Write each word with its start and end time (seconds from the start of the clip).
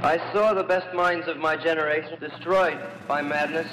I 0.00 0.16
saw 0.32 0.54
the 0.54 0.62
best 0.62 0.94
minds 0.94 1.26
of 1.26 1.38
my 1.38 1.56
generation 1.56 2.18
destroyed 2.20 2.78
by 3.08 3.20
madness. 3.20 3.66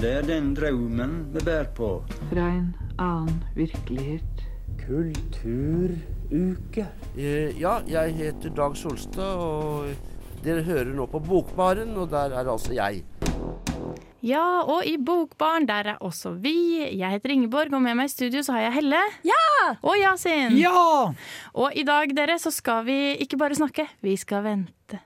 Det 0.00 0.12
er 0.12 0.22
den 0.22 0.54
drømmen 0.54 1.26
vi 1.34 1.40
bærer 1.44 1.64
på. 1.74 2.04
Fra 2.30 2.40
en 2.48 2.76
annen 2.98 3.44
virkelighet. 3.56 4.22
Kulturuke. 4.86 6.86
Eh, 7.18 7.60
Ja, 7.60 7.78
jeg 7.88 8.14
heter 8.14 8.50
Dag 8.56 8.76
Solstad, 8.76 9.34
og 9.34 9.84
dere 10.44 10.62
hører 10.62 10.94
nå 10.94 11.06
på 11.06 11.18
Bokbaren, 11.18 11.96
og 11.96 12.10
der 12.10 12.38
er 12.38 12.52
altså 12.52 12.72
jeg. 12.74 13.02
Ja, 14.26 14.64
og 14.66 14.86
i 14.88 14.96
Bokbarn, 14.98 15.68
der 15.68 15.92
er 15.92 15.98
også 16.02 16.32
vi. 16.42 16.56
Jeg 16.98 17.10
heter 17.12 17.30
Ingeborg, 17.30 17.74
og 17.76 17.82
med 17.84 17.94
meg 17.98 18.08
i 18.08 18.12
studio 18.14 18.42
så 18.42 18.56
har 18.56 18.66
jeg 18.66 18.76
Helle. 18.80 19.02
Ja! 19.26 19.74
Og 19.82 19.94
Yasin. 20.00 20.56
Ja! 20.58 21.12
Og 21.54 21.76
i 21.76 21.84
dag, 21.86 22.10
dere, 22.16 22.38
så 22.42 22.50
skal 22.50 22.86
vi 22.88 22.96
ikke 23.22 23.38
bare 23.38 23.54
snakke, 23.54 23.86
vi 24.02 24.16
skal 24.18 24.42
vente. 24.46 24.98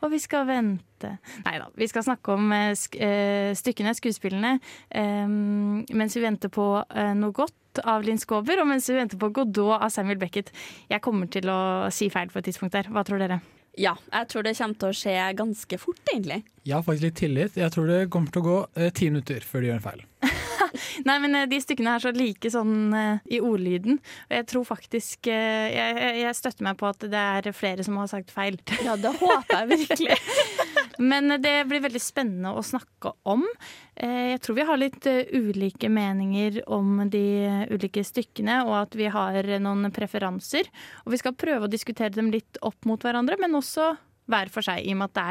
Og 0.00 0.10
vi 0.12 0.18
skal 0.22 0.46
vente 0.48 1.10
Nei 1.44 1.56
da, 1.60 1.66
vi 1.76 1.88
skal 1.90 2.06
snakke 2.06 2.32
om 2.32 2.52
eh, 2.56 2.70
sk 2.78 2.94
eh, 3.04 3.50
stykkene, 3.58 3.92
skuespillene, 3.98 4.54
um, 4.96 5.82
mens 5.92 6.16
vi 6.16 6.22
venter 6.24 6.48
på 6.52 6.64
uh, 6.80 7.10
noe 7.18 7.36
godt 7.36 7.82
av 7.84 8.06
Linn 8.06 8.20
Skåber, 8.20 8.62
og 8.62 8.70
mens 8.70 8.88
vi 8.88 8.96
venter 8.96 9.20
på 9.20 9.28
Godot 9.36 9.76
av 9.76 9.92
Samuel 9.92 10.16
Beckett. 10.20 10.54
Jeg 10.88 11.04
kommer 11.04 11.28
til 11.28 11.52
å 11.52 11.60
si 11.92 12.08
feil 12.12 12.32
på 12.32 12.40
et 12.40 12.48
tidspunkt 12.48 12.78
der. 12.78 12.88
Hva 12.88 13.04
tror 13.04 13.20
dere? 13.20 13.42
Ja, 13.76 13.92
jeg 14.08 14.28
tror 14.32 14.46
det 14.46 14.54
kommer 14.56 14.78
til 14.80 14.88
å 14.88 14.96
skje 14.96 15.14
ganske 15.36 15.78
fort, 15.80 16.00
egentlig. 16.08 16.40
Jeg 16.64 16.78
har 16.78 16.84
faktisk 16.86 17.04
litt 17.10 17.18
tillit. 17.20 17.58
Jeg 17.60 17.74
tror 17.74 17.90
det 17.90 17.98
kommer 18.12 18.32
til 18.32 18.40
å 18.40 18.46
gå 18.46 18.58
eh, 18.80 18.92
ti 18.96 19.10
minutter 19.12 19.44
før 19.44 19.62
de 19.62 19.68
gjør 19.70 19.80
en 19.80 19.84
feil. 19.84 20.06
Nei, 21.06 21.16
men 21.24 21.34
eh, 21.40 21.46
de 21.50 21.60
stykkene 21.62 21.94
er 21.96 22.04
så 22.04 22.12
like 22.16 22.50
sånn 22.52 22.94
eh, 22.96 23.18
i 23.36 23.40
ordlyden. 23.44 23.98
Og 24.28 24.34
jeg 24.38 24.46
tror 24.52 24.66
faktisk 24.68 25.28
eh, 25.32 25.68
jeg, 25.74 26.06
jeg- 26.22 26.36
støtter 26.36 26.66
meg 26.66 26.76
på 26.80 26.88
at 26.90 27.06
det 27.10 27.22
er 27.22 27.50
flere 27.56 27.84
som 27.86 27.96
har 28.02 28.10
sagt 28.12 28.32
feil. 28.34 28.58
Ja, 28.86 28.94
det 29.00 29.14
håper 29.18 29.64
jeg 29.64 29.80
virkelig. 29.86 30.16
Men 31.10 31.28
det 31.42 31.54
blir 31.68 31.82
veldig 31.84 32.00
spennende 32.00 32.54
å 32.56 32.62
snakke 32.64 33.10
om. 33.28 33.42
Jeg 34.00 34.38
tror 34.44 34.56
vi 34.56 34.64
har 34.68 34.78
litt 34.80 35.04
ulike 35.36 35.90
meninger 35.92 36.62
om 36.72 37.02
de 37.12 37.22
ulike 37.72 38.04
stykkene, 38.06 38.62
og 38.64 38.74
at 38.78 38.96
vi 38.96 39.08
har 39.12 39.50
noen 39.60 39.90
preferanser. 39.92 40.68
Og 41.04 41.12
vi 41.12 41.20
skal 41.20 41.36
prøve 41.36 41.68
å 41.68 41.72
diskutere 41.72 42.14
dem 42.16 42.30
litt 42.32 42.56
opp 42.64 42.88
mot 42.88 43.02
hverandre, 43.04 43.36
men 43.40 43.58
også 43.60 43.90
hver 44.30 44.48
for 44.52 44.64
seg, 44.66 44.84
i 44.88 44.94
og 44.96 45.02
med 45.02 45.12
at 45.12 45.18
det 45.20 45.28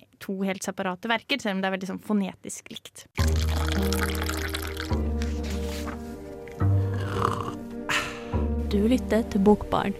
er 0.00 0.08
to 0.22 0.38
helt 0.46 0.64
separate 0.64 1.10
verker, 1.12 1.42
selv 1.44 1.58
om 1.58 1.60
det 1.64 1.68
er 1.68 1.76
veldig 1.76 1.92
sånn 1.92 2.02
fonetisk 2.08 2.72
likt. 2.72 4.21
Du 8.72 8.86
lytter 8.88 9.20
til 9.28 9.42
Bokbarn. 9.44 9.92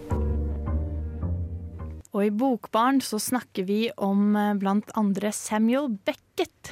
Og 2.09 2.21
i 2.25 2.31
Bokbarn 2.33 3.03
så 3.05 3.19
snakker 3.21 3.67
vi 3.67 3.91
om 4.01 4.31
eh, 4.33 4.55
blant 4.57 4.87
andre 4.97 5.29
Samuel 5.29 5.91
Beckett. 5.93 6.71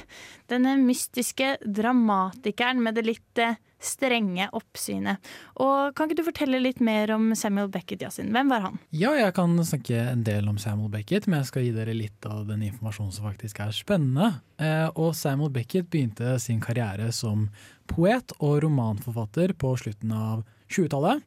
Denne 0.50 0.72
mystiske 0.82 1.52
dramatikeren 1.62 2.80
med 2.82 2.98
det 2.98 3.04
litt 3.06 3.38
eh, 3.38 3.54
strenge 3.78 4.48
oppsynet. 4.50 5.22
Og 5.62 5.94
kan 5.94 6.10
ikke 6.10 6.18
du 6.18 6.26
fortelle 6.26 6.58
litt 6.64 6.82
mer 6.82 7.12
om 7.14 7.28
Samuel 7.38 7.70
Beckett, 7.70 8.02
Yasin? 8.02 8.32
Hvem 8.34 8.50
var 8.50 8.66
han? 8.66 8.80
Ja, 8.90 9.12
jeg 9.14 9.36
kan 9.36 9.54
snakke 9.62 10.00
en 10.02 10.24
del 10.26 10.50
om 10.50 10.58
Samuel 10.58 10.90
Beckett, 10.90 11.28
men 11.30 11.38
jeg 11.44 11.52
skal 11.52 11.68
gi 11.68 11.76
dere 11.76 11.94
litt 11.94 12.26
av 12.26 12.48
den 12.50 12.64
informasjonen 12.66 13.14
som 13.14 13.28
faktisk 13.30 13.62
er 13.62 13.70
spennende. 13.78 14.32
Eh, 14.58 14.88
og 14.96 15.14
Samuel 15.14 15.54
Beckett 15.54 15.86
begynte 15.94 16.34
sin 16.42 16.58
karriere 16.66 17.12
som 17.14 17.46
poet 17.86 18.34
og 18.40 18.58
romanforfatter 18.66 19.54
på 19.54 19.76
slutten 19.84 20.16
av 20.18 20.42
20-tallet. 20.66 21.22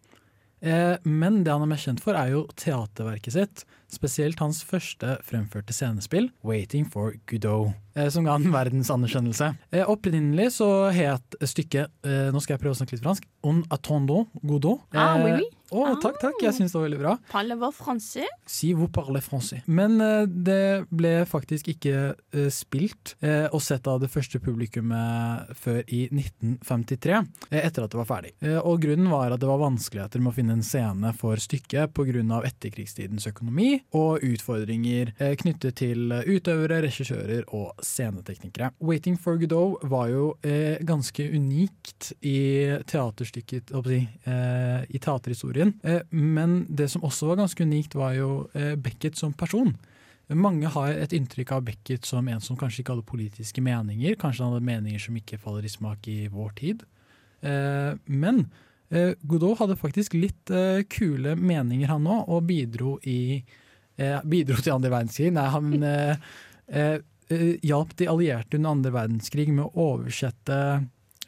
Eh, 0.65 0.95
men 1.05 1.43
det 1.45 1.53
han 1.53 1.65
er 1.65 1.69
mest 1.69 1.85
kjent 1.85 2.01
for, 2.01 2.17
er 2.17 2.33
jo 2.33 2.45
teaterverket 2.57 3.35
sitt. 3.35 3.65
Spesielt 3.95 4.41
hans 4.43 4.61
første 4.67 5.17
fremførte 5.23 5.73
scenespill, 5.73 6.29
'Waiting 6.43 6.87
for 6.91 7.13
Godot', 7.29 7.73
eh, 7.95 8.09
som 8.09 8.25
ga 8.25 8.35
han 8.35 8.51
verdensanerkjennelse. 8.51 9.55
Eh, 9.71 9.85
opprinnelig 9.87 10.51
så 10.59 10.91
het 10.91 11.37
stykket 11.41 11.87
eh, 12.03 12.31
Nå 12.33 12.41
skal 12.41 12.55
jeg 12.55 12.63
prøve 12.65 12.75
å 12.75 12.79
snakke 12.81 12.97
litt 12.97 13.05
fransk. 13.05 13.23
'On 13.43 13.63
attendant 13.71 14.27
Godot'. 14.43 14.81
Ah, 14.93 15.21
oui, 15.23 15.39
oui. 15.39 15.49
Å, 15.73 15.95
takk, 15.97 16.19
takk. 16.21 16.37
Jeg 16.43 16.53
syns 16.53 16.73
det 16.73 16.77
var 16.77 16.85
veldig 16.85 16.99
bra. 17.01 17.13
Parle-vous 17.31 17.73
français? 17.73 18.29
Si 18.45 18.69
vous 18.77 18.89
parlez 18.91 19.23
français. 19.25 19.63
Men 19.65 19.97
uh, 19.97 20.27
det 20.29 20.85
ble 20.93 21.13
faktisk 21.29 21.71
ikke 21.73 22.13
uh, 22.13 22.49
spilt 22.53 23.15
uh, 23.25 23.47
og 23.49 23.63
sett 23.65 23.89
av 23.89 23.99
det 24.03 24.11
første 24.13 24.39
publikummet 24.43 25.55
før 25.57 25.81
i 25.89 26.05
1953, 26.11 27.17
eh, 27.49 27.63
etter 27.63 27.85
at 27.85 27.93
det 27.93 27.99
var 27.99 28.09
ferdig. 28.09 28.35
Og 28.61 28.77
grunnen 28.83 29.09
var 29.09 29.33
at 29.33 29.41
det 29.41 29.49
var 29.49 29.63
vanskeligheter 29.63 30.21
med 30.21 30.33
å 30.33 30.35
finne 30.37 30.57
en 30.59 30.65
scene 30.65 31.13
for 31.17 31.41
stykket 31.41 31.93
pga. 31.95 32.41
etterkrigstidens 32.45 33.25
økonomi 33.31 33.79
og 33.95 34.23
utfordringer 34.25 35.13
eh, 35.19 35.35
knyttet 35.39 35.77
til 35.79 36.11
utøvere, 36.11 36.81
regissører 36.83 37.45
og 37.55 37.75
sceneteknikere. 37.83 38.71
'Waiting 38.79 39.17
for 39.19 39.37
Godot' 39.37 39.87
var 39.89 40.07
jo 40.09 40.35
eh, 40.43 40.77
ganske 40.85 41.23
unikt 41.31 42.13
i 42.21 42.77
teaterstykket, 42.87 43.71
si, 43.85 43.99
eh, 44.25 44.83
i 44.89 44.99
teaterhistorien. 44.99 45.73
Eh, 45.83 46.01
men 46.11 46.65
det 46.69 46.89
som 46.91 47.03
også 47.03 47.27
var 47.27 47.43
ganske 47.43 47.63
unikt, 47.63 47.95
var 47.95 48.13
jo 48.13 48.49
eh, 48.53 48.75
Beckett 48.75 49.17
som 49.17 49.33
person. 49.33 49.75
Mange 50.27 50.67
har 50.67 50.89
et 50.89 51.13
inntrykk 51.13 51.51
av 51.51 51.65
Beckett 51.67 52.05
som 52.05 52.27
en 52.27 52.41
som 52.41 52.57
kanskje 52.57 52.81
ikke 52.81 52.95
hadde 52.95 53.05
politiske 53.05 53.61
meninger. 53.61 54.15
Kanskje 54.17 54.43
han 54.43 54.55
hadde 54.55 54.65
meninger 54.65 54.99
som 54.99 55.15
ikke 55.15 55.37
faller 55.37 55.65
i 55.65 55.69
smak 55.69 56.07
i 56.09 56.27
vår 56.27 56.55
tid. 56.57 56.85
Eh, 57.41 57.93
men 58.05 58.47
Godot 59.25 59.57
hadde 59.59 59.75
faktisk 59.75 60.13
litt 60.13 60.51
kule 60.93 61.31
meninger, 61.35 61.89
han 61.89 62.05
òg, 62.05 62.27
og 62.29 62.43
bidro, 62.45 62.91
i, 63.01 63.41
eh, 63.97 64.17
bidro 64.23 64.59
til 64.61 64.75
andre 64.75 64.91
verdenskrig. 64.93 65.31
Nei, 65.35 65.45
han 65.53 65.71
eh, 65.91 66.27
eh, 66.67 66.97
eh, 67.29 67.47
hjalp 67.65 67.95
de 67.99 68.09
allierte 68.11 68.59
under 68.59 68.75
andre 68.75 68.93
verdenskrig 68.95 69.49
med 69.53 69.65
å 69.67 69.89
oversette 69.95 70.59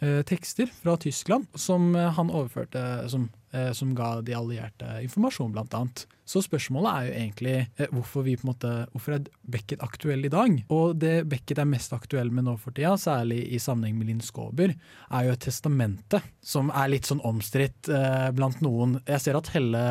eh, 0.02 0.22
tekster 0.28 0.72
fra 0.74 0.98
Tyskland 1.02 1.48
som 1.56 1.94
han 1.96 2.32
overførte 2.32 2.84
som, 3.12 3.30
som 3.74 3.96
ga 3.98 4.18
de 4.22 4.36
allierte 4.38 5.00
informasjon, 5.06 5.54
blant 5.56 5.74
annet. 5.78 6.06
Så 6.28 6.44
spørsmålet 6.44 6.92
er 6.92 7.08
jo 7.08 7.16
egentlig 7.22 7.56
eh, 7.64 7.92
hvorfor, 7.94 8.26
vi 8.28 8.36
på 8.38 8.46
en 8.46 8.52
måte, 8.52 8.74
hvorfor 8.92 9.18
er 9.18 9.28
Beckett 9.48 9.84
aktuell 9.86 10.28
i 10.28 10.32
dag? 10.34 10.58
Og 10.74 10.98
det 11.00 11.22
Beckett 11.32 11.62
er 11.64 11.70
mest 11.70 11.96
aktuell 11.96 12.32
med 12.36 12.48
nå 12.48 12.58
for 12.62 12.76
tida, 12.76 12.96
særlig 13.00 13.46
i 13.56 13.62
sammenheng 13.64 13.96
med 14.00 14.12
Linn 14.12 14.24
Skåber, 14.24 14.74
er 14.76 15.28
jo 15.28 15.36
et 15.36 15.46
testamente 15.48 16.22
som 16.44 16.72
er 16.76 16.92
litt 16.92 17.08
sånn 17.08 17.24
omstridt 17.28 17.90
eh, 17.94 18.30
blant 18.36 18.60
noen. 18.66 19.00
Jeg 19.08 19.24
ser 19.24 19.40
at 19.40 19.52
Helle 19.56 19.86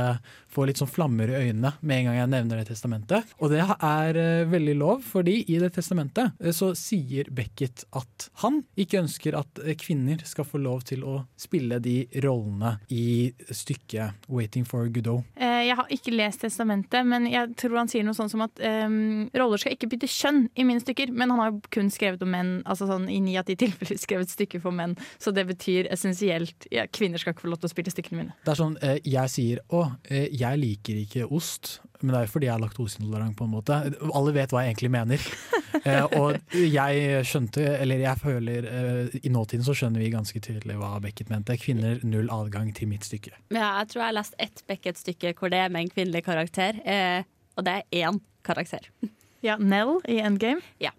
får 0.53 0.71
litt 0.71 0.81
sånn 0.81 0.91
flammer 0.91 1.31
i 1.31 1.41
øynene 1.47 1.73
med 1.81 2.01
en 2.01 2.11
gang 2.11 2.19
jeg 2.21 2.33
nevner 2.33 2.61
det 2.61 2.71
testamentet. 2.71 3.35
Og 3.41 3.53
det 3.53 3.63
er 3.65 4.21
eh, 4.21 4.47
veldig 4.53 4.77
lov, 4.81 5.03
fordi 5.05 5.39
i 5.53 5.59
det 5.63 5.73
testamentet 5.77 6.37
eh, 6.41 6.55
så 6.57 6.73
sier 6.79 7.31
Beckett 7.37 7.87
at 7.97 8.29
han 8.43 8.63
ikke 8.77 9.03
ønsker 9.05 9.37
at 9.41 9.65
eh, 9.65 9.77
kvinner 9.81 10.23
skal 10.29 10.49
få 10.49 10.61
lov 10.63 10.87
til 10.89 11.05
å 11.07 11.19
spille 11.41 11.81
de 11.85 11.99
rollene 12.25 12.77
i 12.93 13.33
stykket 13.51 14.29
'Waiting 14.29 14.67
for 14.69 14.89
Godot'. 14.93 15.25
Eh, 15.57 15.67
Jeg 15.69 15.77
har 15.79 15.91
ikke 15.93 16.15
lest 16.15 16.43
testamentet, 16.45 17.07
men 17.07 17.27
jeg 17.31 17.55
tror 17.59 17.79
han 17.81 17.91
sier 17.91 18.05
noe 18.07 18.17
sånn 18.17 18.31
som 18.33 18.45
at 18.47 18.61
um, 18.61 19.27
roller 19.37 19.61
skal 19.61 19.77
ikke 19.77 19.91
bytte 19.93 20.11
kjønn 20.11 20.47
i 20.57 20.67
mine 20.69 20.83
stykker. 20.83 21.13
Men 21.13 21.33
han 21.35 21.43
har 21.43 21.53
jo 21.53 21.61
kun 21.75 21.91
skrevet 21.93 22.23
om 22.25 22.33
menn, 22.33 22.53
altså 22.67 22.89
sånn 22.91 23.09
i 23.13 23.21
ni 23.25 23.37
av 23.41 23.47
ti 23.49 23.57
tilfeller 23.59 24.01
skrevet 24.07 24.33
stykker 24.33 24.63
for 24.65 24.77
menn. 24.77 24.97
Så 25.23 25.33
det 25.37 25.47
betyr 25.49 25.91
essensielt 25.95 26.69
ja, 26.75 26.87
kvinner 26.87 27.23
skal 27.23 27.35
ikke 27.35 27.47
få 27.47 27.53
lov 27.55 27.63
til 27.63 27.71
å 27.71 27.75
spille 27.75 27.95
stykkene 27.95 28.23
mine. 28.23 28.39
Det 28.47 28.55
er 28.55 28.63
sånn, 28.63 28.79
eh, 28.83 28.99
Jeg 29.07 29.31
sier 29.33 29.59
'å, 29.71 29.85
eh, 30.11 30.29
jeg 30.33 30.59
liker 30.59 30.95
ikke 31.05 31.31
ost', 31.31 31.79
men 32.01 32.13
det 32.13 32.19
er 32.19 32.27
jo 32.27 32.33
fordi 32.33 32.49
jeg 32.49 32.55
er 32.55 32.63
laktoseintolerant. 32.63 33.37
på 33.37 33.47
en 33.47 33.53
måte. 33.53 33.79
Alle 34.13 34.35
vet 34.37 34.53
hva 34.55 34.65
jeg 34.65 34.75
egentlig 34.75 34.93
mener. 34.97 35.29
Eh, 35.87 36.03
og 36.17 36.55
jeg 36.57 37.21
skjønte, 37.29 37.61
eller 37.83 38.01
jeg 38.01 38.19
føler 38.19 38.65
eh, 38.67 39.17
I 39.21 39.31
nåtiden 39.31 39.63
så 39.63 39.75
skjønner 39.77 40.01
vi 40.03 40.09
ganske 40.11 40.41
tydelig 40.43 40.79
hva 40.81 40.97
Beckett 41.05 41.29
mente. 41.31 41.55
Kvinner 41.61 42.01
null 42.03 42.31
adgang 42.33 42.73
til 42.75 42.89
mitt 42.91 43.05
stykke. 43.07 43.35
Ja, 43.53 43.69
jeg 43.83 43.93
tror 43.93 44.01
jeg 44.01 44.09
har 44.09 44.17
lest 44.17 44.39
ett 44.43 44.65
Beckett-stykke 44.67 45.35
hvor 45.39 45.53
det 45.53 45.61
er 45.63 45.71
med 45.71 45.85
en 45.85 45.93
kvinnelig 45.93 46.25
karakter, 46.27 46.81
eh, 46.83 47.29
og 47.55 47.69
det 47.69 47.77
er 47.77 48.09
én 48.09 48.19
karakter. 48.47 48.89
Ja, 49.45 49.59
Nell 49.61 50.01
i 50.11 50.17
Endgame. 50.25 50.65
Ja. 50.83 50.91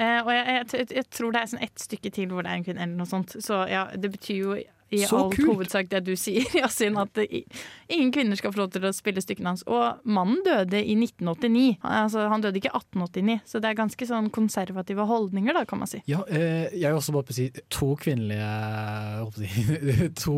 Eh, 0.00 0.20
og 0.22 0.30
jeg, 0.32 0.44
jeg, 0.46 0.66
jeg, 0.72 0.86
jeg 0.96 1.06
tror 1.12 1.34
det 1.34 1.40
er 1.42 1.50
sånn 1.50 1.64
ett 1.66 1.82
stykke 1.82 2.12
til 2.14 2.30
hvor 2.32 2.46
det 2.46 2.52
er 2.52 2.60
en 2.60 2.64
kvinne, 2.64 2.86
eller 2.86 3.02
noe 3.02 3.10
sånt. 3.10 3.34
Så 3.44 3.64
ja, 3.68 3.84
det 3.92 4.12
betyr 4.14 4.38
jo 4.38 4.54
i 4.90 5.04
Så 5.06 5.16
alt 5.24 5.36
kult! 5.36 5.48
hovedsak 5.52 5.88
det 5.90 6.02
du 6.06 6.12
sier, 6.18 6.44
Yasin, 6.60 6.96
at 6.98 7.16
ingen 7.90 8.10
kvinner 8.14 8.36
skal 8.38 8.52
få 8.54 8.62
lov 8.64 8.70
til 8.74 8.86
å 8.88 8.92
spille 8.94 9.22
stykkene 9.22 9.52
hans. 9.54 9.62
Og 9.70 10.00
mannen 10.04 10.42
døde 10.46 10.80
i 10.84 10.96
1989. 10.98 11.78
Han- 11.82 11.98
Altså, 12.10 12.24
han 12.28 12.40
døde 12.42 12.56
ikke 12.58 12.70
i 12.72 12.76
1889, 12.78 13.40
så 13.46 13.60
det 13.60 13.68
er 13.70 13.74
ganske 13.78 14.06
sånn 14.08 14.30
konservative 14.34 15.04
holdninger, 15.06 15.52
da, 15.54 15.64
kan 15.68 15.78
man 15.78 15.86
si. 15.90 16.00
Ja, 16.10 16.22
eh, 16.28 16.70
jeg 16.74 16.88
vil 16.90 16.98
også 16.98 17.12
bare 17.12 17.32
si 17.36 17.50
to 17.70 17.94
kvinnelige 18.00 19.30
si, 19.36 20.08
To 20.24 20.34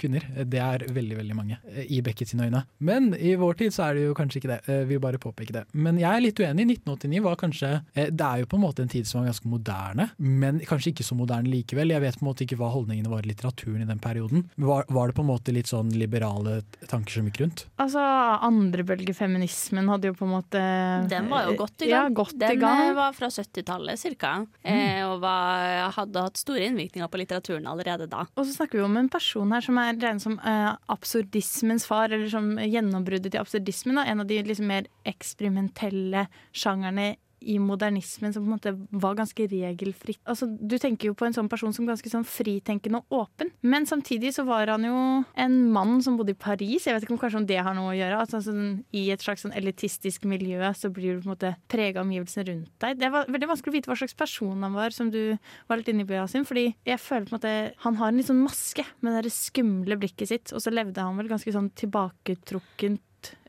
kvinner. 0.00 0.24
Det 0.48 0.58
er 0.62 0.84
veldig 0.92 1.16
veldig 1.20 1.36
mange 1.36 1.58
eh, 1.68 1.86
i 1.92 2.00
Beckett 2.04 2.28
sine 2.32 2.48
øyne. 2.48 2.64
Men 2.80 3.12
i 3.14 3.34
vår 3.38 3.58
tid 3.60 3.74
så 3.74 3.88
er 3.90 3.94
det 3.98 4.06
jo 4.06 4.14
kanskje 4.18 4.40
ikke 4.40 4.50
det. 4.52 4.60
Eh, 4.68 4.84
Vi 4.88 4.98
bare 5.02 5.18
påpeke 5.22 5.52
det. 5.54 5.64
Men 5.74 5.98
jeg 6.00 6.10
er 6.10 6.24
litt 6.24 6.40
uenig. 6.42 6.66
1989 6.86 7.22
var 7.24 7.36
kanskje 7.40 7.70
eh, 7.94 8.10
Det 8.10 8.26
er 8.26 8.42
jo 8.42 8.46
på 8.50 8.56
en 8.58 8.64
måte 8.64 8.82
en 8.84 8.88
tid 8.92 9.06
som 9.08 9.20
var 9.22 9.30
ganske 9.30 9.48
moderne, 9.52 10.08
men 10.18 10.60
kanskje 10.68 10.92
ikke 10.92 11.04
så 11.06 11.16
moderne 11.18 11.50
likevel. 11.52 11.92
Jeg 11.94 12.00
vet 12.04 12.18
på 12.18 12.24
en 12.26 12.30
måte 12.32 12.46
ikke 12.46 12.58
hva 12.60 12.70
holdningene 12.72 13.10
var 13.12 13.22
i 13.24 13.30
litteraturen 13.32 13.82
i 13.84 13.88
den 13.88 13.91
perioden. 14.00 14.48
Var, 14.56 14.84
var 14.88 15.08
det 15.08 15.14
på 15.16 15.22
en 15.24 15.28
måte 15.28 15.52
litt 15.52 15.66
sånn 15.68 15.90
liberale 15.92 16.62
tanker 16.88 17.12
som 17.18 17.26
gikk 17.28 17.40
rundt? 17.42 17.66
Altså, 17.82 18.00
andrebølgefeminismen 18.48 19.88
hadde 19.90 20.10
jo 20.10 20.14
på 20.18 20.26
en 20.26 20.32
måte 20.36 20.62
Den 21.10 21.28
var 21.30 21.46
jo 21.50 21.56
godt 21.58 21.82
i 21.82 21.90
Ja, 21.90 22.02
gang. 22.04 22.14
godt 22.14 22.38
den 22.38 22.52
i 22.52 22.60
gang. 22.60 22.80
eh, 22.90 22.94
var 22.94 23.12
fra 23.12 23.28
70-tallet 23.28 23.98
cirka, 23.98 24.46
Mm. 24.64 25.12
og 25.12 25.20
var, 25.20 25.90
hadde 25.92 26.22
hatt 26.22 26.36
store 26.36 26.66
innvirkninger 26.70 27.08
på 27.08 27.18
litteraturen 27.18 27.66
allerede 27.66 28.08
da. 28.08 28.26
Og 28.36 28.46
så 28.46 28.54
snakker 28.56 28.78
vi 28.78 28.84
om 28.84 28.96
en 28.96 29.08
person 29.08 29.50
her 29.52 29.60
som 29.60 29.78
er 29.78 29.92
regnet 29.94 30.22
som 30.22 30.38
uh, 30.38 30.76
absurdismens 30.88 31.86
far, 31.86 32.08
eller 32.12 32.28
som 32.28 32.56
gjennombruddet 32.56 33.32
til 33.32 33.40
absurdismen. 33.40 33.96
Da. 33.96 34.04
En 34.04 34.20
av 34.20 34.26
de 34.26 34.42
liksom 34.42 34.66
mer 34.66 34.86
eksperimentelle 35.04 36.28
sjangerne 36.54 37.16
i 37.42 37.58
modernismen 37.62 38.32
som 38.34 38.44
på 38.44 38.50
en 38.50 38.56
måte 38.56 38.72
var 39.02 39.16
ganske 39.18 39.46
regelfritt. 39.50 40.20
Altså, 40.28 40.46
du 40.46 40.76
tenker 40.80 41.10
jo 41.10 41.16
på 41.18 41.26
en 41.26 41.36
sånn 41.36 41.50
person 41.52 41.74
som 41.74 41.88
ganske 41.88 42.10
sånn 42.10 42.26
fritenkende 42.28 43.02
og 43.02 43.22
åpen, 43.24 43.52
men 43.62 43.86
samtidig 43.88 44.34
så 44.36 44.46
var 44.48 44.70
han 44.72 44.86
jo 44.86 44.96
en 45.34 45.58
mann 45.74 46.00
som 46.04 46.16
bodde 46.18 46.34
i 46.34 46.38
Paris. 46.38 46.86
Jeg 46.86 46.96
vet 46.96 47.06
ikke 47.06 47.16
om 47.16 47.22
kanskje 47.22 47.42
om 47.42 47.48
det 47.48 47.60
har 47.62 47.76
noe 47.76 47.92
å 47.92 47.98
gjøre. 47.98 48.20
Altså, 48.24 48.42
sånn, 48.46 48.82
I 48.94 49.08
et 49.14 49.24
slags 49.24 49.46
sånn 49.46 49.54
elitistisk 49.58 50.26
miljø 50.28 50.72
så 50.78 50.90
blir 50.94 51.16
du 51.16 51.22
på 51.22 51.30
en 51.30 51.34
måte 51.34 51.54
prega 51.72 52.00
av 52.00 52.06
omgivelsene 52.06 52.46
rundt 52.48 52.72
deg. 52.84 52.98
Det 53.00 53.12
var 53.12 53.30
veldig 53.30 53.50
vanskelig 53.52 53.72
å 53.72 53.76
vite 53.78 53.92
hva 53.92 53.98
slags 53.98 54.18
person 54.18 54.66
han 54.66 54.76
var, 54.76 54.94
som 54.94 55.10
du 55.12 55.36
var 55.68 55.80
litt 55.80 55.90
inne 55.92 56.06
på, 56.08 56.16
Yasin. 56.16 56.46
Fordi 56.48 56.68
jeg 56.88 57.02
føler 57.02 57.28
på 57.28 57.34
en 57.34 57.40
måte 57.40 57.54
han 57.86 57.98
har 58.00 58.12
en 58.12 58.20
litt 58.20 58.30
sånn 58.30 58.42
maske 58.42 58.84
med 59.04 59.22
det 59.22 59.34
skumle 59.34 59.98
blikket 60.00 60.32
sitt, 60.32 60.52
og 60.54 60.62
så 60.64 60.72
levde 60.74 61.02
han 61.02 61.18
vel 61.18 61.30
ganske 61.32 61.54
sånn 61.54 61.72
tilbaketrukkent 61.78 63.02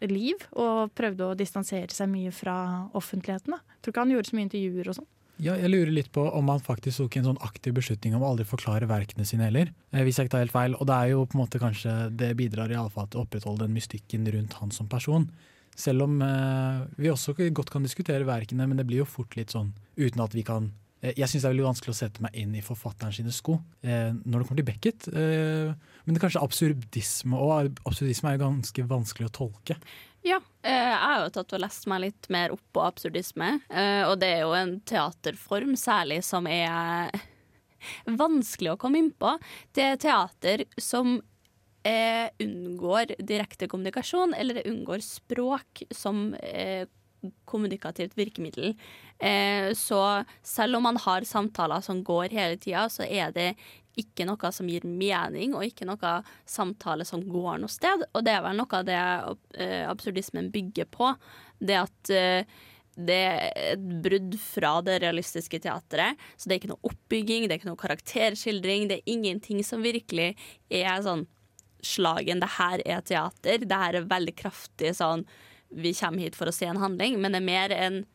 liv 0.10 0.40
og 0.52 0.94
prøvde 0.98 1.28
å 1.28 1.38
distansere 1.38 1.94
seg 1.94 2.10
mye 2.12 2.32
fra 2.36 2.56
offentligheten. 2.98 3.56
Da. 3.56 3.78
Tror 3.82 3.94
ikke 3.94 4.06
han 4.06 4.14
gjorde 4.16 4.32
så 4.32 4.38
mye 4.38 4.48
intervjuer 4.50 4.90
og 4.92 4.98
sånn. 5.00 5.10
Ja, 5.42 5.56
jeg 5.58 5.72
lurer 5.74 5.90
litt 5.92 6.12
på 6.14 6.24
om 6.30 6.52
han 6.52 6.62
faktisk 6.62 7.02
tok 7.02 7.16
en 7.18 7.26
sånn 7.32 7.42
aktiv 7.42 7.74
beslutning 7.76 8.14
om 8.14 8.22
å 8.24 8.30
aldri 8.30 8.46
forklare 8.46 8.88
verkene 8.90 9.26
sine 9.26 9.48
heller. 9.48 9.72
Eh, 9.92 10.04
hvis 10.06 10.20
jeg 10.20 10.30
ikke 10.30 10.36
tar 10.36 10.46
helt 10.46 10.54
feil. 10.54 10.78
Og 10.78 10.88
det 10.90 11.00
er 11.00 11.14
jo 11.16 11.26
på 11.26 11.38
en 11.38 11.42
måte 11.42 11.62
kanskje 11.62 11.96
Det 12.14 12.36
bidrar 12.38 12.72
i 12.72 12.78
alle 12.78 12.94
fall 12.94 13.10
til 13.10 13.22
å 13.22 13.26
opprettholde 13.26 13.66
den 13.66 13.74
mystikken 13.74 14.30
rundt 14.30 14.60
han 14.62 14.72
som 14.72 14.88
person. 14.92 15.26
Selv 15.76 16.06
om 16.06 16.22
eh, 16.22 16.86
vi 17.02 17.10
også 17.10 17.34
godt 17.50 17.74
kan 17.74 17.84
diskutere 17.84 18.30
verkene, 18.30 18.68
men 18.70 18.78
det 18.78 18.86
blir 18.86 19.02
jo 19.02 19.10
fort 19.10 19.34
litt 19.36 19.52
sånn 19.56 19.74
uten 19.98 20.22
at 20.22 20.36
vi 20.38 20.46
kan 20.46 20.70
Jeg 21.04 21.28
syns 21.28 21.44
det 21.44 21.48
er 21.50 21.52
veldig 21.52 21.66
vanskelig 21.66 21.92
å 21.92 21.98
sette 21.98 22.24
meg 22.24 22.36
inn 22.40 22.54
i 22.56 22.64
forfatteren 22.64 23.12
sine 23.12 23.34
sko 23.36 23.58
eh, 23.84 24.14
når 24.16 24.38
det 24.40 24.48
kommer 24.48 24.62
til 24.62 24.68
Beckett. 24.70 25.08
Eh, 25.12 25.74
men 26.06 26.16
det 26.16 26.20
er 26.20 26.24
kanskje 26.24 26.44
absurdisme 26.46 27.40
og 27.44 27.82
absurdisme 27.84 28.32
er 28.32 28.38
jo 28.38 28.46
ganske 28.46 28.86
vanskelig 28.88 29.28
å 29.28 29.34
tolke. 29.42 29.76
Ja, 30.24 30.40
eh, 30.64 30.72
jeg 30.72 31.02
har 31.02 31.26
jo 31.26 31.34
tatt 31.36 31.54
og 31.58 31.62
lest 31.66 31.90
meg 31.92 32.06
litt 32.06 32.30
mer 32.32 32.56
opp 32.56 32.64
på 32.72 32.86
absurdisme, 32.86 33.58
eh, 33.68 34.06
og 34.08 34.16
det 34.22 34.30
er 34.38 34.42
jo 34.46 34.56
en 34.56 34.78
teaterform 34.88 35.76
særlig 35.80 36.22
som 36.24 36.48
er 36.48 37.12
vanskelig 38.24 38.72
å 38.72 38.80
komme 38.80 39.04
inn 39.04 39.12
på. 39.12 39.36
Det 39.76 39.90
er 39.90 40.00
teater 40.00 40.64
som 40.80 41.18
eh, 41.84 42.32
unngår 42.40 43.18
direkte 43.20 43.68
kommunikasjon, 43.68 44.36
eller 44.40 44.62
det 44.62 44.70
unngår 44.72 45.04
språk 45.04 45.84
som 45.92 46.30
eh, 46.40 46.88
kommunikativt 47.46 48.18
virkemiddel. 48.18 48.74
Eh, 49.20 49.72
så 49.78 50.24
selv 50.44 50.80
om 50.80 50.84
man 50.90 50.98
har 50.98 51.28
samtaler 51.28 51.82
som 51.82 52.04
går 52.04 52.34
hele 52.36 52.58
tida, 52.58 52.88
så 52.90 53.08
er 53.08 53.32
det 53.36 53.54
ikke 54.00 54.26
noe 54.26 54.52
som 54.54 54.70
gir 54.70 54.86
mening, 54.90 55.54
og 55.54 55.66
ikke 55.68 55.86
noe 55.86 56.18
samtale 56.50 57.06
som 57.06 57.22
går 57.30 57.62
noe 57.62 57.72
sted. 57.72 58.06
Og 58.14 58.26
det 58.26 58.34
er 58.34 58.44
vel 58.46 58.58
noe 58.58 58.80
av 58.80 58.88
det 58.88 59.00
eh, 59.00 59.84
absurdismen 59.90 60.50
bygger 60.54 60.90
på. 60.90 61.14
Det 61.62 61.78
at 61.84 62.14
eh, 62.14 62.62
det 62.94 63.20
er 63.26 63.74
et 63.74 63.86
brudd 64.06 64.36
fra 64.38 64.76
det 64.86 65.00
realistiske 65.02 65.60
teatret. 65.64 66.20
Så 66.38 66.50
det 66.50 66.56
er 66.56 66.62
ikke 66.62 66.74
noe 66.74 66.92
oppbygging, 66.92 67.48
det 67.48 67.56
er 67.56 67.62
ikke 67.62 67.72
noe 67.72 67.82
karakterskildring. 67.82 68.90
Det 68.90 69.00
er 69.00 69.16
ingenting 69.16 69.64
som 69.66 69.86
virkelig 69.86 70.34
er 70.70 71.02
sånn 71.06 71.26
slagen 71.84 72.40
'det 72.40 72.52
her 72.58 72.82
er 72.86 73.02
teater'. 73.02 73.68
Det 73.68 73.78
her 73.78 73.96
er 73.96 74.08
veldig 74.08 74.36
kraftig 74.36 74.96
sånn 74.96 75.26
'vi 75.74 75.94
kommer 75.94 76.20
hit 76.20 76.36
for 76.36 76.48
å 76.48 76.54
se 76.54 76.66
en 76.66 76.82
handling', 76.82 77.20
men 77.20 77.34
det 77.34 77.42
er 77.42 77.50
mer 77.50 77.72
en 77.72 78.06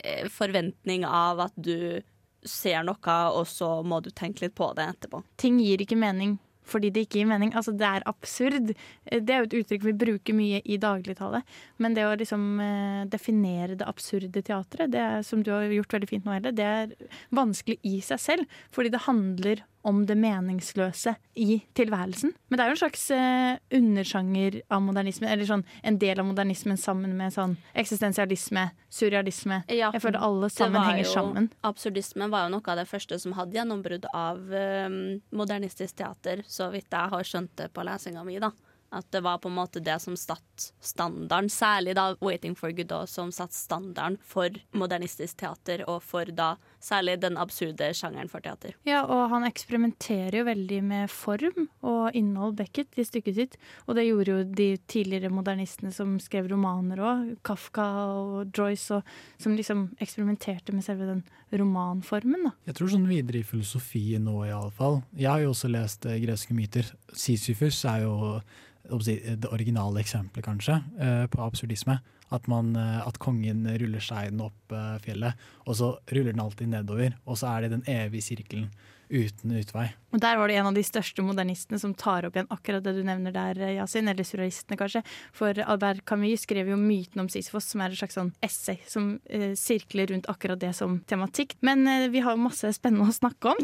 eh, 0.00 0.28
forventning 0.28 1.04
av 1.04 1.40
at 1.40 1.52
du 1.56 2.02
ser 2.44 2.82
noe, 2.84 3.18
og 3.32 3.46
så 3.48 3.82
må 3.82 4.00
du 4.04 4.10
tenke 4.10 4.44
litt 4.44 4.54
på 4.54 4.72
det 4.76 4.84
etterpå. 4.84 5.22
Ting 5.40 5.60
gir 5.60 5.80
ikke 5.80 5.96
mening 5.96 6.38
fordi 6.64 6.88
det 6.88 7.04
ikke 7.04 7.20
gir 7.20 7.28
mening. 7.28 7.52
Altså, 7.52 7.74
det 7.76 7.84
er 7.84 8.06
absurd. 8.08 8.72
Det 9.04 9.34
er 9.34 9.42
jo 9.42 9.48
et 9.50 9.56
uttrykk 9.60 9.82
vi 9.84 9.96
bruker 10.04 10.36
mye 10.36 10.62
i 10.64 10.78
dagligtale. 10.80 11.42
Men 11.76 11.96
det 11.96 12.06
å 12.08 12.14
liksom 12.16 12.46
eh, 12.64 13.02
definere 13.12 13.76
det 13.76 13.88
absurde 13.88 14.40
teatret, 14.40 14.92
det 14.94 15.02
er, 15.02 15.22
som 15.26 15.42
du 15.44 15.52
har 15.52 15.68
gjort 15.68 15.98
veldig 15.98 16.08
fint 16.08 16.24
nå, 16.24 16.32
Helle, 16.38 16.54
det 16.56 16.64
er 16.64 16.94
vanskelig 17.36 17.76
i 17.84 17.98
seg 18.04 18.22
selv. 18.22 18.58
Fordi 18.72 18.94
det 18.94 19.04
handler 19.04 19.60
om 19.60 19.73
det 20.08 20.16
meningsløse 20.16 21.14
i 21.36 21.62
tilværelsen. 21.76 22.32
Men 22.48 22.58
det 22.58 22.64
er 22.64 22.70
jo 22.70 22.76
en 22.76 22.80
slags 22.80 23.04
eh, 23.14 23.58
undersjanger 23.76 24.60
av 24.72 24.82
modernismen, 24.86 25.28
eller 25.30 25.48
sånn 25.48 25.64
en 25.82 25.98
del 26.00 26.20
av 26.22 26.28
modernismen 26.28 26.80
sammen 26.80 27.16
med 27.18 27.34
sånn 27.34 27.56
eksistensialisme, 27.76 28.68
surrealisme. 28.88 29.62
Ja, 29.68 29.92
Jeg 29.92 30.04
føler 30.04 30.24
alle 30.24 30.50
sammen 30.52 30.88
henger 30.88 31.10
sammen. 31.10 31.50
Absurdisme 31.66 32.30
var 32.32 32.46
jo 32.46 32.56
noe 32.56 32.72
av 32.72 32.80
det 32.80 32.88
første 32.90 33.18
som 33.20 33.36
hadde 33.36 33.58
gjennombrudd 33.58 34.08
av 34.12 34.54
eh, 34.54 34.88
modernistisk 35.36 36.00
teater, 36.00 36.44
så 36.48 36.70
vidt 36.72 36.88
jeg 36.90 37.12
har 37.16 37.28
skjønt 37.28 37.52
det 37.60 37.72
på 37.74 37.84
lesinga 37.84 38.24
mi. 38.24 38.38
da. 38.42 38.52
At 38.94 39.10
det 39.10 39.24
var 39.26 39.40
på 39.42 39.50
en 39.50 39.56
måte 39.56 39.82
det 39.82 39.96
som 40.02 40.14
satt 40.16 40.68
standarden, 40.80 41.50
særlig 41.50 41.96
da 41.98 42.14
'Waiting 42.14 42.54
for 42.54 42.70
Godot', 42.70 43.08
som 43.10 43.32
satt 43.32 43.52
standarden 43.52 44.18
for 44.22 44.50
modernistisk 44.72 45.36
teater, 45.36 45.82
og 45.88 46.02
for 46.02 46.24
da 46.24 46.54
særlig 46.84 47.16
den 47.22 47.38
absurde 47.40 47.88
sjangeren 47.96 48.30
for 48.30 48.44
teater. 48.44 48.74
Ja, 48.86 49.02
og 49.08 49.30
han 49.32 49.46
eksperimenterer 49.48 50.40
jo 50.40 50.46
veldig 50.48 50.80
med 50.84 51.12
form 51.12 51.68
og 51.86 52.16
innhold, 52.16 52.56
Beckett, 52.58 52.92
i 53.00 53.06
stykket 53.06 53.38
sitt. 53.38 53.56
Og 53.88 53.96
det 53.98 54.06
gjorde 54.06 54.34
jo 54.34 54.42
de 54.60 54.68
tidligere 54.90 55.32
modernistene 55.32 55.92
som 55.94 56.16
skrev 56.22 56.50
romaner 56.52 57.00
òg, 57.00 57.32
Kafka 57.46 57.86
og 58.14 58.52
Joyce, 58.54 58.98
og, 58.98 59.14
som 59.40 59.56
liksom 59.56 59.86
eksperimenterte 60.04 60.74
med 60.76 60.86
selve 60.86 61.08
den 61.08 61.24
romanformen. 61.54 62.48
da. 62.48 62.54
Jeg 62.68 62.78
tror 62.78 62.92
sånn 62.92 63.08
videre 63.08 63.40
i 63.40 63.46
filosofien 63.46 64.24
nå, 64.26 64.40
iallfall. 64.48 65.00
Jeg 65.16 65.30
har 65.30 65.44
jo 65.44 65.54
også 65.54 65.70
lest 65.72 66.06
eh, 66.08 66.20
greske 66.22 66.56
myter. 66.56 66.88
Sisyfus 67.14 67.84
er 67.88 68.04
jo 68.04 68.38
det 68.84 69.48
originale 69.48 70.02
eksempelet, 70.02 70.44
kanskje, 70.44 70.82
eh, 71.00 71.24
på 71.32 71.40
absurdisme. 71.40 72.00
At, 72.34 72.48
man, 72.50 72.72
eh, 72.76 72.98
at 73.06 73.20
kongen 73.22 73.62
ruller 73.78 74.02
steinen 74.02 74.42
opp 74.42 74.74
eh, 74.74 74.96
fjellet, 75.04 75.38
og 75.68 75.78
så 75.78 75.94
ruller 76.10 76.32
den 76.32 76.42
alltid 76.42 76.72
nedover. 76.72 77.14
Og 77.28 77.38
så 77.38 77.52
er 77.52 77.64
det 77.64 77.76
den 77.76 77.86
evige 77.90 78.26
sirkelen 78.26 78.72
uten 79.14 79.52
utvei. 79.58 79.88
Og 80.14 80.20
der 80.22 80.38
var 80.38 80.48
det 80.48 80.56
en 80.58 80.68
av 80.70 80.76
de 80.76 80.84
største 80.86 81.22
modernistene 81.24 81.78
som 81.80 81.92
tar 81.98 82.26
opp 82.26 82.38
igjen 82.38 82.50
akkurat 82.54 82.84
det 82.84 82.94
du 82.96 83.02
nevner 83.06 83.34
der, 83.34 83.60
Yasin. 83.76 84.08
Eller 84.10 84.26
surrealistene, 84.26 84.78
kanskje. 84.80 85.04
For 85.36 85.58
Albert 85.66 86.04
Camus 86.08 86.46
skrev 86.46 86.70
jo 86.72 86.78
myten 86.80 87.24
om 87.24 87.30
Sisyfos, 87.32 87.68
som 87.70 87.84
er 87.84 87.92
et 87.92 88.00
slags 88.00 88.18
sånn 88.18 88.32
essay 88.44 88.80
som 88.90 89.14
eh, 89.28 89.52
sirkler 89.58 90.10
rundt 90.12 90.30
akkurat 90.32 90.60
det 90.62 90.72
som 90.78 90.98
tematikk. 91.10 91.56
Men 91.66 91.86
eh, 91.90 92.08
vi 92.14 92.24
har 92.24 92.36
jo 92.36 92.46
masse 92.46 92.72
spennende 92.76 93.10
å 93.12 93.16
snakke 93.16 93.54
om. 93.54 93.62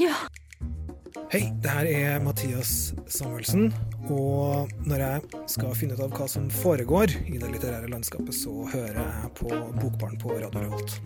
Hei, 1.11 1.49
det 1.63 1.71
her 1.71 1.87
er 1.91 2.21
Mathias 2.23 2.93
Samuelsen. 3.11 3.73
Og 4.11 4.71
når 4.87 5.03
jeg 5.03 5.41
skal 5.51 5.75
finne 5.79 5.97
ut 5.97 6.03
av 6.05 6.13
hva 6.15 6.29
som 6.31 6.47
foregår 6.55 7.15
i 7.27 7.39
det 7.41 7.51
litterære 7.51 7.91
landskapet, 7.91 8.35
så 8.37 8.53
hører 8.71 9.01
jeg 9.01 9.33
på 9.41 9.51
Bokbarn 9.81 10.19
på 10.23 10.37
Radio 10.37 10.63
Revolt. 10.63 11.01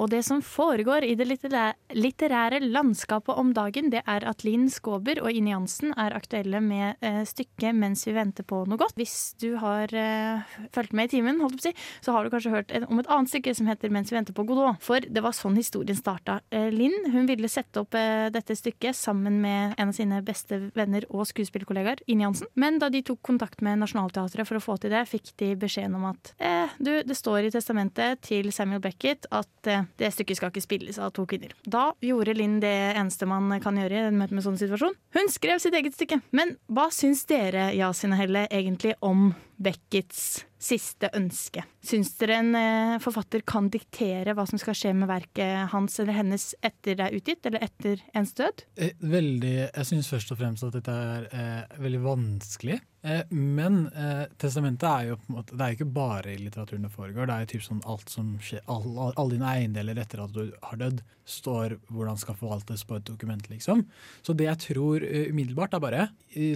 Og 0.00 0.10
det 0.10 0.22
som 0.26 0.40
foregår 0.42 1.04
i 1.06 1.14
det 1.18 1.26
litterære 1.28 2.58
landskapet 2.64 3.38
om 3.38 3.52
dagen, 3.54 3.90
det 3.92 4.02
er 4.10 4.26
at 4.26 4.42
Linn 4.46 4.66
Skåber 4.72 5.20
og 5.22 5.30
Ine 5.30 5.52
Jansen 5.52 5.94
er 6.00 6.16
aktuelle 6.16 6.60
med 6.64 6.98
eh, 7.04 7.22
stykket 7.28 7.74
'Mens 7.74 8.04
vi 8.06 8.14
venter 8.16 8.46
på 8.46 8.64
noe 8.66 8.78
godt'. 8.78 8.98
Hvis 8.98 9.34
du 9.40 9.56
har 9.62 9.92
eh, 9.94 10.42
fulgt 10.74 10.92
med 10.92 11.08
i 11.08 11.16
timen, 11.16 11.38
si, 11.60 11.72
så 12.00 12.12
har 12.12 12.24
du 12.24 12.30
kanskje 12.30 12.50
hørt 12.50 12.74
om 12.88 12.98
et 12.98 13.10
annet 13.10 13.30
stykke 13.30 13.54
som 13.54 13.66
heter 13.70 13.88
'Mens 13.88 14.10
vi 14.10 14.18
venter 14.18 14.34
på 14.34 14.46
Godot'. 14.46 14.80
For 14.82 15.00
det 15.00 15.22
var 15.22 15.32
sånn 15.32 15.56
historien 15.56 15.96
starta. 15.96 16.40
Eh, 16.50 16.70
Linn 16.70 17.12
hun 17.12 17.26
ville 17.26 17.48
sette 17.48 17.80
opp 17.80 17.94
eh, 17.94 18.30
dette 18.34 18.56
stykket 18.56 18.96
sammen 18.96 19.40
med 19.40 19.74
en 19.78 19.88
av 19.88 19.94
sine 19.94 20.22
beste 20.22 20.70
venner 20.74 21.06
og 21.10 21.26
skuespillerkollegaer, 21.30 22.02
Ine 22.08 22.26
Jansen. 22.26 22.50
Men 22.54 22.78
da 22.78 22.90
de 22.90 23.02
tok 23.02 23.22
kontakt 23.22 23.62
med 23.62 23.78
Nationaltheatret 23.78 24.48
for 24.48 24.58
å 24.58 24.64
få 24.64 24.76
til 24.76 24.90
det, 24.90 25.06
fikk 25.08 25.36
de 25.38 25.54
beskjeden 25.54 25.94
om 25.94 26.10
at 26.10 26.34
eh, 26.38 26.68
du, 26.78 27.02
det 27.06 27.16
står 27.16 27.46
i 27.46 27.54
testamentet 27.54 28.24
til 28.26 28.50
Samuel 28.52 28.82
Beckett 28.82 29.28
at 29.30 29.70
eh, 29.70 29.83
det 30.00 30.12
stykket 30.14 30.40
skal 30.40 30.52
ikke 30.52 30.64
spilles 30.64 30.98
av 31.02 31.12
to 31.16 31.26
kvinner. 31.28 31.54
Da 31.64 31.90
gjorde 32.04 32.36
Linn 32.36 32.58
det 32.62 32.74
eneste 32.94 33.28
man 33.30 33.52
kan 33.64 33.78
gjøre 33.80 34.00
i 34.00 34.08
en 34.08 34.18
møte 34.20 34.36
med 34.36 34.46
sånn 34.46 34.58
situasjon. 34.60 34.96
Hun 35.16 35.30
skrev 35.32 35.62
sitt 35.62 35.76
eget 35.76 35.96
stykke. 35.96 36.20
Men 36.36 36.56
hva 36.72 36.88
syns 36.94 37.24
dere, 37.30 37.70
Yasin 37.76 38.14
og 38.14 38.20
Helle, 38.22 38.46
egentlig 38.50 38.96
om 39.04 39.32
Beckets 39.60 40.44
siste 40.64 41.10
ønske. 41.16 41.64
Syns 41.84 42.14
dere 42.20 42.38
en 42.40 42.54
eh, 42.56 42.94
forfatter 43.04 43.44
kan 43.46 43.68
diktere 43.72 44.32
hva 44.36 44.46
som 44.48 44.60
skal 44.60 44.76
skje 44.78 44.94
med 44.96 45.10
verket 45.10 45.68
hans 45.74 45.98
eller 46.00 46.16
hennes 46.16 46.46
etter 46.64 46.96
det 46.98 47.08
er 47.08 47.18
utgitt, 47.18 47.44
eller 47.44 47.64
etter 47.66 48.00
ens 48.16 48.32
død? 48.38 48.64
Eh, 48.80 48.96
Veldig, 49.14 49.54
jeg 49.66 49.88
syns 49.90 50.08
først 50.10 50.32
og 50.32 50.40
fremst 50.40 50.64
at 50.66 50.74
dette 50.78 50.94
er 50.94 51.26
eh, 51.28 51.78
veldig 51.84 52.00
vanskelig. 52.06 52.78
Eh, 53.04 53.34
men 53.36 53.82
eh, 53.92 54.24
testamentet 54.40 54.86
er 54.88 55.10
jo 55.10 55.18
på 55.20 55.28
en 55.28 55.38
måte, 55.38 55.58
det 55.58 55.66
er 55.66 55.76
ikke 55.76 55.90
bare 55.98 56.32
i 56.32 56.38
litteraturen 56.40 56.86
det 56.86 56.92
foregår. 56.94 57.28
Det 57.28 57.34
er 57.34 57.44
jo 57.44 57.50
typ 57.52 57.66
sånn 57.66 57.82
alt 57.94 58.12
som 58.12 58.30
skjer, 58.40 58.64
all, 58.64 58.86
all, 58.94 59.12
alle 59.20 59.36
dine 59.36 59.50
eiendeler 59.50 60.00
etter 60.00 60.24
at 60.24 60.32
du 60.32 60.46
har 60.48 60.80
dødd, 60.80 61.02
står 61.28 61.76
hvordan 61.92 62.20
skal 62.20 62.38
forvaltes 62.40 62.86
på 62.88 62.96
et 62.98 63.04
dokument, 63.08 63.44
liksom. 63.52 63.84
Så 64.24 64.36
det 64.36 64.48
jeg 64.48 64.62
tror 64.64 65.04
umiddelbart 65.04 65.76
er 65.76 65.84
bare, 65.84 66.08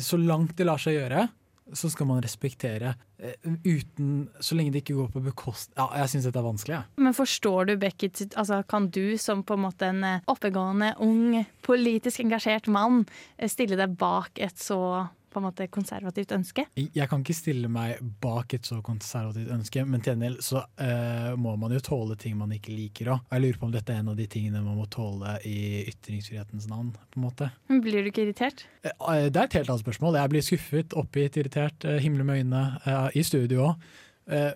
så 0.05 0.19
langt 0.21 0.57
det 0.59 0.67
lar 0.69 0.81
seg 0.81 0.99
gjøre, 0.99 1.29
så 1.77 1.91
skal 1.93 2.09
man 2.09 2.23
respektere 2.25 2.95
eh, 3.19 3.35
uten 3.65 4.29
Så 4.41 4.57
lenge 4.57 4.73
det 4.73 4.83
ikke 4.85 4.97
går 4.99 5.11
på 5.15 5.23
bekost... 5.29 5.73
Ja, 5.77 5.89
jeg 6.03 6.13
syns 6.13 6.29
dette 6.29 6.41
er 6.41 6.47
vanskelig, 6.47 6.79
jeg. 6.79 7.05
Men 7.05 7.17
forstår 7.17 7.69
du 7.69 7.75
Beckett 7.81 8.23
altså 8.39 8.63
Kan 8.69 8.89
du 8.95 9.19
som 9.21 9.45
på 9.47 9.59
en 9.59 9.65
måte 9.67 9.91
en 9.91 10.05
eh, 10.07 10.25
oppegående, 10.31 10.95
ung, 11.05 11.43
politisk 11.67 12.25
engasjert 12.25 12.71
mann 12.73 13.05
eh, 13.37 13.51
stille 13.51 13.79
deg 13.79 13.97
bak 13.99 14.41
et 14.43 14.59
så 14.61 15.09
på 15.31 15.41
en 15.41 15.47
måte 15.49 15.67
konservativt 15.73 16.33
ønske? 16.37 16.65
Jeg 16.77 17.09
kan 17.11 17.23
ikke 17.25 17.37
stille 17.37 17.71
meg 17.73 18.01
bak 18.23 18.55
et 18.57 18.69
så 18.69 18.81
konservativt 18.85 19.53
ønske, 19.55 19.85
men 19.89 20.03
til 20.03 20.15
gjengjeld 20.15 20.41
så 20.45 20.65
uh, 20.65 21.35
må 21.41 21.55
man 21.61 21.75
jo 21.77 21.83
tåle 21.85 22.17
ting 22.21 22.37
man 22.39 22.53
ikke 22.57 22.75
liker 22.75 23.13
òg. 23.15 23.29
Jeg 23.33 23.45
lurer 23.45 23.61
på 23.61 23.69
om 23.69 23.75
dette 23.75 23.95
er 23.95 24.03
en 24.03 24.13
av 24.15 24.19
de 24.19 24.27
tingene 24.31 24.65
man 24.65 24.79
må 24.81 24.89
tåle 24.93 25.37
i 25.49 25.85
ytringsfrihetens 25.93 26.69
navn. 26.71 26.93
på 26.97 27.21
en 27.21 27.27
måte. 27.29 27.51
Men 27.69 27.85
Blir 27.85 28.03
du 28.03 28.13
ikke 28.13 28.27
irritert? 28.27 28.67
Uh, 28.85 29.29
Det 29.29 29.37
er 29.37 29.45
et 29.45 29.61
helt 29.61 29.71
annet 29.71 29.85
spørsmål. 29.85 30.21
Jeg 30.21 30.35
blir 30.35 30.49
skuffet, 30.49 30.99
oppgitt, 30.99 31.41
irritert, 31.41 31.85
uh, 31.85 31.99
himler 32.03 32.25
med 32.25 32.43
øynene, 32.43 33.11
i 33.15 33.23
studio 33.23 33.73
òg. 33.73 33.89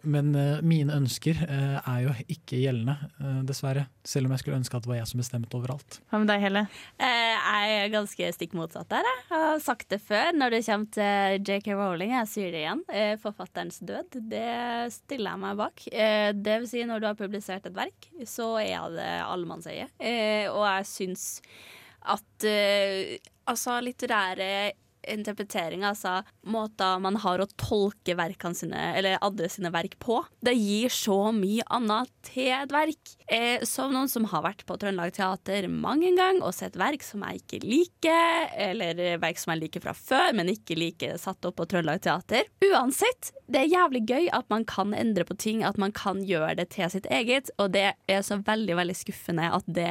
Men 0.04 0.34
eh, 0.36 0.58
mine 0.62 0.92
ønsker 0.98 1.38
eh, 1.46 1.78
er 1.88 2.00
jo 2.04 2.10
ikke 2.28 2.58
gjeldende, 2.60 2.96
eh, 3.22 3.38
dessverre. 3.48 3.86
Selv 4.04 4.26
om 4.28 4.34
jeg 4.34 4.42
skulle 4.42 4.58
ønske 4.60 4.76
at 4.76 4.84
det 4.84 4.90
var 4.92 4.98
jeg 5.00 5.08
som 5.08 5.22
bestemte 5.22 5.56
overalt. 5.56 5.98
Hva 6.10 6.20
med 6.20 6.28
deg, 6.28 6.42
Helle? 6.44 6.62
Eh, 7.00 7.30
Jeg 7.42 7.78
er 7.84 7.88
ganske 7.94 8.28
stikk 8.36 8.52
motsatt 8.58 8.88
der. 8.92 9.06
Jeg 9.08 9.30
Jeg 9.32 9.38
har 9.48 9.58
sagt 9.64 9.88
det 9.90 10.00
før 10.04 10.32
når 10.36 10.50
det 10.54 10.60
kommer 10.66 10.90
til 10.92 11.42
JK 11.48 11.68
Rowling. 11.78 12.12
Jeg 12.18 12.28
sier 12.28 12.50
det 12.52 12.60
igjen. 12.62 12.82
eh, 12.92 13.16
Forfatterens 13.22 13.80
død, 13.80 14.20
det 14.30 14.92
stiller 14.92 15.30
jeg 15.32 15.40
meg 15.46 15.56
bak. 15.56 15.86
Eh, 15.92 16.32
Det 16.32 16.58
vil 16.60 16.68
si, 16.68 16.84
når 16.84 17.00
du 17.00 17.06
har 17.06 17.14
publisert 17.18 17.66
et 17.66 17.74
verk, 17.74 18.08
så 18.28 18.52
er 18.60 18.90
det 18.94 19.10
allemannseie. 19.26 19.88
Eh, 19.98 20.46
Og 20.52 20.64
jeg 20.68 20.84
syns 20.86 21.40
at 22.04 22.44
eh, 22.44 23.18
altså 23.46 23.80
litterære 23.82 24.72
interpreteringer, 25.08 25.92
altså 25.92 26.20
måter 26.48 27.00
man 27.02 27.18
har 27.22 27.42
å 27.42 27.48
tolke 27.60 28.16
verkene 28.18 28.56
sine, 28.56 28.82
eller 28.98 29.20
andre 29.22 29.48
sine 29.50 29.72
verk 29.74 29.98
på, 30.02 30.20
det 30.44 30.54
gir 30.58 30.92
så 30.92 31.18
mye 31.34 31.64
annet 31.72 32.10
til 32.26 32.50
et 32.54 32.72
verk. 32.72 33.14
Eh, 33.32 33.64
som 33.68 33.92
noen 33.94 34.10
som 34.10 34.26
har 34.28 34.44
vært 34.44 34.64
på 34.68 34.76
Trøndelag 34.80 35.14
Teater 35.16 35.68
mange 35.70 36.12
ganger 36.16 36.44
og 36.46 36.54
sett 36.56 36.76
verk 36.78 37.04
som 37.06 37.24
jeg 37.26 37.42
ikke 37.42 37.62
liker, 37.64 38.50
eller 38.68 39.02
verk 39.22 39.40
som 39.40 39.54
jeg 39.54 39.64
liker 39.64 39.84
fra 39.84 39.94
før, 39.96 40.32
men 40.36 40.52
ikke 40.52 40.78
liker 40.78 41.18
satt 41.20 41.44
opp 41.48 41.58
på 41.60 41.68
Trøndelag 41.70 42.02
Teater. 42.04 42.48
Uansett, 42.72 43.32
det 43.52 43.64
er 43.64 43.72
jævlig 43.72 44.04
gøy 44.08 44.30
at 44.34 44.48
man 44.52 44.66
kan 44.68 44.94
endre 44.96 45.26
på 45.28 45.36
ting, 45.40 45.64
at 45.66 45.80
man 45.80 45.94
kan 45.96 46.22
gjøre 46.26 46.56
det 46.60 46.70
til 46.76 46.90
sitt 46.92 47.08
eget, 47.12 47.50
og 47.58 47.72
det 47.76 47.88
er 48.10 48.22
så 48.26 48.38
veldig, 48.42 48.76
veldig 48.78 48.96
skuffende 48.96 49.50
at 49.52 49.66
det 49.66 49.90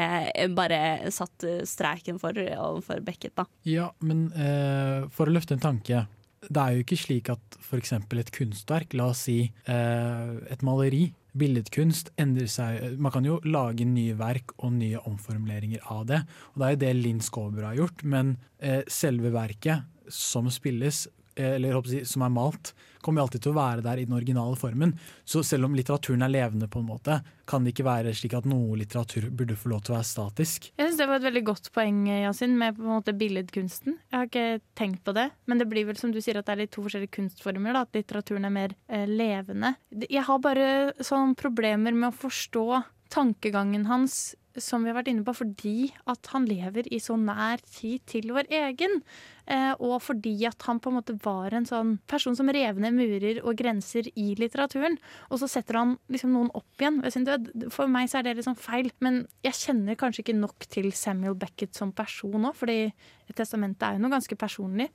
bare 0.58 1.12
satt 1.14 1.46
streken 1.68 2.20
for 2.22 2.38
overfor 2.38 3.02
Beckett, 3.06 3.36
da. 3.38 3.48
Ja, 3.68 3.92
men 4.06 4.28
eh, 4.34 5.01
for 5.14 5.30
å 5.30 5.36
løfte 5.36 5.58
en 5.58 5.64
tanke. 5.64 6.06
Det 6.42 6.58
er 6.58 6.76
jo 6.76 6.84
ikke 6.84 6.98
slik 6.98 7.30
at 7.30 7.58
f.eks. 7.62 7.94
et 7.94 8.32
kunstverk, 8.34 8.96
la 8.98 9.12
oss 9.14 9.26
si 9.28 9.40
eh, 9.46 10.32
et 10.52 10.64
maleri, 10.66 11.12
billedkunst, 11.38 12.12
endrer 12.20 12.50
seg 12.52 12.98
Man 13.00 13.14
kan 13.14 13.24
jo 13.24 13.38
lage 13.48 13.86
nye 13.88 14.18
verk 14.20 14.52
og 14.58 14.74
nye 14.76 15.00
omformuleringer 15.08 15.86
av 15.94 16.08
det. 16.10 16.22
Og 16.52 16.60
det 16.60 16.68
er 16.68 16.74
jo 16.76 16.82
det 16.84 16.94
Linn 16.98 17.22
Skåber 17.24 17.70
har 17.70 17.78
gjort, 17.78 18.04
men 18.04 18.36
eh, 18.60 18.82
selve 18.92 19.32
verket 19.34 19.86
som 20.12 20.50
spilles, 20.52 21.06
eller 21.36 22.06
som 22.08 22.24
er 22.26 22.34
malt, 22.34 22.74
kommer 23.02 23.24
alltid 23.24 23.44
til 23.44 23.54
å 23.54 23.58
være 23.58 23.84
der 23.86 24.02
i 24.02 24.06
den 24.06 24.16
originale 24.16 24.58
formen. 24.60 24.94
Så 25.26 25.42
selv 25.46 25.68
om 25.68 25.76
litteraturen 25.78 26.22
er 26.26 26.32
levende, 26.32 26.70
på 26.72 26.82
en 26.82 26.90
måte, 26.90 27.20
kan 27.50 27.66
det 27.66 27.74
ikke 27.74 27.88
være 27.88 28.14
slik 28.16 28.36
at 28.38 28.48
noe 28.50 28.78
litteratur 28.80 29.30
burde 29.34 29.58
få 29.60 29.72
lov 29.74 29.82
til 29.84 29.96
å 29.96 29.98
være 29.98 30.10
statisk. 30.12 30.70
Jeg 30.78 30.88
synes 30.88 31.00
Det 31.02 31.08
var 31.10 31.20
et 31.20 31.28
veldig 31.30 31.46
godt 31.50 31.72
poeng, 31.74 32.04
Yasin, 32.10 32.58
med 32.60 32.78
på 32.78 32.86
en 32.86 32.94
måte 32.94 33.16
billedkunsten. 33.18 33.98
Jeg 34.12 34.18
har 34.18 34.30
ikke 34.30 34.62
tenkt 34.78 35.04
på 35.08 35.16
det, 35.18 35.30
men 35.50 35.62
det 35.62 35.70
blir 35.72 35.88
vel 35.90 36.00
som 36.00 36.14
du 36.14 36.22
sier 36.22 36.40
at 36.40 36.48
det 36.48 36.56
er 36.56 36.64
litt 36.64 36.76
to 36.76 36.86
forskjellige 36.86 37.16
kunstformer. 37.18 37.74
Da, 37.74 37.86
at 37.88 37.98
litteraturen 37.98 38.48
er 38.48 38.56
mer 38.56 38.76
eh, 38.88 39.08
levende. 39.10 39.76
Jeg 40.08 40.28
har 40.28 40.44
bare 40.44 40.68
sånn 41.04 41.36
problemer 41.40 41.96
med 41.96 42.12
å 42.12 42.20
forstå 42.22 42.68
tankegangen 43.12 43.90
hans 43.90 44.36
som 44.60 44.84
vi 44.84 44.92
har 44.92 44.98
vært 44.98 45.12
inne 45.12 45.24
på, 45.24 45.34
fordi 45.36 45.92
at 46.12 46.32
han 46.34 46.48
lever 46.50 46.90
i 46.92 47.00
så 47.04 47.16
nær 47.20 47.62
tid 47.72 48.04
til 48.10 48.34
vår 48.36 48.50
egen. 48.52 49.00
Eh, 49.46 49.74
og 49.80 49.98
fordi 50.06 50.36
at 50.50 50.68
han 50.68 50.82
på 50.82 50.92
en 50.92 50.98
måte 51.00 51.18
var 51.24 51.56
en 51.56 51.68
sånn 51.68 51.96
person 52.12 52.36
som 52.38 52.50
rev 52.52 52.80
ned 52.82 52.96
murer 52.98 53.42
og 53.44 53.58
grenser 53.60 54.10
i 54.16 54.32
litteraturen. 54.40 54.98
Og 55.30 55.42
så 55.42 55.50
setter 55.52 55.80
han 55.80 55.96
liksom 56.12 56.34
noen 56.36 56.52
opp 56.58 56.82
igjen 56.82 57.02
ved 57.04 57.16
sin 57.16 57.28
død. 57.28 57.50
For 57.74 57.92
meg 57.92 58.12
så 58.12 58.20
er 58.20 58.30
det 58.30 58.38
liksom 58.40 58.60
feil. 58.60 58.92
Men 59.04 59.24
jeg 59.46 59.60
kjenner 59.62 60.00
kanskje 60.00 60.26
ikke 60.26 60.40
nok 60.40 60.68
til 60.72 60.92
Samuel 60.98 61.38
Beckett 61.40 61.78
som 61.78 61.94
person 61.96 62.50
òg, 62.50 62.56
fordi 62.58 62.80
testamentet 63.36 63.86
er 63.88 63.96
jo 63.96 64.04
noe 64.04 64.12
ganske 64.12 64.36
personlig. 64.36 64.90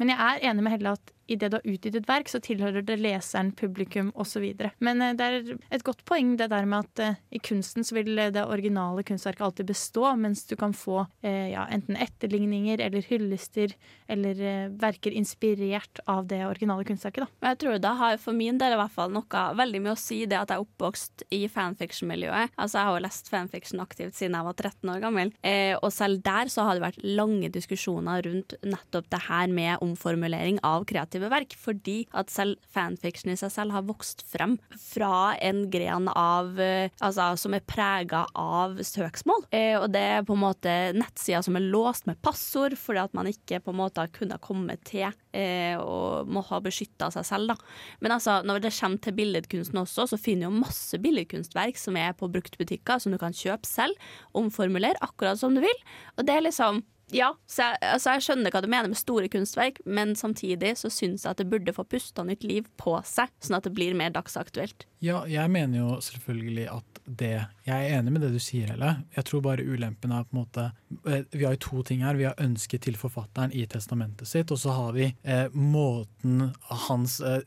Men 0.00 0.12
jeg 0.12 0.16
er 0.16 0.46
enig 0.50 0.64
med 0.64 0.72
Helle 0.72 0.94
at 0.96 1.12
det 1.24 1.48
du 1.48 1.56
har 1.56 1.64
utgitt 1.64 1.96
et 1.96 2.08
verk, 2.08 2.28
så 2.28 2.40
tilhører 2.42 2.84
det 2.84 2.98
leseren, 3.00 3.52
publikum 3.56 4.10
osv. 4.20 4.44
Men 4.84 5.02
eh, 5.02 5.14
det 5.16 5.24
er 5.26 5.52
et 5.72 5.84
godt 5.86 6.04
poeng 6.08 6.34
det 6.36 6.50
der 6.52 6.68
med 6.68 6.84
at 6.84 7.00
eh, 7.00 7.20
i 7.32 7.40
kunsten 7.40 7.86
så 7.86 7.96
vil 7.96 8.12
det 8.34 8.44
originale 8.44 9.04
kunstverket 9.06 9.46
alltid 9.46 9.70
bestå, 9.70 10.04
mens 10.20 10.44
du 10.50 10.56
kan 10.60 10.76
få 10.76 11.06
eh, 11.24 11.54
ja, 11.54 11.64
enten 11.72 11.96
etterligninger 11.96 12.82
eller 12.84 13.08
hyllester 13.08 13.72
eller 14.06 14.40
eh, 14.40 14.68
verker 14.80 15.14
inspirert 15.16 16.00
av 16.10 16.26
det 16.28 16.42
originale 16.46 16.84
kunstverket. 16.84 17.24
Da. 17.24 17.50
Jeg 17.50 17.60
tror 17.62 17.78
det 17.80 17.92
har 18.00 18.18
for 18.20 18.36
min 18.36 18.58
del 18.60 18.74
i 18.74 18.78
hvert 18.80 18.94
fall 18.94 19.12
noe 19.14 19.44
veldig 19.56 19.80
mye 19.84 19.94
å 19.94 20.00
si 20.00 20.24
det 20.28 20.38
at 20.38 20.52
jeg 20.52 20.60
er 20.60 20.66
oppvokst 20.66 21.24
i 21.34 21.44
fanfiction-miljøet. 21.50 22.54
Altså 22.60 22.78
Jeg 22.78 22.88
har 22.88 22.98
jo 22.98 23.04
lest 23.06 23.30
fanfiction 23.32 23.82
aktivt 23.84 24.18
siden 24.18 24.36
jeg 24.38 24.48
var 24.48 24.58
13 24.58 24.92
år 24.94 25.02
gammel. 25.04 25.32
Eh, 25.46 25.74
og 25.78 25.90
selv 25.94 26.22
der 26.24 26.52
så 26.52 26.66
har 26.66 26.76
det 26.76 26.84
vært 26.84 27.04
lange 27.04 27.50
diskusjoner 27.54 28.24
rundt 28.28 28.56
nettopp 28.64 29.08
det 29.12 29.22
her 29.28 29.52
med 29.52 29.84
omformulering 29.84 30.60
av 30.66 30.86
kreative 30.88 31.30
verk. 31.32 31.56
Fordi 31.58 32.02
at 32.16 32.32
selv 32.32 32.60
fanfiction 32.74 33.32
i 33.32 33.38
seg 33.40 33.52
selv 33.54 33.76
har 33.76 33.86
vokst 33.88 34.24
frem 34.28 34.58
fra 34.80 35.34
en 35.42 35.66
gren 35.72 36.10
av 36.12 36.58
eh, 36.60 36.90
Altså 37.04 37.34
som 37.38 37.54
er 37.56 37.64
prega 37.66 38.24
av 38.38 38.76
søksmål. 38.84 39.46
Eh, 39.54 39.74
og 39.78 39.88
det 39.94 40.02
er 40.18 40.26
på 40.26 40.36
en 40.36 40.42
måte 40.42 40.72
nettsider 40.96 41.44
som 41.44 41.56
er 41.58 41.66
låst 41.72 42.08
med 42.08 42.20
passord 42.24 42.76
fordi 42.78 43.02
at 43.02 43.14
man 43.16 43.28
ikke 43.30 43.60
på 43.64 43.73
en 43.74 43.82
måte 43.84 44.08
kunne 44.14 44.24
kunnet 44.24 44.42
komme 44.44 44.76
til 44.86 45.10
eh, 45.36 45.76
og 45.78 46.28
må 46.28 46.42
ha 46.48 46.60
beskytta 46.60 47.10
seg 47.12 47.26
selv. 47.28 47.52
da. 47.52 47.56
Men 48.00 48.16
altså, 48.16 48.40
når 48.44 48.64
det 48.64 48.74
kommer 48.78 48.98
til 48.98 49.16
billedkunsten 49.18 49.78
også, 49.78 50.08
så 50.08 50.20
finner 50.20 50.48
du 50.48 50.62
masse 50.62 50.98
billedkunstverk 50.98 51.78
som 51.78 51.96
er 51.96 52.12
på 52.16 52.30
bruktbutikker, 52.32 52.98
som 52.98 53.12
du 53.12 53.18
kan 53.18 53.34
kjøpe 53.34 53.66
selv, 53.66 53.94
omformulere 54.34 55.00
akkurat 55.04 55.38
som 55.38 55.54
du 55.54 55.62
vil. 55.64 55.86
Og 56.18 56.26
det 56.26 56.34
er 56.34 56.48
liksom 56.48 56.84
ja, 57.12 57.34
så 57.46 57.66
jeg, 57.66 57.78
altså 57.84 58.14
jeg 58.14 58.24
skjønner 58.24 58.54
hva 58.54 58.62
du 58.64 58.68
mener 58.72 58.88
med 58.88 58.98
store 58.98 59.28
kunstverk, 59.30 59.76
men 59.84 60.14
samtidig 60.16 60.72
så 60.80 60.88
syns 60.90 61.26
jeg 61.26 61.34
at 61.34 61.42
det 61.42 61.50
burde 61.52 61.74
få 61.76 61.84
pusta 61.84 62.24
nytt 62.24 62.46
liv 62.48 62.64
på 62.80 62.96
seg, 63.06 63.28
sånn 63.44 63.58
at 63.58 63.68
det 63.68 63.74
blir 63.76 63.94
mer 63.98 64.14
dagsaktuelt. 64.14 64.86
Ja, 65.04 65.20
jeg 65.28 65.52
mener 65.52 65.82
jo 65.82 65.98
selvfølgelig 66.02 66.64
at 66.72 67.02
det 67.04 67.36
Jeg 67.64 67.86
er 67.86 67.94
enig 67.96 68.12
med 68.12 68.20
det 68.20 68.28
du 68.34 68.40
sier, 68.42 68.68
Helle. 68.74 68.90
Jeg 69.14 69.24
tror 69.24 69.40
bare 69.46 69.64
ulempen 69.64 70.12
er 70.12 70.26
på 70.28 70.34
en 70.34 70.40
måte 70.42 70.64
eh, 71.08 71.22
Vi 71.32 71.46
har 71.46 71.54
jo 71.54 71.62
to 71.64 71.84
ting 71.88 72.02
her. 72.04 72.18
Vi 72.18 72.26
har 72.28 72.36
ønsket 72.42 72.82
til 72.84 72.98
forfatteren 73.00 73.54
i 73.56 73.62
testamentet 73.72 74.28
sitt, 74.28 74.52
og 74.52 74.60
så 74.60 74.74
har 74.76 74.92
vi 74.92 75.06
eh, 75.08 75.46
måten 75.56 76.50
hans 76.84 77.16
eh, 77.24 77.40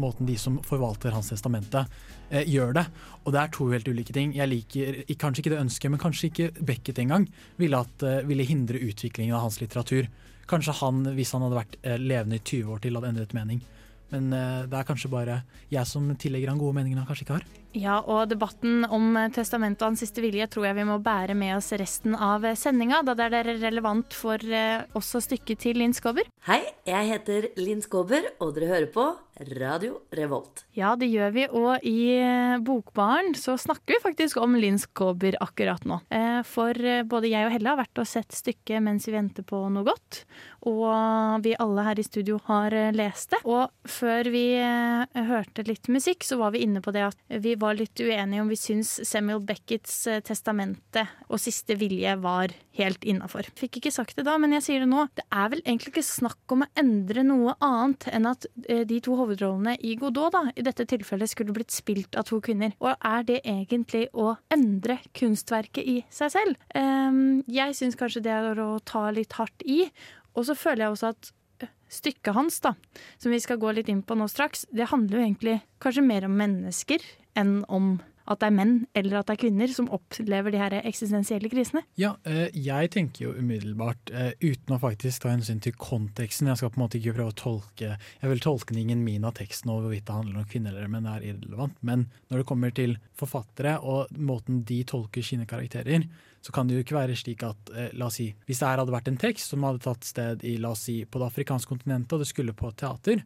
Måten 0.00 0.30
de 0.30 0.38
som 0.40 0.56
forvalter 0.64 1.12
hans 1.12 1.28
testamente, 1.34 1.84
eh, 2.30 2.48
gjør 2.48 2.72
det. 2.80 2.86
Og 3.26 3.36
det 3.36 3.42
er 3.42 3.52
to 3.52 3.68
helt 3.74 3.92
ulike 3.92 4.16
ting. 4.16 4.32
Jeg 4.38 4.48
liker 4.48 5.02
kanskje 5.20 5.44
ikke 5.44 5.52
det 5.52 5.60
ønsket, 5.66 5.92
men 5.92 6.00
kanskje 6.00 6.30
ikke 6.30 6.48
Beckett 6.72 7.02
engang 7.04 7.28
ville, 7.60 7.84
at, 7.84 8.08
eh, 8.08 8.24
ville 8.24 8.48
hindre 8.48 8.80
utviklingen 8.80 9.36
av 9.36 9.44
hans 9.50 9.60
litteratur. 9.60 10.08
Kanskje 10.48 10.78
han, 10.80 11.04
hvis 11.12 11.36
han 11.36 11.44
hadde 11.44 11.60
vært 11.60 11.76
eh, 11.84 12.00
levende 12.00 12.40
i 12.40 12.44
20 12.44 12.72
år 12.72 12.80
til, 12.80 12.96
hadde 12.96 13.12
endret 13.12 13.36
mening. 13.36 13.60
Men 14.12 14.30
eh, 14.36 14.62
det 14.68 14.78
er 14.78 14.88
kanskje 14.88 15.10
bare 15.12 15.40
jeg 15.72 15.88
som 15.88 16.10
tillegger 16.20 16.52
han 16.52 16.60
gode 16.60 16.76
meninger 16.76 17.00
han 17.00 17.08
kanskje 17.08 17.26
ikke 17.26 17.38
har. 17.38 17.46
Ja, 17.72 17.96
og 18.04 18.28
debatten 18.28 18.84
om 18.92 19.16
testamentet 19.32 19.80
og 19.80 19.92
hans 19.92 20.02
siste 20.04 20.20
vilje 20.20 20.44
tror 20.52 20.68
jeg 20.68 20.76
vi 20.76 20.84
må 20.84 20.98
bære 21.00 21.36
med 21.38 21.54
oss 21.56 21.70
resten 21.80 22.12
av 22.12 22.44
sendinga, 22.58 23.00
da 23.06 23.16
det 23.16 23.30
er 23.32 23.52
relevant 23.62 24.12
for 24.16 24.36
eh, 24.44 24.84
også 24.98 25.22
stykket 25.24 25.64
til 25.64 25.80
Linn 25.80 25.96
Skåber. 25.96 26.28
Hei, 26.48 26.60
jeg 26.88 27.08
heter 27.14 27.48
Linn 27.60 27.80
Skåber, 27.84 28.34
og 28.44 28.52
dere 28.56 28.74
hører 28.74 28.90
på 28.92 29.08
Radio 29.58 29.98
Revolt. 30.14 30.64
Ja, 30.76 30.94
det 30.96 31.08
gjør 31.12 31.32
vi. 31.34 31.46
Og 31.58 31.86
i 31.88 32.14
eh, 32.18 32.58
Bokbaren 32.62 33.34
så 33.38 33.56
snakker 33.60 33.96
vi 33.96 34.02
faktisk 34.04 34.38
om 34.42 34.54
Linn 34.58 34.78
Skåber 34.80 35.36
akkurat 35.42 35.84
nå. 35.88 36.00
Eh, 36.12 36.40
For 36.46 36.76
eh, 36.76 37.02
både 37.08 37.30
jeg 37.32 37.48
og 37.48 37.54
Helle 37.54 37.72
har 37.74 37.80
vært 37.82 38.02
og 38.02 38.08
sett 38.08 38.32
stykket 38.36 38.82
mens 38.84 39.08
vi 39.08 39.16
venter 39.16 39.46
på 39.46 39.64
noe 39.72 39.86
godt. 39.86 40.22
Og 40.70 41.42
vi 41.42 41.56
alle 41.58 41.82
her 41.88 41.98
i 41.98 42.06
studio 42.06 42.38
har 42.46 42.74
lest 42.94 43.32
det. 43.34 43.40
Og 43.50 43.66
før 43.88 44.28
vi 44.30 44.44
hørte 44.62 45.64
litt 45.66 45.88
musikk, 45.90 46.22
så 46.22 46.38
var 46.38 46.52
vi 46.54 46.62
inne 46.62 46.82
på 46.84 46.92
det 46.94 47.02
at 47.08 47.18
vi 47.42 47.56
var 47.58 47.74
litt 47.78 47.98
uenige 47.98 48.44
om 48.44 48.50
vi 48.50 48.58
syns 48.60 48.94
Samuel 49.08 49.42
Becketts 49.46 50.06
eh, 50.06 50.22
testamente 50.24 51.02
og 51.28 51.40
siste 51.42 51.74
vilje 51.80 52.14
var 52.22 52.54
helt 52.78 53.02
innafor. 53.04 53.48
Fikk 53.58 53.80
ikke 53.80 53.92
sagt 53.94 54.16
det 54.16 54.24
da, 54.28 54.36
men 54.40 54.54
jeg 54.56 54.66
sier 54.68 54.84
det 54.84 54.90
nå. 54.92 55.08
Det 55.18 55.24
er 55.34 55.50
vel 55.52 55.64
egentlig 55.64 55.92
ikke 55.96 56.06
snakk 56.06 56.54
om 56.54 56.64
å 56.64 56.70
endre 56.78 57.24
noe 57.26 57.56
annet 57.64 58.06
enn 58.12 58.30
at 58.30 58.46
de 58.62 59.00
to 59.04 59.16
hovedrollene 59.32 59.76
i 59.80 59.96
Godot 59.96 60.32
da, 60.32 60.44
i 60.54 60.64
dette 60.64 60.86
tilfellet 60.88 61.30
skulle 61.30 61.54
blitt 61.56 61.72
spilt 61.72 62.16
av 62.16 62.26
to 62.28 62.40
kvinner. 62.44 62.74
Og 62.82 62.92
er 62.94 63.24
det 63.28 63.40
egentlig 63.44 64.08
å 64.12 64.36
endre 64.52 64.98
kunstverket 65.16 65.84
i 65.84 65.98
seg 66.12 66.32
selv? 66.34 66.58
Um, 66.74 67.42
jeg 67.50 67.76
syns 67.78 67.98
kanskje 67.98 68.24
det 68.24 68.32
er 68.32 68.60
å 68.60 68.78
ta 68.84 69.08
litt 69.10 69.32
hardt 69.38 69.64
i. 69.64 69.86
Og 70.36 70.46
så 70.48 70.56
føler 70.56 70.86
jeg 70.86 70.96
også 70.96 71.12
at 71.12 71.32
eh, 71.64 71.72
stykket 71.92 72.36
hans, 72.36 72.60
da, 72.64 72.74
som 73.18 73.32
vi 73.32 73.40
skal 73.42 73.60
gå 73.60 73.72
litt 73.72 73.90
inn 73.92 74.04
på 74.04 74.16
nå 74.16 74.28
straks, 74.30 74.66
det 74.72 74.90
handler 74.92 75.18
jo 75.18 75.26
egentlig 75.26 75.58
kanskje 75.82 76.06
mer 76.06 76.28
om 76.28 76.38
mennesker 76.38 77.04
enn 77.38 77.62
om 77.72 77.96
at 78.26 78.40
det 78.42 78.48
er 78.48 78.54
menn 78.54 78.74
eller 78.98 79.18
at 79.20 79.28
det 79.28 79.36
er 79.36 79.42
kvinner 79.44 79.72
som 79.74 79.90
opplever 79.92 80.54
de 80.54 80.60
her 80.60 80.76
eksistensielle 80.82 81.50
krisene. 81.52 81.84
Ja, 82.00 82.14
eh, 82.28 82.48
jeg 82.54 82.92
tenker 82.94 83.26
jo 83.26 83.34
umiddelbart, 83.36 84.12
eh, 84.12 84.32
uten 84.42 84.76
å 84.76 84.80
faktisk 84.82 85.24
ta 85.24 85.32
hensyn 85.32 85.62
til 85.62 85.74
konteksten 85.76 86.50
Jeg 86.50 86.60
skal 86.60 86.72
på 86.72 86.80
en 86.80 86.84
måte 86.84 86.98
ikke 86.98 87.16
prøve 87.16 87.32
å 87.32 87.38
tolke 87.38 87.96
Jeg 87.96 88.30
vil 88.30 88.42
tolkningen 88.42 89.02
min 89.04 89.24
av 89.24 89.34
teksten 89.38 89.70
og 89.72 89.82
hvorvidt 89.82 90.06
det 90.06 90.18
handler 90.18 90.42
om 90.42 90.48
kvinner 90.48 90.76
eller 90.76 90.92
menn 90.92 91.06
er 91.06 91.24
irrelevant, 91.26 91.76
men 91.82 92.06
når 92.30 92.42
det 92.42 92.48
kommer 92.48 92.74
til 92.74 92.98
forfattere 93.18 93.78
og 93.80 94.12
måten 94.16 94.62
de 94.68 94.82
tolker 94.84 95.22
sine 95.22 95.46
karakterer, 95.46 96.06
så 96.42 96.52
kan 96.52 96.66
det 96.66 96.76
jo 96.76 96.82
ikke 96.84 96.98
være 96.98 97.16
slik 97.18 97.44
at 97.46 97.70
eh, 97.74 97.92
la 97.98 98.08
oss 98.08 98.18
si, 98.18 98.32
hvis 98.46 98.62
det 98.62 98.68
her 98.68 98.82
hadde 98.82 98.94
vært 98.94 99.10
en 99.12 99.20
tekst 99.20 99.52
som 99.52 99.66
hadde 99.66 99.84
tatt 99.84 100.06
sted 100.06 100.42
i 100.46 100.56
la 100.62 100.72
oss 100.74 100.86
si, 100.88 101.02
på 101.04 101.22
det 101.22 101.28
afrikanske 101.30 101.70
kontinentet, 101.70 102.16
og 102.16 102.24
det 102.24 102.30
skulle 102.30 102.56
på 102.56 102.72
teater, 102.74 103.22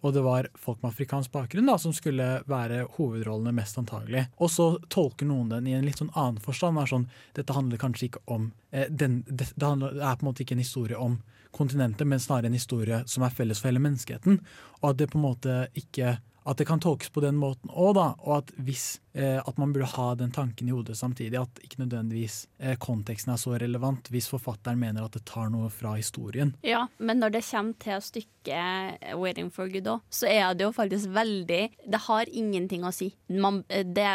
og 0.00 0.14
det 0.14 0.22
var 0.22 0.48
folk 0.54 0.82
med 0.82 0.92
afrikansk 0.92 1.32
bakgrunn 1.34 1.66
da, 1.66 1.74
som 1.78 1.94
skulle 1.96 2.26
være 2.46 2.84
hovedrollene 2.98 3.54
mest 3.56 3.80
antagelig. 3.80 4.28
Og 4.38 4.52
så 4.54 4.68
tolker 4.94 5.26
noen 5.26 5.50
den 5.50 5.66
i 5.66 5.74
en 5.74 5.86
litt 5.86 5.98
sånn 5.98 6.12
annen 6.14 6.38
forstand. 6.42 6.78
Er 6.78 6.90
sånn, 6.90 7.08
dette 7.34 7.56
handler 7.56 7.82
kanskje 7.82 8.10
ikke 8.10 8.22
om 8.30 8.52
eh, 8.70 8.86
den, 8.90 9.24
det, 9.26 9.50
det, 9.56 9.66
handler, 9.66 9.96
det 9.98 10.06
er 10.06 10.20
på 10.20 10.26
en 10.26 10.30
måte 10.30 10.44
ikke 10.44 10.54
en 10.58 10.62
historie 10.62 11.02
om 11.08 11.18
kontinentet, 11.56 12.06
men 12.06 12.22
snarere 12.22 12.52
en 12.52 12.58
historie 12.58 13.02
som 13.10 13.24
er 13.26 13.34
felles 13.34 13.58
for 13.58 13.72
hele 13.72 13.82
menneskeheten. 13.82 14.38
Og 14.82 14.90
at 14.92 15.00
det 15.00 15.10
på 15.10 15.18
en 15.18 15.26
måte 15.26 15.60
ikke 15.78 16.18
at 16.48 16.60
det 16.60 16.68
kan 16.68 16.80
tolkes 16.80 17.10
på 17.12 17.20
den 17.20 17.36
måten 17.36 17.68
òg, 17.68 17.96
da. 17.98 18.06
Og 18.24 18.38
at, 18.38 18.52
hvis, 18.64 19.00
at 19.18 19.56
man 19.58 19.72
burde 19.74 19.88
ha 19.96 20.08
den 20.18 20.32
tanken 20.34 20.68
i 20.68 20.74
hodet 20.74 20.96
samtidig. 20.98 21.40
At 21.40 21.60
ikke 21.64 21.82
nødvendigvis 21.82 22.40
eh, 22.58 22.76
konteksten 22.80 23.34
er 23.34 23.40
så 23.40 23.56
relevant 23.58 24.10
hvis 24.12 24.30
forfatteren 24.30 24.80
mener 24.80 25.06
at 25.06 25.16
det 25.16 25.24
tar 25.28 25.50
noe 25.52 25.70
fra 25.72 25.96
historien. 25.98 26.54
Ja, 26.66 26.86
men 26.98 27.22
når 27.22 27.38
det 27.38 27.44
kommer 27.48 27.78
til 27.82 28.02
stykket 28.04 28.36
'Waiting 28.48 29.50
for 29.52 29.68
Godot', 29.68 30.04
så 30.10 30.28
er 30.30 30.54
det 30.54 30.64
jo 30.64 30.72
faktisk 30.72 31.10
veldig 31.12 31.62
Det 31.88 32.00
har 32.06 32.28
ingenting 32.32 32.84
å 32.84 32.92
si. 32.92 33.10
Man, 33.28 33.62
det 33.68 34.08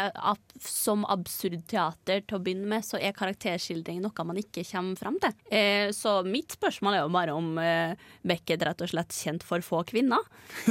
som 0.60 1.04
absurd 1.04 1.66
teater 1.70 2.22
til 2.22 2.38
å 2.38 2.42
begynne 2.42 2.66
med, 2.66 2.84
så 2.84 2.98
er 2.98 3.14
karakterskildring 3.16 4.00
noe 4.02 4.26
man 4.26 4.38
ikke 4.40 4.64
kommer 4.66 4.98
frem 4.98 5.18
til. 5.22 5.34
Eh, 5.50 5.90
så 5.94 6.22
mitt 6.26 6.56
spørsmål 6.56 6.94
er 6.94 7.02
jo 7.02 7.14
bare 7.14 7.34
om 7.34 7.58
eh, 7.58 7.94
Beckett 8.22 8.62
rett 8.62 8.80
og 8.84 8.90
slett 8.90 9.14
kjent 9.14 9.44
for 9.46 9.64
få 9.64 9.82
kvinner. 9.88 10.22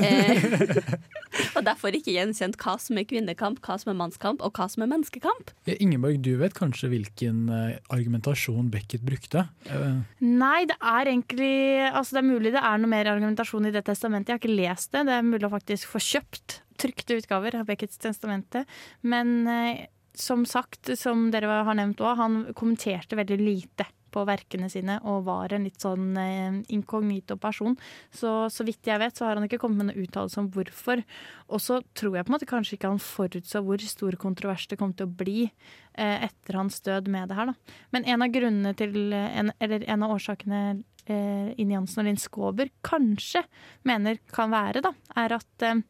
Eh, 0.02 0.44
og 1.56 1.64
derfor 1.66 1.96
ikke 1.96 2.14
gjenkjent 2.16 2.58
hva 2.62 2.76
som 2.82 3.00
er 3.00 3.08
kvinnekamp, 3.10 3.62
hva 3.64 3.78
som 3.82 3.94
er 3.94 4.00
mannskamp, 4.00 4.23
og 4.32 4.56
hva 4.56 4.68
som 4.72 4.86
er 4.86 4.92
menneskekamp. 4.92 5.52
Ja, 5.68 5.76
Ingeborg, 5.84 6.22
du 6.24 6.34
vet 6.40 6.56
kanskje 6.58 6.90
hvilken 6.94 7.48
eh, 7.52 7.80
argumentasjon 7.94 8.70
Beckett 8.74 9.04
brukte? 9.06 9.48
Eh, 9.68 10.02
Nei, 10.24 10.66
det 10.70 10.78
er 10.80 11.12
egentlig 11.12 11.54
Altså, 11.90 12.16
det 12.18 12.24
er 12.24 12.30
mulig 12.30 12.54
det 12.56 12.64
er 12.64 12.82
noe 12.82 12.92
mer 12.92 13.10
argumentasjon 13.12 13.70
i 13.70 13.74
det 13.76 13.84
testamentet. 13.88 14.32
Jeg 14.32 14.40
har 14.40 14.44
ikke 14.44 14.62
lest 14.62 14.94
det. 14.96 15.06
Det 15.10 15.18
er 15.18 15.26
mulig 15.28 15.48
å 15.48 15.54
faktisk 15.54 15.92
få 15.92 16.02
kjøpt 16.04 16.60
trykte 16.82 17.18
utgaver 17.20 17.60
av 17.60 17.68
Becketts 17.68 18.00
testamente. 18.02 18.64
Men 19.02 19.36
eh, 19.48 19.86
som 20.14 20.46
sagt, 20.46 20.94
som 21.00 21.30
dere 21.34 21.64
har 21.66 21.78
nevnt 21.78 22.02
òg, 22.04 22.16
han 22.20 22.40
kommenterte 22.58 23.18
veldig 23.18 23.40
lite 23.42 23.88
på 24.14 24.24
verkene 24.28 24.70
sine 24.72 25.00
og 25.10 25.26
var 25.28 25.54
en 25.54 25.66
litt 25.68 25.82
sånn 25.84 26.14
eh, 26.20 26.60
inkognito 26.76 27.38
person. 27.42 27.76
Så 28.14 28.34
så 28.54 28.66
vidt 28.68 28.88
jeg 28.88 29.02
vet, 29.02 29.18
så 29.18 29.28
har 29.28 29.40
han 29.40 29.48
ikke 29.48 29.62
kommet 29.64 29.82
med 29.82 29.92
noen 29.92 30.06
uttalelse 30.08 30.40
om 30.42 30.50
hvorfor. 30.54 31.04
Og 31.50 31.64
så 31.64 31.82
tror 31.98 32.18
jeg 32.18 32.28
på 32.28 32.34
en 32.34 32.38
måte 32.38 32.50
kanskje 32.50 32.78
ikke 32.78 32.94
han 32.94 33.02
forutså 33.02 33.64
hvor 33.66 33.84
stor 33.84 34.18
kontrovers 34.22 34.68
det 34.70 34.80
kom 34.82 34.94
til 34.96 35.10
å 35.10 35.16
bli 35.24 35.38
eh, 35.48 36.28
etter 36.30 36.60
hans 36.60 36.80
død 36.86 37.12
med 37.14 37.32
det 37.32 37.38
her, 37.40 37.52
da. 37.52 37.78
Men 37.96 38.08
en 38.10 38.26
av 38.26 38.34
grunnene 38.34 38.74
til 38.78 39.14
en, 39.14 39.52
Eller 39.64 39.86
en 39.90 40.06
av 40.06 40.16
årsakene 40.16 40.64
eh, 41.06 41.54
Ine 41.60 41.78
Jansen 41.78 42.04
og 42.04 42.10
Linn 42.10 42.22
Skåber 42.22 42.72
kanskje 42.86 43.44
mener 43.88 44.20
kan 44.34 44.54
være, 44.54 44.84
da, 44.86 44.94
er 45.20 45.38
at 45.40 45.66
eh, 45.68 45.82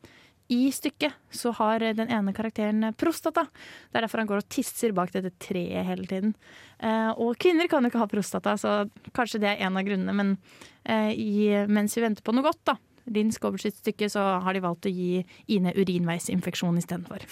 i 0.54 0.70
stykket 0.74 1.16
så 1.34 1.52
har 1.58 1.84
den 1.98 2.12
ene 2.14 2.34
karakteren 2.36 2.94
prostata. 3.00 3.46
Det 3.90 3.98
er 3.98 4.06
derfor 4.06 4.22
han 4.22 4.30
går 4.30 4.44
og 4.44 4.50
tisser 4.54 4.94
bak 4.96 5.14
dette 5.16 5.34
treet 5.42 5.88
hele 5.88 6.08
tiden. 6.10 6.36
Eh, 6.78 7.12
og 7.18 7.38
kvinner 7.42 7.70
kan 7.72 7.84
jo 7.84 7.92
ikke 7.92 8.04
ha 8.04 8.10
prostata, 8.12 8.56
så 8.60 8.84
kanskje 9.16 9.42
det 9.44 9.52
er 9.54 9.66
en 9.66 9.80
av 9.80 9.88
grunnene. 9.88 10.16
Men 10.16 10.36
eh, 10.84 11.12
i, 11.18 11.50
mens 11.68 11.98
vi 11.98 12.06
venter 12.06 12.26
på 12.26 12.36
noe 12.36 12.46
godt, 12.46 12.62
da, 12.70 12.78
Linn 13.12 13.32
Skåber 13.34 13.62
sitt 13.62 13.78
stykke, 13.80 14.10
så 14.12 14.24
har 14.44 14.56
de 14.56 14.64
valgt 14.64 14.88
å 14.88 14.94
gi 14.94 15.24
Ine 15.52 15.74
urinveisinfeksjon 15.76 16.80
istedenfor. 16.80 17.26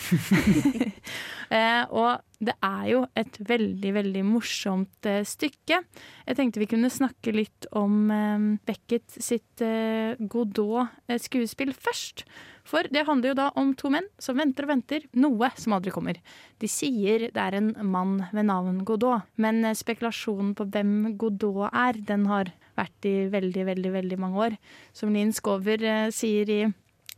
eh, 1.57 1.83
og 1.87 2.21
det 2.41 2.55
er 2.65 2.85
jo 2.89 3.01
et 3.17 3.37
veldig, 3.47 3.91
veldig 3.99 4.23
morsomt 4.25 5.09
eh, 5.09 5.21
stykke. 5.27 5.81
Jeg 6.25 6.37
tenkte 6.39 6.63
vi 6.63 6.69
kunne 6.71 6.91
snakke 6.91 7.33
litt 7.35 7.67
om 7.77 8.09
eh, 8.11 8.47
Beckett 8.67 9.17
sitt 9.21 9.63
eh, 9.65 10.17
Godot-skuespill 10.19 11.75
først. 11.77 12.25
For 12.67 12.85
det 12.93 13.05
handler 13.07 13.31
jo 13.31 13.37
da 13.39 13.47
om 13.57 13.73
to 13.77 13.89
menn 13.93 14.07
som 14.21 14.37
venter 14.39 14.67
og 14.67 14.73
venter, 14.75 15.05
noe 15.17 15.49
som 15.57 15.75
aldri 15.75 15.93
kommer. 15.93 16.19
De 16.61 16.69
sier 16.69 17.29
det 17.33 17.41
er 17.41 17.57
en 17.57 17.73
mann 17.89 18.19
ved 18.31 18.47
navn 18.49 18.83
Godot, 18.87 19.27
men 19.41 19.63
eh, 19.65 19.77
spekulasjonen 19.77 20.53
på 20.57 20.67
hvem 20.73 21.15
Godot 21.21 21.69
er, 21.69 22.01
den 22.07 22.27
har 22.31 22.53
vært 22.77 23.07
i 23.09 23.15
veldig, 23.31 23.65
veldig, 23.71 23.91
veldig 23.95 24.19
mange 24.21 24.45
år. 24.47 24.57
Som 24.97 25.13
Linn 25.15 25.33
Skåver 25.35 25.83
eh, 25.83 26.11
sier 26.15 26.49
i 26.51 26.61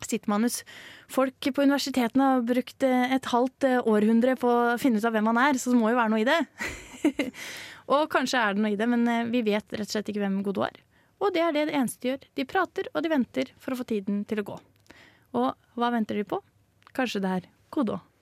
sitt 0.03 0.27
manus. 0.27 0.61
Folk 1.11 1.37
på 1.55 1.63
universitetene 1.63 2.29
har 2.33 2.47
brukt 2.47 2.85
eh, 2.87 3.15
et 3.15 3.29
halvt 3.31 3.67
eh, 3.69 3.79
århundre 3.89 4.35
på 4.39 4.49
å 4.49 4.77
finne 4.81 4.99
ut 4.99 5.07
av 5.07 5.15
hvem 5.15 5.29
han 5.31 5.41
er, 5.45 5.59
så 5.59 5.73
det 5.73 5.79
må 5.79 5.91
jo 5.93 5.99
være 5.99 6.13
noe 6.13 6.23
i 6.23 6.27
det. 6.27 6.39
og 7.93 8.07
kanskje 8.11 8.41
er 8.41 8.55
det 8.55 8.65
noe 8.65 8.73
i 8.75 8.79
det, 8.79 8.89
men 8.89 9.31
vi 9.31 9.43
vet 9.45 9.77
rett 9.77 9.87
og 9.87 9.95
slett 9.95 10.11
ikke 10.11 10.23
hvem 10.23 10.41
Godot 10.45 10.69
er. 10.69 10.81
Og 11.23 11.31
det 11.35 11.43
er 11.43 11.55
det 11.55 11.67
det 11.69 11.77
eneste 11.79 12.03
de 12.03 12.13
gjør. 12.13 12.23
De 12.35 12.47
prater 12.49 12.89
og 12.91 13.03
de 13.03 13.11
venter 13.11 13.53
for 13.61 13.75
å 13.75 13.79
få 13.79 13.87
tiden 13.87 14.23
til 14.27 14.43
å 14.43 14.47
gå. 14.51 14.57
Og 15.39 15.77
hva 15.79 15.93
venter 15.93 16.19
de 16.19 16.27
på? 16.27 16.41
Kanskje 16.93 17.23
det 17.23 17.37
er 17.39 17.47
Godot. 17.73 18.12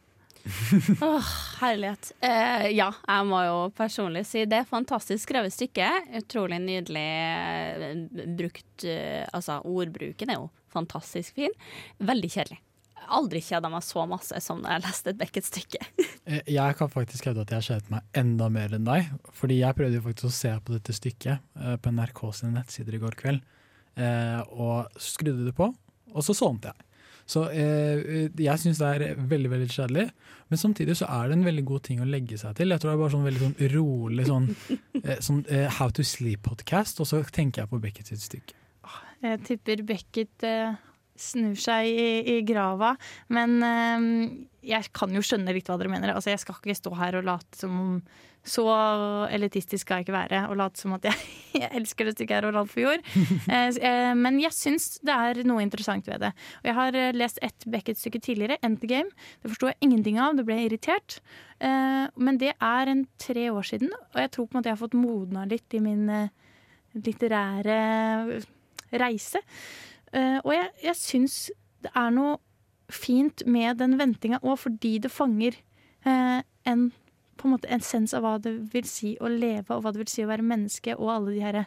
Åh, 1.05 1.27
herlighet. 1.61 2.11
Eh, 2.23 2.67
ja, 2.75 2.89
jeg 3.07 3.27
må 3.29 3.41
jo 3.45 3.57
personlig 3.77 4.23
si 4.29 4.43
det. 4.49 4.63
Fantastisk 4.69 5.23
skrevet 5.27 5.53
stykke. 5.53 5.87
Utrolig 6.21 6.57
nydelig 6.63 7.05
eh, 7.05 8.25
brukt 8.39 8.85
eh, 8.87 9.23
Altså, 9.33 9.59
ordbruken 9.67 10.33
er 10.33 10.39
jo 10.41 10.49
fantastisk 10.73 11.35
fin. 11.37 11.53
Veldig 12.01 12.31
kjedelig. 12.33 12.59
Aldri 13.11 13.41
kjeda 13.43 13.67
meg 13.73 13.81
så 13.83 14.03
masse 14.07 14.37
som 14.45 14.61
da 14.63 14.75
jeg 14.77 14.83
leste 14.85 15.11
et 15.13 15.21
Beckett-stykke. 15.21 15.81
Eh, 16.29 16.43
Jeg 16.53 16.75
kan 16.77 16.85
faktisk 16.93 17.25
hevde 17.25 17.41
at 17.41 17.49
jeg 17.55 17.65
kjedet 17.65 17.89
meg 17.89 18.03
enda 18.19 18.45
mer 18.53 18.75
enn 18.77 18.83
deg. 18.85 19.07
Fordi 19.33 19.55
jeg 19.57 19.73
prøvde 19.73 20.01
faktisk 20.05 20.27
å 20.29 20.35
se 20.37 20.51
på 20.61 20.75
dette 20.75 20.93
stykket 20.93 21.47
på 21.81 21.93
NRK 21.97 22.19
sine 22.37 22.51
nettsider 22.59 22.93
i 22.93 22.99
går 23.01 23.17
kveld. 23.17 23.41
eh, 23.97 24.37
Og 24.53 25.01
skrudde 25.01 25.47
det 25.47 25.55
på, 25.57 25.71
og 26.13 26.21
så 26.27 26.35
sovnet 26.37 26.69
jeg. 26.69 26.85
Så 27.31 27.45
eh, 27.55 28.27
jeg 28.35 28.59
syns 28.59 28.81
det 28.81 28.89
er 28.91 29.19
veldig 29.31 29.51
veldig 29.53 29.69
kjedelig, 29.71 30.07
men 30.51 30.59
samtidig 30.59 30.97
så 30.99 31.07
er 31.07 31.29
det 31.29 31.37
en 31.37 31.47
veldig 31.47 31.63
god 31.69 31.85
ting 31.87 32.01
å 32.03 32.07
legge 32.09 32.39
seg 32.41 32.57
til. 32.57 32.73
Jeg 32.73 32.83
tror 32.83 32.91
det 32.91 32.95
er 32.97 33.03
bare 33.03 33.13
sånn 33.13 33.27
veldig 33.29 33.43
sånn 33.45 33.75
rolig 33.75 34.25
sånn, 34.27 34.49
eh, 35.05 35.21
sånn 35.23 35.43
eh, 35.47 35.67
How 35.77 35.93
to 35.95 36.05
Sleep-podkast, 36.07 36.99
og 37.03 37.07
så 37.07 37.21
tenker 37.31 37.63
jeg 37.63 37.71
på 37.71 37.79
Beckett 37.83 38.11
sitt 38.11 38.25
stykke. 38.25 38.57
Jeg 39.21 39.43
tipper 39.47 39.83
Beckett 39.85 40.47
eh, 40.47 40.73
snur 41.19 41.57
seg 41.59 41.87
i, 41.89 42.09
i 42.37 42.41
grava, 42.47 42.95
men 43.33 43.59
eh, 43.65 44.07
jeg 44.61 44.91
kan 44.93 45.13
jo 45.13 45.23
skjønne 45.25 45.53
litt 45.55 45.69
hva 45.69 45.77
dere 45.79 45.91
mener. 45.91 46.13
Altså, 46.13 46.31
jeg 46.33 46.41
skal 46.41 46.59
ikke 46.59 46.77
stå 46.77 46.93
her 46.99 47.17
og 47.17 47.25
late 47.27 47.57
som 47.57 47.79
om 47.79 47.95
Så 48.41 48.63
elitistisk 49.29 49.85
skal 49.85 49.99
jeg 49.99 50.07
ikke 50.07 50.15
være 50.15 50.39
og 50.49 50.55
late 50.57 50.81
som 50.81 50.95
at 50.95 51.03
jeg, 51.05 51.17
jeg 51.61 51.69
elsker 51.77 52.07
det 52.07 52.15
stykket 52.15 52.39
her 52.39 52.47
og 52.49 52.55
alt 52.63 52.71
for 52.73 52.81
jord. 52.81 53.03
Eh, 53.51 53.69
eh, 53.85 54.13
men 54.17 54.39
jeg 54.41 54.53
syns 54.55 54.95
det 55.05 55.13
er 55.13 55.41
noe 55.45 55.61
interessant 55.61 56.07
ved 56.07 56.23
det. 56.23 56.31
Og 56.61 56.69
jeg 56.69 56.77
har 56.77 56.97
eh, 56.97 57.11
lest 57.13 57.41
ett 57.45 57.65
Beckett-stykke 57.69 58.21
tidligere, 58.21 58.57
'End 58.61 58.79
the 58.81 58.89
Game'. 58.89 59.11
Det 59.41 59.51
forsto 59.51 59.69
jeg 59.69 59.77
ingenting 59.81 60.17
av, 60.21 60.37
det 60.37 60.45
ble 60.45 60.57
jeg 60.57 60.71
irritert. 60.71 61.19
Eh, 61.59 62.07
men 62.15 62.37
det 62.41 62.55
er 62.57 62.89
en 62.89 63.05
tre 63.21 63.49
år 63.51 63.65
siden, 63.73 63.93
og 64.13 64.17
jeg 64.23 64.31
tror 64.31 64.47
på 64.47 64.55
en 64.55 64.61
måte 64.61 64.71
jeg 64.71 64.77
har 64.77 64.85
fått 64.87 64.97
modna 64.97 65.45
litt 65.45 65.77
i 65.77 65.83
min 65.83 66.09
litterære 66.97 67.77
reise. 68.91 69.41
Eh, 70.11 70.39
og 70.43 70.53
jeg, 70.55 70.71
jeg 70.83 70.99
syns 70.99 71.35
det 71.81 71.91
er 71.97 72.09
noe 72.13 72.39
fint 72.91 73.45
med 73.47 73.79
den 73.79 73.95
ventinga 73.99 74.41
òg, 74.43 74.57
fordi 74.65 74.97
det 75.03 75.13
fanger 75.13 75.55
eh, 76.05 76.41
en 76.67 76.89
på 77.41 77.47
en 77.47 77.55
måte 77.55 77.69
en 77.73 77.81
sens 77.81 78.13
av 78.13 78.21
hva 78.21 78.35
det 78.37 78.51
vil 78.69 78.85
si 78.85 79.15
å 79.17 79.29
leve, 79.31 79.73
og 79.73 79.81
hva 79.81 79.93
det 79.93 80.03
vil 80.03 80.11
si 80.11 80.21
å 80.21 80.29
være 80.29 80.45
menneske, 80.45 80.93
og 80.93 81.09
alle 81.09 81.33
de 81.33 81.41
her 81.41 81.63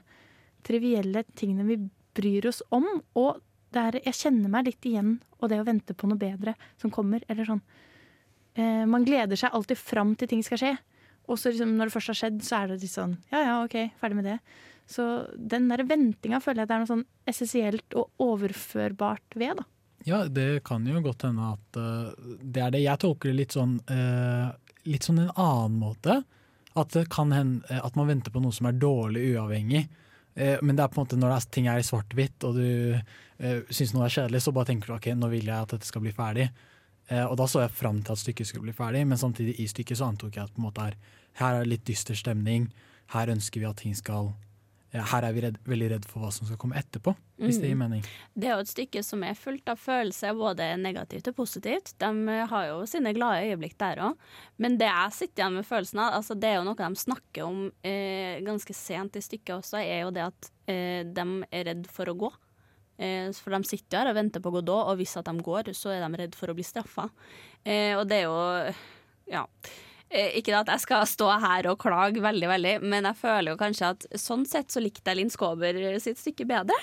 trivielle 0.65 1.25
tingene 1.35 1.67
vi 1.67 1.81
bryr 2.15 2.47
oss 2.47 2.63
om. 2.75 2.87
Og 3.19 3.41
det 3.75 3.83
er, 3.83 3.99
jeg 4.07 4.21
kjenner 4.21 4.53
meg 4.53 4.69
litt 4.69 4.87
igjen, 4.87 5.17
og 5.41 5.51
det 5.51 5.59
å 5.61 5.67
vente 5.67 5.97
på 5.99 6.07
noe 6.07 6.21
bedre 6.21 6.55
som 6.81 6.93
kommer. 6.95 7.25
Eller 7.27 7.49
sånn 7.49 7.63
eh, 8.55 8.85
Man 8.87 9.07
gleder 9.07 9.41
seg 9.41 9.57
alltid 9.57 9.81
fram 9.81 10.15
til 10.15 10.31
ting 10.31 10.45
skal 10.47 10.63
skje. 10.63 10.73
Og 11.27 11.41
så 11.41 11.51
liksom, 11.51 11.75
når 11.75 11.91
det 11.91 11.97
først 11.97 12.13
har 12.13 12.21
skjedd, 12.21 12.39
så 12.45 12.61
er 12.61 12.71
det 12.71 12.79
litt 12.85 12.95
sånn 12.95 13.17
Ja 13.33 13.43
ja, 13.43 13.59
OK, 13.65 13.77
ferdig 13.99 14.21
med 14.21 14.29
det. 14.31 14.39
Så 14.87 15.27
den 15.37 15.71
der 15.71 15.85
ventinga 15.89 16.41
føler 16.45 16.65
jeg 16.65 16.71
det 16.71 16.77
er 16.77 16.83
noe 16.83 16.91
sånn 16.91 17.07
essensielt 17.31 17.97
og 17.97 18.11
overførbart 18.21 19.39
ved. 19.41 19.61
da. 19.61 19.65
Ja, 20.05 20.25
det 20.29 20.65
kan 20.69 20.85
jo 20.87 21.01
godt 21.05 21.25
hende 21.25 21.55
at 21.55 21.79
uh, 21.81 22.13
det 22.41 22.61
er 22.61 22.73
det. 22.75 22.85
Jeg 22.85 23.01
tolker 23.01 23.31
det 23.31 23.39
litt 23.39 23.57
sånn 23.57 23.79
uh, 23.89 24.53
litt 24.85 25.07
sånn 25.07 25.23
en 25.23 25.33
annen 25.33 25.79
måte. 25.81 26.21
At 26.75 26.93
det 26.93 27.07
kan 27.15 27.31
hende 27.33 27.63
eh, 27.71 27.79
at 27.79 27.95
man 27.97 28.11
venter 28.11 28.35
på 28.35 28.43
noe 28.43 28.53
som 28.53 28.67
er 28.69 28.77
dårlig 28.77 29.31
uavhengig. 29.33 29.87
Uh, 30.37 30.59
men 30.61 30.77
det 30.77 30.85
er 30.85 30.93
på 30.93 31.01
en 31.01 31.07
måte 31.07 31.21
når 31.21 31.37
er, 31.39 31.49
ting 31.57 31.71
er 31.73 31.81
i 31.81 31.87
svart-hvitt 31.87 32.45
og 32.45 32.61
du 32.61 32.69
uh, 32.99 33.61
syns 33.73 33.95
noe 33.97 34.05
er 34.05 34.17
kjedelig, 34.19 34.45
så 34.45 34.53
bare 34.53 34.73
tenker 34.73 34.93
du 34.93 34.97
ok, 34.99 35.11
nå 35.17 35.33
vil 35.33 35.49
jeg 35.49 35.57
at 35.57 35.77
dette 35.77 35.89
skal 35.89 36.05
bli 36.05 36.13
ferdig. 36.15 36.51
og 37.13 37.35
da 37.37 37.45
så 37.45 37.61
jeg 37.61 37.77
fram 37.77 37.99
til 38.01 38.15
at 38.15 38.19
stykket 38.19 38.49
skulle 38.49 38.65
bli 38.65 38.73
ferdig, 38.73 39.03
men 39.07 39.19
samtidig 39.21 39.59
i 39.61 39.67
stykket 39.69 39.99
så 40.01 40.07
antok 40.09 40.37
jeg 40.37 40.47
at 40.47 40.53
på 40.55 40.63
en 40.63 40.65
måte 40.65 40.87
er, 40.89 40.95
her 41.37 41.59
er 41.59 41.65
det 41.65 41.73
litt 41.73 41.85
dyster 41.85 42.17
stemning. 42.17 42.71
Her 43.13 43.29
ønsker 43.29 43.61
vi 43.61 43.69
at 43.69 43.83
ting 43.83 43.93
skal 43.97 44.31
her 45.03 45.25
er 45.27 45.33
vi 45.35 45.41
redd, 45.43 45.57
veldig 45.67 45.89
redd 45.91 46.05
for 46.07 46.23
hva 46.23 46.31
som 46.33 46.47
skal 46.47 46.57
komme 46.57 46.77
etterpå, 46.79 47.17
hvis 47.43 47.57
det 47.61 47.71
gir 47.71 47.75
Mm. 47.75 47.83
mening. 47.83 48.05
Det 48.39 48.47
er 48.47 48.55
jo 48.55 48.61
et 48.63 48.71
stykke 48.71 49.03
som 49.03 49.23
er 49.25 49.35
fullt 49.35 49.69
av 49.69 49.77
følelser, 49.79 50.35
både 50.39 50.77
negativt 50.79 51.27
og 51.29 51.35
positivt. 51.35 51.95
De 51.99 52.11
har 52.47 52.67
jo 52.69 52.87
sine 52.87 53.13
glade 53.13 53.43
øyeblikk 53.51 53.77
der 53.79 53.97
òg. 53.97 54.17
Men 54.59 54.79
det 54.79 54.87
jeg 54.87 55.13
sitter 55.13 55.43
igjen 55.43 55.55
med 55.57 55.67
følelsen 55.67 55.99
av, 55.99 56.13
altså 56.21 56.39
det 56.39 56.45
er 56.49 56.55
jo 56.61 56.65
noe 56.65 56.75
de 56.77 56.95
snakker 56.95 57.43
om 57.45 57.73
eh, 57.83 58.41
ganske 58.41 58.75
sent 58.75 59.17
i 59.17 59.21
stykket 59.21 59.57
også, 59.59 59.79
er 59.83 60.03
jo 60.03 60.11
det 60.11 60.23
at 60.29 60.51
eh, 60.69 61.03
de 61.03 61.45
er 61.51 61.65
redd 61.65 61.87
for 61.91 62.07
å 62.07 62.15
gå. 62.17 62.33
Eh, 62.97 63.33
for 63.33 63.51
de 63.51 63.65
sitter 63.67 63.99
her 63.99 64.09
og 64.13 64.15
venter 64.15 64.41
på 64.41 64.53
Godot, 64.55 64.87
og 64.93 64.97
hvis 65.01 65.17
at 65.19 65.25
de 65.27 65.35
går, 65.43 65.73
så 65.75 65.91
er 65.91 66.07
de 66.09 66.17
redd 66.23 66.35
for 66.37 66.47
å 66.47 66.55
bli 66.55 66.63
straffa. 66.63 67.11
Eh, 67.67 67.97
og 67.99 68.07
det 68.07 68.23
er 68.23 68.29
jo 68.29 68.75
Ja. 69.27 69.47
Eh, 70.11 70.39
Ikke 70.39 70.57
at 70.59 70.71
jeg 70.73 70.85
skal 70.85 71.07
stå 71.09 71.31
her 71.43 71.69
og 71.71 71.81
klage 71.83 72.23
veldig, 72.23 72.49
veldig, 72.51 72.75
men 72.85 73.09
jeg 73.09 73.21
føler 73.21 73.55
jo 73.55 73.61
kanskje 73.61 73.93
at 73.95 74.07
sånn 74.21 74.45
sett 74.49 74.75
så 74.75 74.83
likte 74.83 75.11
jeg 75.11 75.21
Linn 75.21 75.33
Skåber 75.33 75.79
sitt 76.03 76.21
stykke 76.21 76.47
bedre. 76.49 76.79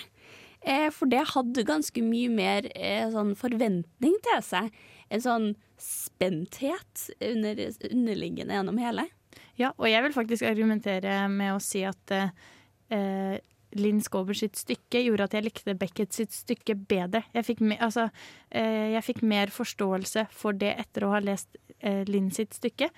Eh, 0.61 0.89
for 0.93 1.09
det 1.09 1.23
hadde 1.33 1.65
ganske 1.65 2.03
mye 2.05 2.29
mer 2.29 2.67
eh, 2.75 3.07
sånn 3.13 3.33
forventning 3.39 4.17
til 4.27 4.43
seg. 4.45 4.69
En 5.11 5.23
sånn 5.23 5.47
spenthet 5.81 7.07
under, 7.17 7.63
underliggende 7.89 8.57
gjennom 8.57 8.77
hele. 8.81 9.07
Ja, 9.59 9.71
og 9.77 9.87
jeg 9.89 10.03
vil 10.05 10.15
faktisk 10.15 10.45
argumentere 10.47 11.25
med 11.31 11.55
å 11.55 11.61
si 11.63 11.81
at 11.87 12.13
eh, 12.13 13.39
Linn 13.79 14.01
Skåber 14.03 14.35
sitt 14.37 14.57
stykke 14.59 15.01
gjorde 15.05 15.27
at 15.27 15.35
jeg 15.37 15.45
likte 15.45 15.75
Beckett 15.79 16.15
sitt 16.15 16.33
stykke 16.35 16.75
bedre. 16.75 17.23
Jeg 17.35 17.47
fikk, 17.47 17.61
me 17.63 17.77
altså, 17.81 18.09
eh, 18.49 18.91
jeg 18.95 19.05
fikk 19.07 19.21
mer 19.27 19.51
forståelse 19.53 20.27
for 20.35 20.57
det 20.57 20.73
etter 20.81 21.05
å 21.05 21.13
ha 21.13 21.21
lest 21.23 21.57
eh, 21.79 22.03
Linn 22.09 22.29
sitt 22.35 22.57
stykke. 22.57 22.89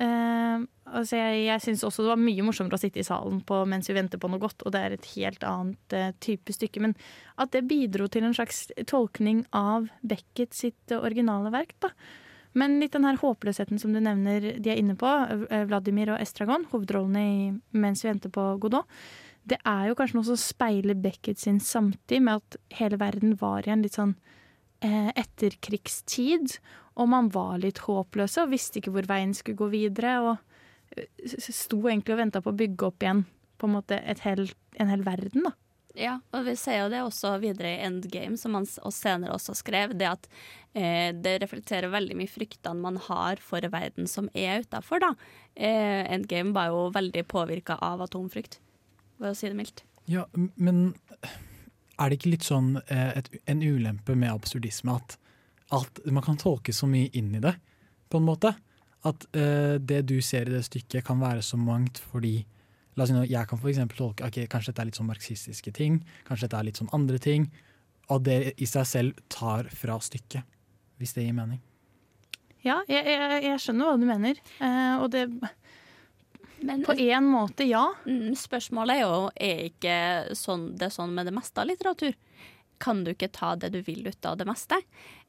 Eh, 0.00 0.64
altså 0.90 1.18
jeg 1.18 1.44
jeg 1.46 1.64
syns 1.64 1.84
også 1.86 2.06
det 2.06 2.12
var 2.12 2.22
mye 2.22 2.46
morsommere 2.46 2.78
å 2.78 2.82
sitte 2.82 3.02
i 3.02 3.06
salen 3.06 3.42
på 3.46 3.60
mens 3.70 3.90
vi 3.90 3.98
venter 3.98 4.22
på 4.22 4.30
noe 4.30 4.42
godt, 4.42 4.64
og 4.64 4.74
det 4.74 4.82
er 4.84 4.96
et 4.96 5.12
helt 5.16 5.44
annet 5.46 5.98
type 6.22 6.54
stykke. 6.54 6.82
Men 6.86 6.96
at 7.40 7.52
det 7.54 7.66
bidro 7.70 8.08
til 8.08 8.26
en 8.26 8.36
slags 8.36 8.68
tolkning 8.90 9.44
av 9.56 9.90
Beckett 10.02 10.56
sitt 10.56 10.94
originale 10.96 11.52
verk, 11.54 11.76
da. 11.82 11.94
Men 12.58 12.80
litt 12.82 12.96
den 12.96 13.06
her 13.06 13.18
håpløsheten 13.20 13.78
som 13.78 13.92
du 13.94 14.00
nevner 14.02 14.56
de 14.58 14.72
er 14.72 14.80
inne 14.80 14.96
på, 14.98 15.10
Vladimir 15.70 16.10
og 16.10 16.22
Estragon, 16.22 16.66
hovedrollene 16.72 17.22
i 17.22 17.42
Mens 17.78 18.02
vi 18.02 18.10
venter 18.10 18.32
på 18.34 18.46
Godot, 18.62 18.88
det 19.48 19.58
er 19.66 19.88
jo 19.88 19.96
kanskje 19.98 20.18
noe 20.18 20.28
som 20.28 20.38
speiler 20.40 20.98
Beckett 20.98 21.40
sin 21.40 21.60
samtid, 21.64 22.22
med 22.26 22.42
at 22.42 22.58
hele 22.80 23.00
verden 23.00 23.36
var 23.40 23.66
i 23.66 23.72
en 23.72 23.84
litt 23.84 23.96
sånn 23.98 24.14
eh, 24.84 25.10
etterkrigstid, 25.18 26.58
og 27.00 27.10
man 27.12 27.30
var 27.32 27.60
litt 27.62 27.82
håpløse 27.86 28.44
og 28.44 28.52
visste 28.52 28.80
ikke 28.80 28.92
hvor 28.94 29.08
veien 29.08 29.32
skulle 29.36 29.60
gå 29.60 29.70
videre, 29.72 30.16
og 30.24 30.96
eh, 30.96 31.08
sto 31.40 31.80
egentlig 31.86 32.16
og 32.16 32.22
venta 32.24 32.44
på 32.44 32.52
å 32.52 32.60
bygge 32.60 32.90
opp 32.90 33.06
igjen 33.06 33.24
på 33.60 33.68
en 33.68 33.76
måte 33.76 33.98
hel, 34.24 34.46
en 34.80 34.92
hel 34.92 35.04
verden, 35.06 35.48
da. 35.48 35.56
Ja, 35.98 36.20
og 36.30 36.44
vi 36.46 36.54
ser 36.54 36.84
jo 36.84 36.90
det 36.92 37.00
også 37.02 37.32
videre 37.42 37.72
i 37.74 37.82
Endgame, 37.82 38.38
som 38.38 38.54
han 38.54 38.66
senere 38.66 39.34
også 39.34 39.56
skrev, 39.58 39.96
det 39.98 40.06
at 40.06 40.28
eh, 40.78 41.10
det 41.16 41.40
reflekterer 41.42 41.90
veldig 41.90 42.14
mye 42.20 42.30
fryktene 42.30 42.78
man 42.78 43.00
har 43.08 43.42
for 43.42 43.64
verden 43.72 44.06
som 44.10 44.30
er 44.30 44.62
utafor, 44.62 45.02
da. 45.02 45.10
Eh, 45.56 46.06
Endgame 46.14 46.54
var 46.54 46.70
jo 46.70 46.86
veldig 46.94 47.24
påvirka 47.30 47.78
av 47.82 48.04
atomfrykt, 48.06 48.60
for 49.20 49.30
å 49.30 49.36
si 49.36 49.50
det 49.50 49.58
mildt. 49.58 49.84
Ja, 50.10 50.24
men 50.56 50.94
er 52.00 52.08
det 52.08 52.18
ikke 52.18 52.32
litt 52.32 52.46
sånn 52.46 52.78
eh, 52.88 53.12
et, 53.20 53.28
en 53.50 53.60
ulempe 53.62 54.16
med 54.18 54.32
absurdisme 54.32 54.96
at, 54.96 55.18
at 55.76 56.00
man 56.08 56.24
kan 56.24 56.40
tolke 56.40 56.74
så 56.74 56.88
mye 56.90 57.12
inn 57.16 57.34
i 57.36 57.42
det, 57.44 57.54
på 58.10 58.18
en 58.18 58.26
måte? 58.26 58.54
At 59.06 59.26
eh, 59.36 59.76
det 59.78 60.02
du 60.08 60.18
ser 60.24 60.48
i 60.48 60.54
det 60.56 60.64
stykket 60.66 61.06
kan 61.06 61.20
være 61.22 61.44
så 61.44 61.60
mangt 61.60 62.02
fordi 62.10 62.40
La 62.98 63.04
oss 63.04 63.12
si 63.12 63.14
nå, 63.14 63.22
Jeg 63.30 63.46
kan 63.46 63.60
for 63.60 63.70
eksempel 63.70 63.96
tolke 64.00 64.26
ok, 64.26 64.42
kanskje 64.50 64.72
dette 64.72 64.82
er 64.82 64.88
litt 64.88 64.98
sånn 64.98 65.08
marxistiske 65.08 65.72
ting, 65.72 66.00
kanskje 66.26 66.48
dette 66.48 66.58
er 66.58 66.66
litt 66.66 66.80
sånn 66.80 66.90
andre 66.96 67.20
ting. 67.22 67.46
Og 68.10 68.24
det 68.26 68.34
i 68.58 68.66
seg 68.66 68.88
selv 68.90 69.20
tar 69.30 69.70
fra 69.70 69.94
stykket, 70.02 70.42
hvis 70.98 71.14
det 71.14 71.28
gir 71.28 71.36
mening. 71.36 71.60
Ja, 72.66 72.80
jeg, 72.90 73.06
jeg, 73.06 73.38
jeg 73.46 73.62
skjønner 73.62 73.88
hva 73.88 73.94
du 73.96 74.04
mener, 74.08 74.40
eh, 74.58 74.94
og 75.00 75.06
det 75.14 75.22
Men 76.60 76.84
På 76.84 76.92
én 76.92 77.24
måte, 77.24 77.64
ja. 77.64 77.86
mm, 78.06 78.34
spørsmålet 78.36 79.00
er 79.00 79.04
jo 79.06 79.30
er 79.34 79.62
ikke 79.70 79.94
sånn, 80.36 80.70
det 80.76 80.90
er 80.90 80.94
sånn 80.94 81.14
med 81.16 81.28
det 81.28 81.34
meste 81.36 81.62
av 81.62 81.70
litteratur. 81.70 82.16
Kan 82.80 83.02
du 83.04 83.10
ikke 83.12 83.28
ta 83.32 83.54
det 83.60 83.72
du 83.74 83.80
vil 83.84 84.06
ut 84.06 84.26
av 84.28 84.38
det 84.40 84.46
meste? 84.48 84.78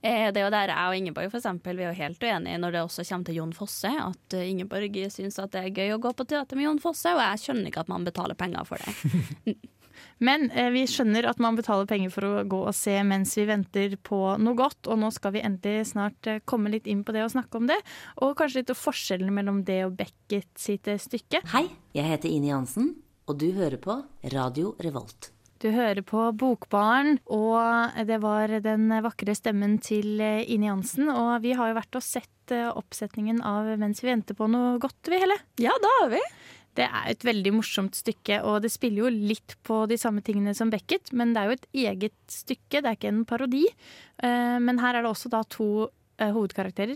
Eh, 0.01 0.29
det 0.31 0.39
er 0.39 0.45
jo 0.45 0.53
der 0.53 0.71
jeg 0.71 0.91
og 0.91 0.95
Ingeborg 0.95 1.31
for 1.33 1.41
eksempel, 1.41 1.75
vi 1.75 1.83
er 1.83 1.91
jo 1.91 1.99
helt 1.99 2.23
uenige 2.23 2.61
når 2.63 2.75
det 2.75 2.83
også 2.85 3.07
kommer 3.09 3.27
til 3.27 3.39
Jon 3.41 3.53
Fosse. 3.55 3.91
At 3.91 4.37
eh, 4.37 4.47
Ingeborg 4.51 4.95
syns 5.11 5.39
at 5.39 5.51
det 5.55 5.65
er 5.65 5.75
gøy 5.75 5.97
å 5.97 6.01
gå 6.03 6.13
på 6.15 6.27
teater 6.31 6.59
med 6.59 6.69
Jon 6.69 6.83
Fosse, 6.83 7.11
og 7.11 7.23
jeg 7.23 7.43
skjønner 7.43 7.71
ikke 7.71 7.83
at 7.83 7.91
man 7.91 8.07
betaler 8.07 8.39
penger 8.39 8.67
for 8.67 8.83
det. 8.83 9.55
Men 10.23 10.49
eh, 10.51 10.69
vi 10.73 10.85
skjønner 10.89 11.27
at 11.29 11.41
man 11.43 11.57
betaler 11.59 11.89
penger 11.89 12.13
for 12.13 12.27
å 12.27 12.43
gå 12.49 12.61
og 12.69 12.77
se 12.77 12.95
mens 13.07 13.35
vi 13.39 13.47
venter 13.49 13.97
på 14.03 14.21
noe 14.41 14.57
godt, 14.57 14.87
og 14.87 15.01
nå 15.01 15.11
skal 15.15 15.35
vi 15.35 15.43
endelig 15.45 15.91
snart 15.93 16.29
eh, 16.29 16.41
komme 16.45 16.73
litt 16.73 16.89
inn 16.91 17.03
på 17.07 17.15
det 17.15 17.25
og 17.25 17.33
snakke 17.35 17.61
om 17.61 17.69
det. 17.71 17.79
Og 18.21 18.35
kanskje 18.39 18.63
litt 18.63 18.73
om 18.73 18.81
forskjellen 18.81 19.33
mellom 19.35 19.61
det 19.67 19.83
og 19.87 19.97
Beckett 19.99 20.51
sitt 20.59 20.89
eh, 20.91 21.01
stykke. 21.01 21.43
Hei, 21.55 21.67
jeg 21.97 22.09
heter 22.13 22.31
Ine 22.31 22.53
Jansen, 22.53 22.95
og 23.27 23.39
du 23.41 23.51
hører 23.57 23.79
på 23.81 24.01
Radio 24.33 24.75
Revolt. 24.83 25.33
Du 25.61 25.67
hører 25.69 26.01
på 26.01 26.23
Bokbaren, 26.33 27.19
og 27.29 27.97
det 28.09 28.17
var 28.23 28.49
den 28.65 28.87
vakre 29.05 29.35
stemmen 29.37 29.75
til 29.83 30.17
eh, 30.17 30.41
Ine 30.49 30.71
Jansen. 30.71 31.11
Og 31.13 31.43
vi 31.43 31.53
har 31.57 31.69
jo 31.69 31.77
vært 31.77 31.99
og 31.99 32.01
sett 32.01 32.53
eh, 32.55 32.65
oppsetningen 32.65 33.43
av 33.45 33.69
Mens 33.81 34.01
vi 34.01 34.09
venter 34.09 34.37
på 34.37 34.49
noe 34.49 34.79
godt, 34.81 35.11
vi, 35.11 35.19
Helle. 35.21 35.37
Ja, 35.61 35.75
da 35.83 35.91
har 35.99 36.09
vi. 36.15 36.21
Det 36.77 36.85
er 36.87 37.09
et 37.11 37.25
veldig 37.27 37.51
morsomt 37.57 37.97
stykke, 37.99 38.37
og 38.47 38.61
det 38.63 38.71
spiller 38.71 39.03
jo 39.03 39.11
litt 39.31 39.57
på 39.67 39.81
de 39.91 39.97
samme 39.99 40.23
tingene 40.23 40.53
som 40.55 40.71
Beckett, 40.71 41.11
men 41.11 41.33
det 41.35 41.41
er 41.41 41.49
jo 41.49 41.57
et 41.57 41.67
eget 41.83 42.15
stykke, 42.31 42.79
det 42.79 42.85
er 42.85 42.95
ikke 42.95 43.11
en 43.11 43.25
parodi. 43.27 43.65
Eh, 44.23 44.57
Men 44.63 44.79
her 44.79 44.95
er 44.95 45.03
det 45.03 45.11
også 45.11 45.31
da 45.33 45.43
to 45.43 45.89
eh, 46.17 46.31
hovedkarakterer 46.31 46.95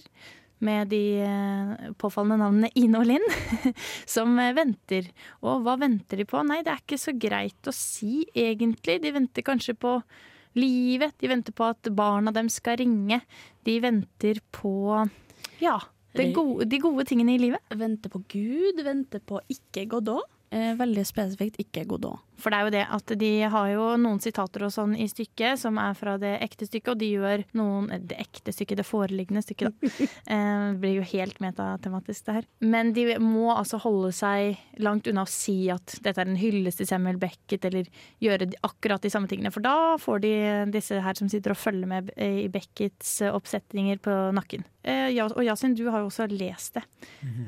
med 0.63 0.88
de 0.93 1.01
eh, 1.19 1.89
påfallende 1.99 2.39
navnene 2.39 2.71
Ine 2.79 3.01
og 3.01 3.09
Linn, 3.09 3.27
som 4.15 4.38
venter. 4.55 5.11
Og 5.43 5.65
hva 5.65 5.75
venter 5.81 6.23
de 6.23 6.27
på? 6.29 6.39
Nei, 6.47 6.61
det 6.63 6.71
er 6.71 6.79
ikke 6.85 7.01
så 7.01 7.11
greit 7.19 7.67
å 7.67 7.75
si, 7.75 8.23
egentlig. 8.31 9.01
De 9.03 9.11
venter 9.11 9.43
kanskje 9.45 9.75
på 9.75 9.97
livet, 10.55 11.17
de 11.19 11.27
venter 11.27 11.51
på 11.51 11.67
at 11.67 11.91
barna 11.91 12.31
dem 12.31 12.47
skal 12.47 12.79
ringe. 12.79 13.19
De 13.67 13.75
venter 13.83 14.39
på 14.55 15.03
ja, 15.59 15.75
gode, 16.36 16.67
de 16.71 16.80
gode 16.80 17.06
tingene 17.10 17.36
i 17.36 17.41
livet. 17.41 17.75
Vente 17.75 18.12
på 18.12 18.21
Gud, 18.32 18.82
vente 18.86 19.19
på 19.19 19.41
ikke 19.51 19.86
Godot. 19.91 20.32
Eh, 20.56 20.73
veldig 20.80 21.04
spesifikt 21.08 21.60
ikke 21.60 21.86
Godot. 21.89 22.21
For 22.39 22.52
det 22.52 22.58
er 22.58 22.67
jo 22.67 22.74
det 22.76 22.84
at 22.98 23.13
de 23.19 23.32
har 23.52 23.69
jo 23.71 23.88
noen 24.02 24.21
sitater 24.24 24.65
og 24.67 24.74
sånn 24.74 24.95
i 25.00 25.08
stykket 25.10 25.62
som 25.62 25.80
er 25.82 25.95
fra 25.98 26.15
det 26.21 26.36
ekte 26.43 26.67
stykket, 26.67 26.91
og 26.93 27.02
de 27.02 27.12
gjør 27.15 27.45
noen 27.58 27.89
eh, 27.93 28.04
Det 28.06 28.19
ekte 28.21 28.54
stykket, 28.56 28.82
det 28.82 28.88
foreliggende 28.88 29.43
stykket, 29.45 29.71
da. 29.71 29.93
Eh, 30.26 30.71
det 30.74 30.80
blir 30.82 30.95
jo 30.98 31.04
helt 31.12 31.38
metatematisk, 31.43 32.26
det 32.26 32.34
her. 32.39 32.45
Men 32.65 32.91
de 32.95 33.04
må 33.21 33.50
altså 33.54 33.78
holde 33.84 34.10
seg 34.15 34.60
langt 34.82 35.08
unna 35.08 35.26
å 35.26 35.30
si 35.30 35.69
at 35.71 35.98
dette 36.04 36.21
er 36.21 36.32
en 36.32 36.39
hyllest 36.39 36.82
til 36.82 36.89
Samuel 36.89 37.19
Beckett, 37.21 37.67
eller 37.67 37.89
gjøre 38.24 38.50
akkurat 38.65 39.04
de 39.04 39.12
samme 39.13 39.30
tingene. 39.32 39.54
For 39.54 39.63
da 39.65 39.95
får 40.02 40.24
de 40.26 40.34
disse 40.74 41.00
her 41.02 41.17
som 41.19 41.30
sitter 41.32 41.54
og 41.54 41.62
følger 41.62 41.89
med 41.89 42.12
i 42.17 42.48
Becketts 42.52 43.19
eh, 43.21 43.34
oppsetninger 43.34 44.02
på 44.04 44.15
nakken. 44.36 44.65
Eh, 44.86 45.10
og 45.24 45.41
Yasin, 45.41 45.74
du 45.78 45.88
har 45.89 46.04
jo 46.04 46.12
også 46.12 46.28
lest 46.30 46.78
det. 46.78 46.84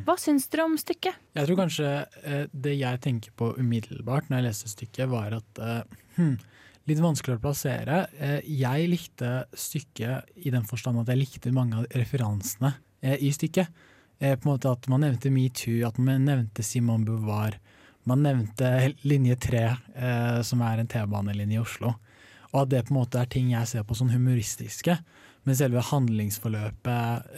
Hva 0.08 0.16
syns 0.20 0.48
dere 0.50 0.66
om 0.66 0.78
stykket? 0.80 1.18
Jeg 1.38 1.50
tror 1.50 1.60
kanskje 1.60 1.92
eh, 2.24 2.46
det 2.52 2.78
jeg 2.80 3.02
tenker 3.04 3.36
på 3.38 3.52
umiddelbart 3.60 4.32
når 4.32 4.40
jeg 4.40 4.48
leser 4.48 4.74
stykket, 4.78 5.10
var 5.12 5.40
at 5.42 5.62
eh, 5.64 5.98
hm, 6.18 6.38
litt 6.88 7.04
vanskelig 7.04 7.38
å 7.38 7.44
plassere. 7.44 8.06
Eh, 8.18 8.40
jeg 8.62 8.88
likte 8.92 9.32
stykket 9.58 10.46
i 10.48 10.54
den 10.54 10.66
forstand 10.68 11.02
at 11.02 11.12
jeg 11.12 11.22
likte 11.22 11.54
mange 11.56 11.82
av 11.82 11.88
referansene 11.98 12.74
eh, 13.02 13.18
i 13.20 13.32
stykket. 13.36 13.86
På 14.18 14.26
en 14.34 14.50
måte 14.50 14.72
At 14.74 14.88
man 14.90 15.04
nevnte 15.06 15.30
metoo, 15.30 15.86
at 15.86 16.00
man 16.02 16.24
nevnte 16.26 16.64
Simon 16.66 17.04
Beauvoir. 17.06 17.60
Man 18.10 18.24
nevnte 18.26 18.96
linje 19.06 19.36
3, 19.46 19.60
eh, 19.94 20.42
som 20.42 20.64
er 20.66 20.82
en 20.82 20.90
T-banelinje 20.90 21.60
i 21.60 21.62
Oslo. 21.62 21.92
Og 22.50 22.64
at 22.64 22.72
det 22.72 22.86
på 22.88 22.96
en 22.96 23.02
måte 23.04 23.20
er 23.22 23.30
ting 23.30 23.52
jeg 23.52 23.70
ser 23.70 23.86
på 23.86 23.94
som 24.00 24.10
humoristiske. 24.10 24.96
Men 25.46 25.60
selve 25.60 25.86
handlingsforløpet 25.86 27.30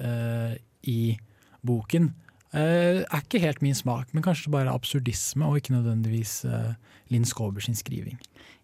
i 0.88 1.20
boken 1.68 2.14
eh, 2.54 3.02
er 3.04 3.24
ikke 3.24 3.42
helt 3.44 3.62
min 3.66 3.78
smak, 3.78 4.14
men 4.14 4.26
kanskje 4.26 4.54
bare 4.54 4.74
absurdisme, 4.74 5.46
og 5.46 5.60
ikke 5.60 5.76
nødvendigvis 5.76 6.44
uh, 6.50 6.74
Linn 7.14 7.28
Skåber 7.28 7.64
sin 7.64 7.78
skriving. 7.78 8.20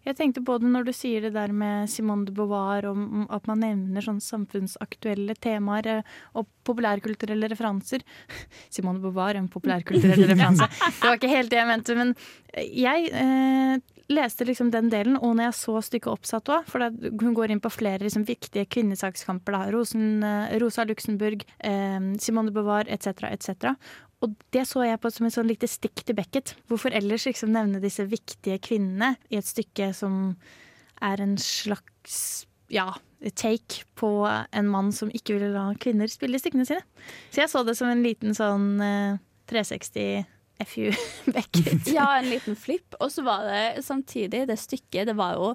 Jeg 0.06 0.14
tenkte 0.20 0.42
på 0.46 0.54
det 0.62 0.68
når 0.70 0.86
du 0.86 0.92
sier 0.94 1.24
det 1.24 1.32
der 1.34 1.50
med 1.50 1.90
Simone 1.90 2.28
de 2.28 2.34
Beauvoir, 2.34 2.86
om 2.86 3.24
at 3.26 3.48
man 3.50 3.58
nevner 3.64 4.04
sånne 4.04 4.22
samfunnsaktuelle 4.22 5.34
temaer 5.42 5.88
eh, 5.96 6.12
og 6.38 6.46
populærkulturelle 6.66 7.50
referanser. 7.50 8.04
Simone 8.74 9.00
de 9.00 9.06
Beauvoir, 9.08 9.34
en 9.34 9.50
populærkulturell 9.50 10.28
referanse. 10.30 10.70
Det 11.00 11.08
var 11.08 11.18
ikke 11.18 11.32
helt 11.32 11.50
det 11.50 11.58
jeg 11.58 11.70
mente, 11.72 11.98
men 11.98 12.14
jeg 12.54 13.10
eh, 13.10 13.82
leste 14.12 14.46
liksom 14.46 14.70
den 14.70 14.90
delen, 14.92 15.16
og 15.18 15.36
når 15.36 15.48
jeg 15.48 15.58
så 15.58 15.80
stykket 15.88 16.12
oppsatt 16.12 16.50
òg, 16.52 16.66
for 16.70 16.84
hun 16.86 17.36
går 17.36 17.52
inn 17.52 17.62
på 17.62 17.72
flere 17.74 18.04
liksom, 18.04 18.26
viktige 18.28 18.68
kvinnesakskamper, 18.70 19.56
da, 19.56 19.70
Rosen, 19.74 20.22
eh, 20.26 20.56
Rosa 20.62 20.86
Luxemburg, 20.86 21.46
eh, 21.58 21.98
Simone 22.22 22.52
de 22.52 22.56
Beauvoir 22.56 22.90
etc., 22.92 23.26
etc. 23.30 23.72
Og 24.24 24.36
det 24.54 24.64
så 24.68 24.84
jeg 24.86 25.00
på 25.02 25.10
som 25.12 25.26
et 25.28 25.34
sånn 25.34 25.50
lite 25.50 25.68
stikk 25.68 26.04
til 26.06 26.16
Beckett. 26.16 26.54
Hvorfor 26.70 26.94
ellers 26.96 27.26
liksom 27.28 27.52
nevne 27.52 27.82
disse 27.82 28.06
viktige 28.08 28.60
kvinnene 28.64 29.14
i 29.28 29.40
et 29.40 29.48
stykke 29.48 29.90
som 29.96 30.36
er 31.04 31.20
en 31.20 31.36
slags 31.36 32.46
ja, 32.72 32.94
take 33.36 33.84
på 33.94 34.08
en 34.26 34.70
mann 34.70 34.88
som 34.94 35.12
ikke 35.14 35.36
ville 35.36 35.52
la 35.54 35.68
kvinner 35.80 36.10
spille 36.10 36.40
stykkene 36.40 36.66
sine. 36.68 36.82
Så 37.30 37.42
jeg 37.42 37.52
så 37.52 37.62
det 37.66 37.76
som 37.78 37.90
en 37.90 38.02
liten 38.04 38.34
sånn 38.36 38.80
eh, 38.82 39.20
360 39.50 40.24
FU 40.64 40.90
Beckett. 41.32 41.88
ja, 41.92 42.18
en 42.18 42.30
liten 42.30 42.56
flipp. 42.56 42.94
Og 43.00 43.12
så 43.12 43.24
var 43.26 43.44
det 43.48 43.84
samtidig, 43.84 44.46
det 44.48 44.58
stykket, 44.60 45.06
det 45.10 45.16
var 45.18 45.36
jo 45.36 45.50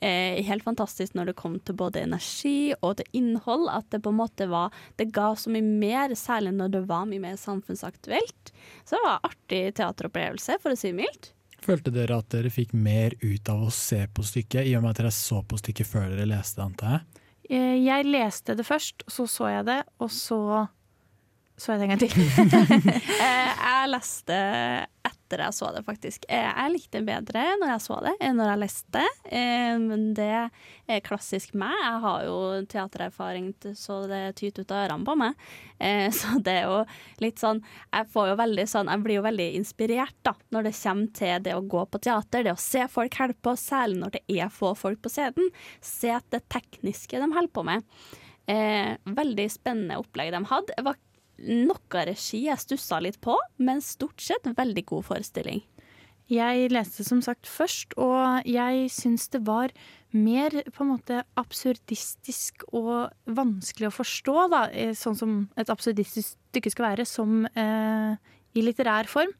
eh, 0.00 0.42
helt 0.46 0.64
fantastisk 0.64 1.14
når 1.16 1.30
det 1.30 1.36
kom 1.38 1.58
til 1.60 1.76
både 1.78 2.02
energi 2.06 2.74
og 2.80 2.96
til 3.00 3.20
innhold. 3.20 3.68
At 3.72 3.90
det 3.92 4.02
på 4.04 4.12
en 4.14 4.20
måte 4.20 4.48
var 4.50 4.74
Det 4.96 5.10
ga 5.14 5.34
så 5.36 5.52
mye 5.52 5.64
mer, 5.66 6.14
særlig 6.16 6.54
når 6.56 6.74
det 6.76 6.84
var 6.90 7.08
mye 7.08 7.22
mer 7.22 7.36
samfunnsaktuelt. 7.40 8.52
Så 8.84 8.96
det 8.96 9.04
var 9.04 9.18
en 9.18 9.30
artig 9.30 9.62
teateropplevelse, 9.80 10.60
for 10.62 10.72
å 10.72 10.78
si 10.78 10.92
det 10.92 11.00
mildt. 11.02 11.32
Følte 11.66 11.90
dere 11.90 12.20
at 12.20 12.28
dere 12.30 12.52
fikk 12.52 12.74
mer 12.76 13.16
ut 13.22 13.48
av 13.50 13.64
å 13.66 13.72
se 13.74 14.04
på 14.12 14.22
stykket, 14.22 14.68
i 14.68 14.76
og 14.78 14.84
med 14.84 14.92
at 14.92 15.00
dere 15.00 15.14
så 15.14 15.40
på 15.42 15.58
stykket 15.58 15.88
før 15.88 16.10
dere 16.12 16.28
leste 16.28 16.60
det, 16.60 16.66
antar 16.68 16.92
jeg? 16.92 17.22
Eh, 17.48 17.76
jeg 17.80 18.06
leste 18.06 18.54
det 18.58 18.66
først, 18.66 19.06
så 19.10 19.26
så 19.30 19.50
jeg 19.50 19.66
det, 19.68 19.80
og 20.02 20.12
så 20.12 20.40
så 21.56 21.72
jeg 21.72 21.88
en 21.88 22.00
til. 22.00 22.12
Eh, 23.16 23.52
jeg 23.56 23.88
leste 23.88 24.36
etter 25.06 25.40
jeg 25.40 25.54
så 25.56 25.68
det, 25.74 25.80
faktisk. 25.86 26.26
Eh, 26.28 26.44
jeg 26.44 26.72
likte 26.72 27.00
det 27.00 27.06
bedre 27.06 27.44
når 27.60 27.70
jeg 27.72 27.82
så 27.86 27.96
det, 28.04 28.12
enn 28.22 28.36
når 28.38 28.50
jeg 28.50 28.60
leste. 28.60 29.04
Eh, 29.24 29.76
men 29.80 30.02
det 30.16 30.26
er 30.34 31.04
klassisk 31.06 31.54
meg. 31.58 31.72
Jeg 31.80 32.02
har 32.02 32.26
jo 32.26 32.36
teatererfaring 32.68 33.48
så 33.78 34.02
det 34.10 34.20
tyter 34.40 34.66
ut 34.66 34.74
av 34.74 34.82
ørene 34.84 35.08
på 35.08 35.16
meg. 35.22 35.46
Så 36.16 36.38
det 36.40 36.54
er 36.62 36.70
jo 36.70 36.76
litt 37.20 37.36
sånn 37.36 37.58
Jeg 37.92 38.06
sånn 38.70 38.88
Jeg 38.88 39.02
blir 39.04 39.18
jo 39.18 39.24
veldig 39.26 39.48
inspirert 39.58 40.14
da, 40.24 40.32
når 40.54 40.70
det 40.70 40.72
kommer 40.78 41.10
til 41.18 41.42
det 41.44 41.52
å 41.52 41.64
gå 41.68 41.82
på 41.92 42.00
teater, 42.06 42.46
det 42.46 42.54
å 42.54 42.60
se 42.60 42.86
folk 42.88 43.18
holde 43.20 43.36
på, 43.44 43.52
særlig 43.60 44.00
når 44.00 44.14
det 44.14 44.22
er 44.38 44.52
få 44.52 44.72
folk 44.78 45.02
på 45.04 45.12
scenen. 45.12 45.50
Se 45.84 46.14
det 46.32 46.46
tekniske 46.52 47.20
de 47.20 47.28
holder 47.28 47.52
på 47.52 47.66
med. 47.68 47.84
Eh, 48.46 48.94
veldig 49.04 49.48
spennende 49.50 49.98
opplegg 49.98 50.30
de 50.30 50.40
hadde. 50.46 50.74
Jeg 50.78 50.86
var 50.86 50.98
noe 51.38 52.04
regi 52.08 52.46
jeg 52.46 52.62
stussa 52.62 53.00
litt 53.02 53.20
på, 53.24 53.36
men 53.58 53.82
stort 53.84 54.22
sett 54.22 54.48
veldig 54.56 54.86
god 54.88 55.08
forestilling. 55.10 55.64
Jeg 56.26 56.72
leste 56.72 57.04
som 57.06 57.20
sagt 57.22 57.46
først, 57.46 57.94
og 58.02 58.48
jeg 58.50 58.88
syns 58.90 59.28
det 59.30 59.44
var 59.46 59.70
mer 60.16 60.50
på 60.74 60.82
en 60.82 60.90
måte 60.90 61.20
absurdistisk 61.38 62.64
og 62.74 63.12
vanskelig 63.30 63.90
å 63.90 63.94
forstå, 63.94 64.34
da, 64.50 64.64
sånn 64.98 65.18
som 65.18 65.36
et 65.60 65.70
absurdistisk 65.70 66.34
stykke 66.50 66.72
skal 66.72 66.88
være, 66.90 67.06
som 67.06 67.46
eh, 67.46 68.18
i 68.56 68.64
litterær 68.64 69.06
form. 69.10 69.30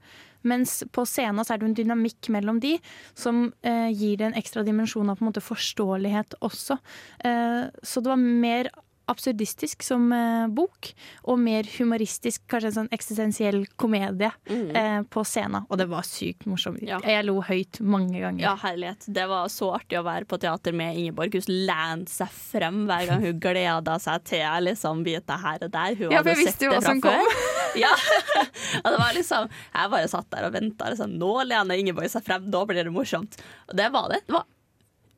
Mens 0.46 0.78
på 0.94 1.02
scenen 1.08 1.42
så 1.42 1.54
er 1.54 1.60
det 1.60 1.68
en 1.70 1.78
dynamikk 1.80 2.28
mellom 2.30 2.60
de 2.62 2.76
som 3.18 3.48
eh, 3.66 3.88
gir 3.90 4.20
det 4.20 4.28
en 4.28 4.38
ekstra 4.38 4.62
dimensjon 4.66 5.10
av 5.10 5.18
på 5.18 5.24
en 5.24 5.30
måte 5.32 5.42
forståelighet 5.42 6.38
også. 6.46 6.78
Eh, 7.26 7.62
så 7.82 8.02
det 8.02 8.12
var 8.12 8.22
mer 8.22 8.70
absurdistisk 9.10 9.84
som 9.86 10.08
eh, 10.12 10.46
bok, 10.52 10.90
og 11.30 11.38
mer 11.40 11.66
humoristisk, 11.76 12.42
kanskje 12.50 12.70
en 12.70 12.76
sånn 12.76 12.90
eksistensiell 12.94 13.60
komedie 13.78 14.30
mm. 14.50 14.64
eh, 14.76 14.98
på 15.12 15.22
scenen. 15.26 15.66
Og 15.70 15.78
det 15.80 15.88
var 15.90 16.06
sykt 16.06 16.46
morsomt. 16.50 16.82
Ja. 16.86 16.98
Jeg 17.06 17.26
lo 17.28 17.38
høyt 17.44 17.80
mange 17.80 18.18
ganger. 18.22 18.42
Ja, 18.42 18.54
herlighet. 18.64 19.06
Det 19.06 19.26
var 19.30 19.50
så 19.52 19.72
artig 19.78 20.00
å 20.00 20.04
være 20.06 20.28
på 20.28 20.40
teater 20.42 20.74
med 20.76 20.98
Ingeborg. 20.98 21.36
Hun 21.38 21.54
lente 21.68 22.12
seg 22.12 22.32
frem 22.34 22.84
hver 22.90 23.06
gang 23.10 23.22
hun 23.24 23.40
gleda 23.42 23.98
seg 24.02 24.26
til 24.26 24.66
liksom 24.66 25.04
biter 25.06 25.42
her 25.42 25.62
og 25.68 25.72
der. 25.74 25.96
Hun 26.00 26.10
ja, 26.10 26.22
for 26.22 26.32
jeg 26.32 26.42
visste 26.42 26.68
jo 26.68 26.74
hva 26.74 26.82
som 26.84 27.02
kom. 27.04 27.38
ja. 27.84 27.92
og 28.82 28.90
det 28.90 28.98
var 28.98 29.14
liksom 29.16 29.48
Jeg 29.52 29.90
bare 29.92 30.10
satt 30.10 30.28
der 30.34 30.48
og 30.48 30.56
venta. 30.56 30.90
Liksom, 30.90 31.14
nå 31.20 31.32
lener 31.46 31.78
Ingeborg 31.78 32.10
seg 32.10 32.26
frem, 32.26 32.50
nå 32.50 32.66
blir 32.68 32.82
det 32.82 32.94
morsomt. 32.94 33.38
Og 33.70 33.78
det 33.78 33.90
var 33.94 34.10
det. 34.12 34.24
Det 34.26 34.34
var 34.34 34.46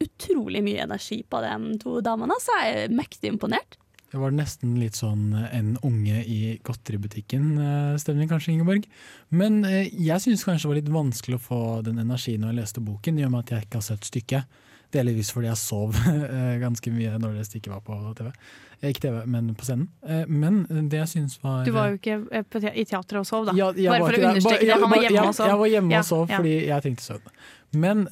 utrolig 0.04 0.62
mye 0.64 0.86
energi 0.86 1.22
på 1.26 1.42
de 1.44 1.78
to 1.82 1.98
damene, 2.04 2.36
så 2.42 2.60
jeg 2.62 2.86
er 2.86 2.96
mektig 2.96 3.32
imponert. 3.34 3.78
Det 4.08 4.16
var 4.16 4.32
nesten 4.32 4.78
litt 4.80 4.96
sånn 4.96 5.34
en 5.36 5.74
unge 5.84 6.22
i 6.24 6.54
godteributikken-stemning, 6.64 8.30
kanskje, 8.30 8.54
Ingeborg. 8.54 8.86
Men 9.28 9.60
eh, 9.68 9.90
jeg 9.92 10.24
syns 10.24 10.46
kanskje 10.48 10.64
det 10.64 10.70
var 10.70 10.78
litt 10.80 10.94
vanskelig 10.94 11.36
å 11.36 11.42
få 11.44 11.60
den 11.84 12.00
energien 12.00 12.40
når 12.40 12.54
jeg 12.54 12.58
leste 12.62 12.84
boken, 12.86 13.20
i 13.20 13.26
og 13.26 13.34
med 13.34 13.44
at 13.44 13.52
jeg 13.52 13.68
ikke 13.68 13.82
har 13.82 13.86
sett 13.90 14.08
stykket. 14.08 14.64
Delvis 14.96 15.28
fordi 15.34 15.50
jeg 15.50 15.60
sov 15.60 15.98
eh, 16.08 16.56
ganske 16.62 16.94
mye 16.94 17.20
når 17.20 17.36
det 17.36 17.46
stykket 17.50 17.74
var 17.74 17.84
på 17.84 17.98
TV. 18.16 18.32
Eh, 18.78 18.88
ikke 18.88 19.04
TV, 19.04 19.18
men 19.28 19.52
på 19.52 19.68
scenen. 19.68 19.90
Men 20.32 20.62
det 20.88 21.02
jeg 21.02 21.12
syns 21.12 21.36
var 21.44 21.68
Du 21.68 21.74
var 21.76 21.92
jo 21.92 22.00
ikke 22.00 22.72
i 22.72 22.88
teatret 22.88 23.20
og 23.20 23.28
sov, 23.28 23.50
da. 23.50 23.58
Ja, 23.60 23.74
Bare 23.92 24.06
for 24.06 24.16
å 24.16 24.30
understreke 24.30 24.64
det. 24.64 24.72
Han 24.72 24.94
var 24.94 25.04
hjemme 25.04 25.26
og 25.28 25.36
sov. 25.36 25.52
Jeg 25.52 25.64
var 25.66 25.74
hjemme 25.76 26.00
og 26.00 26.08
sov 26.14 26.30
fordi 26.32 26.60
jeg 26.70 26.86
tenkte 26.86 27.10
søvn. 27.10 27.34
Men 27.76 28.08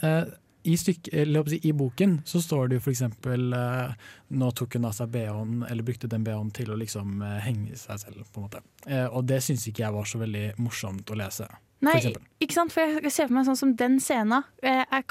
i, 0.67 0.77
styk, 0.77 1.09
eller, 1.13 1.53
i, 1.55 1.73
boken 1.73 2.21
så 2.27 2.41
står 2.43 2.69
det 2.71 2.79
jo 2.79 2.85
f.eks. 2.85 3.03
Uh, 3.27 3.93
nå 4.37 4.51
tok 4.59 4.79
hun 4.79 4.89
av 4.89 4.97
seg 4.97 5.13
BH-en, 5.15 5.61
eller 5.69 5.87
brukte 5.87 6.11
den 6.11 6.25
BH-en 6.27 6.51
til 6.57 6.73
å 6.73 6.79
liksom 6.81 7.21
uh, 7.23 7.37
henge 7.45 7.79
seg 7.79 8.03
selv, 8.03 8.25
på 8.33 8.41
en 8.41 8.49
måte. 8.49 8.65
Uh, 8.89 9.07
og 9.07 9.27
det 9.31 9.43
syns 9.47 9.67
ikke 9.69 9.87
jeg 9.87 9.97
var 9.97 10.11
så 10.11 10.21
veldig 10.23 10.49
morsomt 10.63 11.13
å 11.13 11.19
lese. 11.19 11.49
Nei, 11.85 11.99
ikke 12.41 12.57
sant? 12.57 12.73
for 12.73 12.89
jeg 12.89 13.13
ser 13.13 13.29
for 13.29 13.37
meg 13.37 13.45
sånn 13.47 13.59
som 13.59 13.73
den 13.77 13.99
scenen 14.01 14.47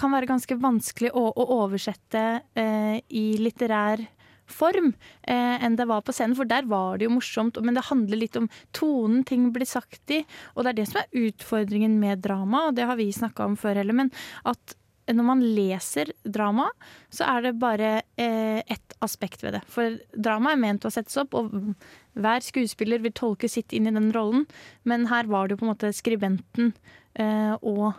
kan 0.02 0.13
være 0.15 0.26
ganske 0.32 0.56
vanskelig 0.58 1.12
å, 1.13 1.28
å 1.30 1.44
oversette 1.62 2.24
i 2.58 3.26
litterær 3.38 4.02
form 4.48 4.94
eh, 5.22 5.63
enn 5.63 5.76
det 5.76 5.88
var 5.89 6.04
på 6.06 6.13
scenen. 6.15 6.36
For 6.38 6.48
der 6.50 6.68
var 6.70 6.98
det 6.98 7.08
jo 7.08 7.15
morsomt, 7.15 7.60
men 7.62 7.78
det 7.78 7.88
handler 7.89 8.22
litt 8.22 8.39
om 8.39 8.50
tonen 8.76 9.24
ting 9.28 9.50
blir 9.56 9.68
sagt 9.70 10.13
i. 10.13 10.22
Og 10.56 10.63
det 10.63 10.74
er 10.74 10.80
det 10.80 10.88
som 10.91 11.02
er 11.02 11.28
utfordringen 11.28 12.00
med 12.02 12.24
drama, 12.26 12.68
og 12.70 12.80
det 12.80 12.88
har 12.89 13.00
vi 13.00 13.12
snakka 13.13 13.50
om 13.50 13.60
før 13.60 13.82
heller. 13.82 13.98
Men 14.04 14.13
at 14.46 14.78
når 15.12 15.26
man 15.28 15.44
leser 15.44 16.10
drama, 16.24 16.70
så 17.13 17.28
er 17.30 17.46
det 17.46 17.60
bare 17.62 17.91
eh, 18.18 18.62
ett 18.65 18.96
aspekt 19.06 19.44
ved 19.46 19.58
det. 19.58 19.62
For 19.70 20.00
drama 20.15 20.54
er 20.54 20.62
ment 20.62 20.88
å 20.88 20.94
settes 20.94 21.18
opp, 21.22 21.38
og 21.38 21.76
hver 22.18 22.46
skuespiller 22.46 23.04
vil 23.04 23.13
tolke 23.15 23.50
sitt 23.52 23.76
inn 23.76 23.89
i 23.89 23.94
den 23.94 24.12
rollen. 24.15 24.48
Men 24.84 25.10
her 25.12 25.30
var 25.30 25.48
det 25.48 25.56
jo 25.56 25.62
på 25.62 25.68
en 25.68 25.74
måte 25.74 25.94
skribenten 25.96 26.74
eh, 27.20 27.54
og 27.62 27.94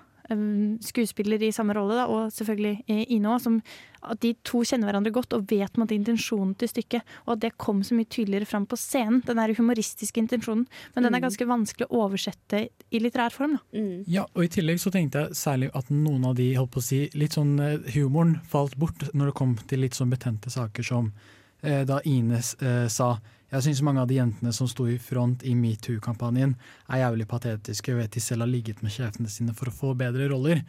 skuespiller 0.82 1.42
i 1.42 1.52
samme 1.54 1.74
rolle, 1.76 1.94
da, 1.98 2.06
og 2.10 2.32
selvfølgelig 2.34 2.82
eh, 2.90 3.04
Ine 3.14 3.30
òg, 3.30 3.60
at 4.06 4.20
de 4.22 4.32
to 4.46 4.62
kjenner 4.66 4.90
hverandre 4.90 5.12
godt 5.14 5.34
og 5.36 5.46
vet 5.50 5.78
måte, 5.80 5.94
intensjonen 5.96 6.54
til 6.58 6.70
stykket. 6.70 7.06
Og 7.26 7.36
at 7.36 7.42
det 7.44 7.52
kom 7.62 7.82
så 7.86 7.96
mye 7.96 8.08
tydeligere 8.10 8.48
fram 8.48 8.66
på 8.68 8.78
scenen, 8.78 9.22
den 9.26 9.40
der 9.40 9.54
humoristiske 9.56 10.20
intensjonen. 10.22 10.66
Men 10.94 11.00
mm. 11.00 11.06
den 11.06 11.12
er 11.12 11.18
mm. 11.18 11.26
ganske 11.26 11.48
vanskelig 11.50 11.88
å 11.88 12.02
oversette 12.06 12.62
i 12.90 13.02
litterær 13.02 13.34
form. 13.34 13.56
Da. 13.58 13.78
Mm. 13.78 14.04
Ja, 14.10 14.26
og 14.34 14.46
i 14.46 14.50
tillegg 14.52 14.82
så 14.82 14.92
tenkte 14.94 15.24
jeg 15.24 15.38
særlig 15.38 15.70
at 15.74 15.90
noen 15.94 16.28
av 16.28 16.36
de 16.38 16.52
holdt 16.58 16.74
på 16.76 16.82
å 16.82 16.86
si, 16.86 17.00
litt 17.18 17.38
sånn 17.38 17.56
eh, 17.62 17.90
humoren 17.96 18.38
falt 18.50 18.76
bort 18.78 19.08
når 19.12 19.32
det 19.32 19.38
kom 19.42 19.56
til 19.66 19.82
litt 19.82 19.98
sånn 19.98 20.12
betente 20.12 20.52
saker 20.52 20.86
som 20.86 21.10
eh, 21.62 21.82
da 21.88 22.02
Ine 22.06 22.42
eh, 22.42 22.86
sa 22.92 23.16
jeg 23.52 23.62
syns 23.62 23.82
mange 23.86 24.02
av 24.02 24.10
de 24.10 24.18
jentene 24.18 24.52
som 24.54 24.68
sto 24.70 24.88
i 24.90 24.98
front 24.98 25.44
i 25.46 25.54
metoo-kampanjen, 25.58 26.56
er 26.90 27.02
jævlig 27.04 27.28
patetiske 27.30 27.94
og 27.94 28.00
vet 28.02 28.16
de 28.16 28.22
selv 28.22 28.42
har 28.42 28.50
ligget 28.50 28.82
med 28.82 28.94
sjefene 28.94 29.30
sine 29.30 29.54
for 29.56 29.70
å 29.70 29.74
få 29.74 29.92
bedre 29.98 30.26
roller. 30.32 30.64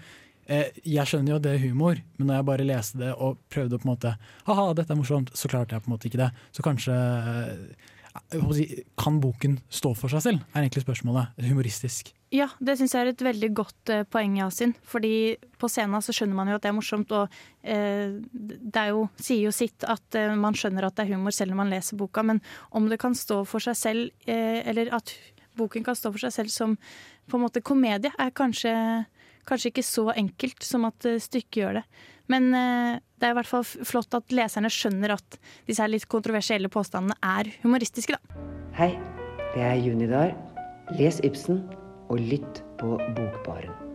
Eh, 0.48 0.70
jeg 0.88 1.10
skjønner 1.10 1.34
jo 1.34 1.40
det 1.44 1.56
er 1.56 1.64
humor, 1.66 2.00
men 2.18 2.30
når 2.30 2.40
jeg 2.40 2.48
bare 2.52 2.68
leste 2.68 3.02
det 3.02 3.12
og 3.14 3.42
prøvde 3.52 3.76
å 3.76 3.82
på 3.82 3.90
en 3.90 3.94
måte 3.96 4.14
Ha-ha, 4.48 4.68
dette 4.78 4.94
er 4.96 5.00
morsomt, 5.00 5.34
så 5.36 5.50
klarte 5.52 5.76
jeg 5.76 5.84
på 5.84 5.92
en 5.92 5.96
måte 5.98 6.08
ikke 6.08 6.22
det. 6.22 6.30
Så 6.56 6.64
kanskje 6.66 6.96
eh, 6.96 8.38
Kan 8.98 9.20
boken 9.22 9.60
stå 9.70 9.92
for 9.98 10.14
seg 10.14 10.24
selv, 10.24 10.46
er 10.54 10.64
egentlig 10.64 10.86
spørsmålet. 10.86 11.36
Humoristisk. 11.50 12.14
Ja, 12.34 12.50
det 12.60 12.76
syns 12.76 12.92
jeg 12.92 13.06
er 13.06 13.10
et 13.14 13.22
veldig 13.24 13.50
godt 13.56 13.92
eh, 13.94 14.04
poeng, 14.12 14.34
Yasin. 14.42 14.74
Fordi 14.84 15.38
på 15.60 15.70
scenen 15.72 16.04
så 16.04 16.12
skjønner 16.16 16.36
man 16.36 16.50
jo 16.52 16.58
at 16.58 16.66
det 16.66 16.72
er 16.74 16.76
morsomt, 16.76 17.14
og 17.16 17.38
eh, 17.64 18.18
det 18.36 18.84
jo, 18.90 19.06
sier 19.16 19.46
jo 19.46 19.54
sitt 19.56 19.86
at 19.88 20.18
eh, 20.20 20.34
man 20.36 20.58
skjønner 20.58 20.90
at 20.90 20.98
det 20.98 21.06
er 21.06 21.14
humor 21.16 21.36
selv 21.36 21.54
når 21.54 21.62
man 21.62 21.72
leser 21.72 22.00
boka, 22.00 22.26
men 22.28 22.42
om 22.76 22.90
det 22.92 23.00
kan 23.00 23.16
stå 23.16 23.46
for 23.48 23.64
seg 23.64 23.80
selv, 23.80 24.28
eh, 24.28 24.60
eller 24.68 24.92
at 24.98 25.16
boken 25.58 25.88
kan 25.88 25.96
stå 25.96 26.12
for 26.12 26.28
seg 26.28 26.36
selv 26.36 26.54
som 26.54 26.76
på 27.32 27.40
en 27.40 27.46
måte 27.46 27.64
komedie, 27.64 28.12
er 28.12 28.36
kanskje, 28.36 28.76
kanskje 29.48 29.72
ikke 29.72 29.88
så 29.88 30.10
enkelt 30.12 30.68
som 30.68 30.84
at 30.92 31.08
eh, 31.08 31.22
stykket 31.24 31.62
gjør 31.64 31.80
det. 31.80 31.88
Men 32.28 32.52
eh, 32.52 33.00
det 33.16 33.30
er 33.30 33.38
i 33.38 33.40
hvert 33.40 33.54
fall 33.56 33.64
flott 33.64 34.20
at 34.20 34.36
leserne 34.36 34.72
skjønner 34.74 35.16
at 35.16 35.40
disse 35.64 35.80
her 35.80 35.96
litt 35.96 36.12
kontroversielle 36.12 36.68
påstandene 36.68 37.16
er 37.24 37.56
humoristiske, 37.64 38.20
da. 38.20 38.46
Hei, 38.76 38.92
det 39.56 39.64
er 39.64 39.80
Junidar. 39.80 40.36
Les 41.00 41.24
Ibsen 41.24 41.64
og 42.08 42.22
lytt 42.22 42.64
på 42.80 42.96
Bokbaren. 43.18 43.88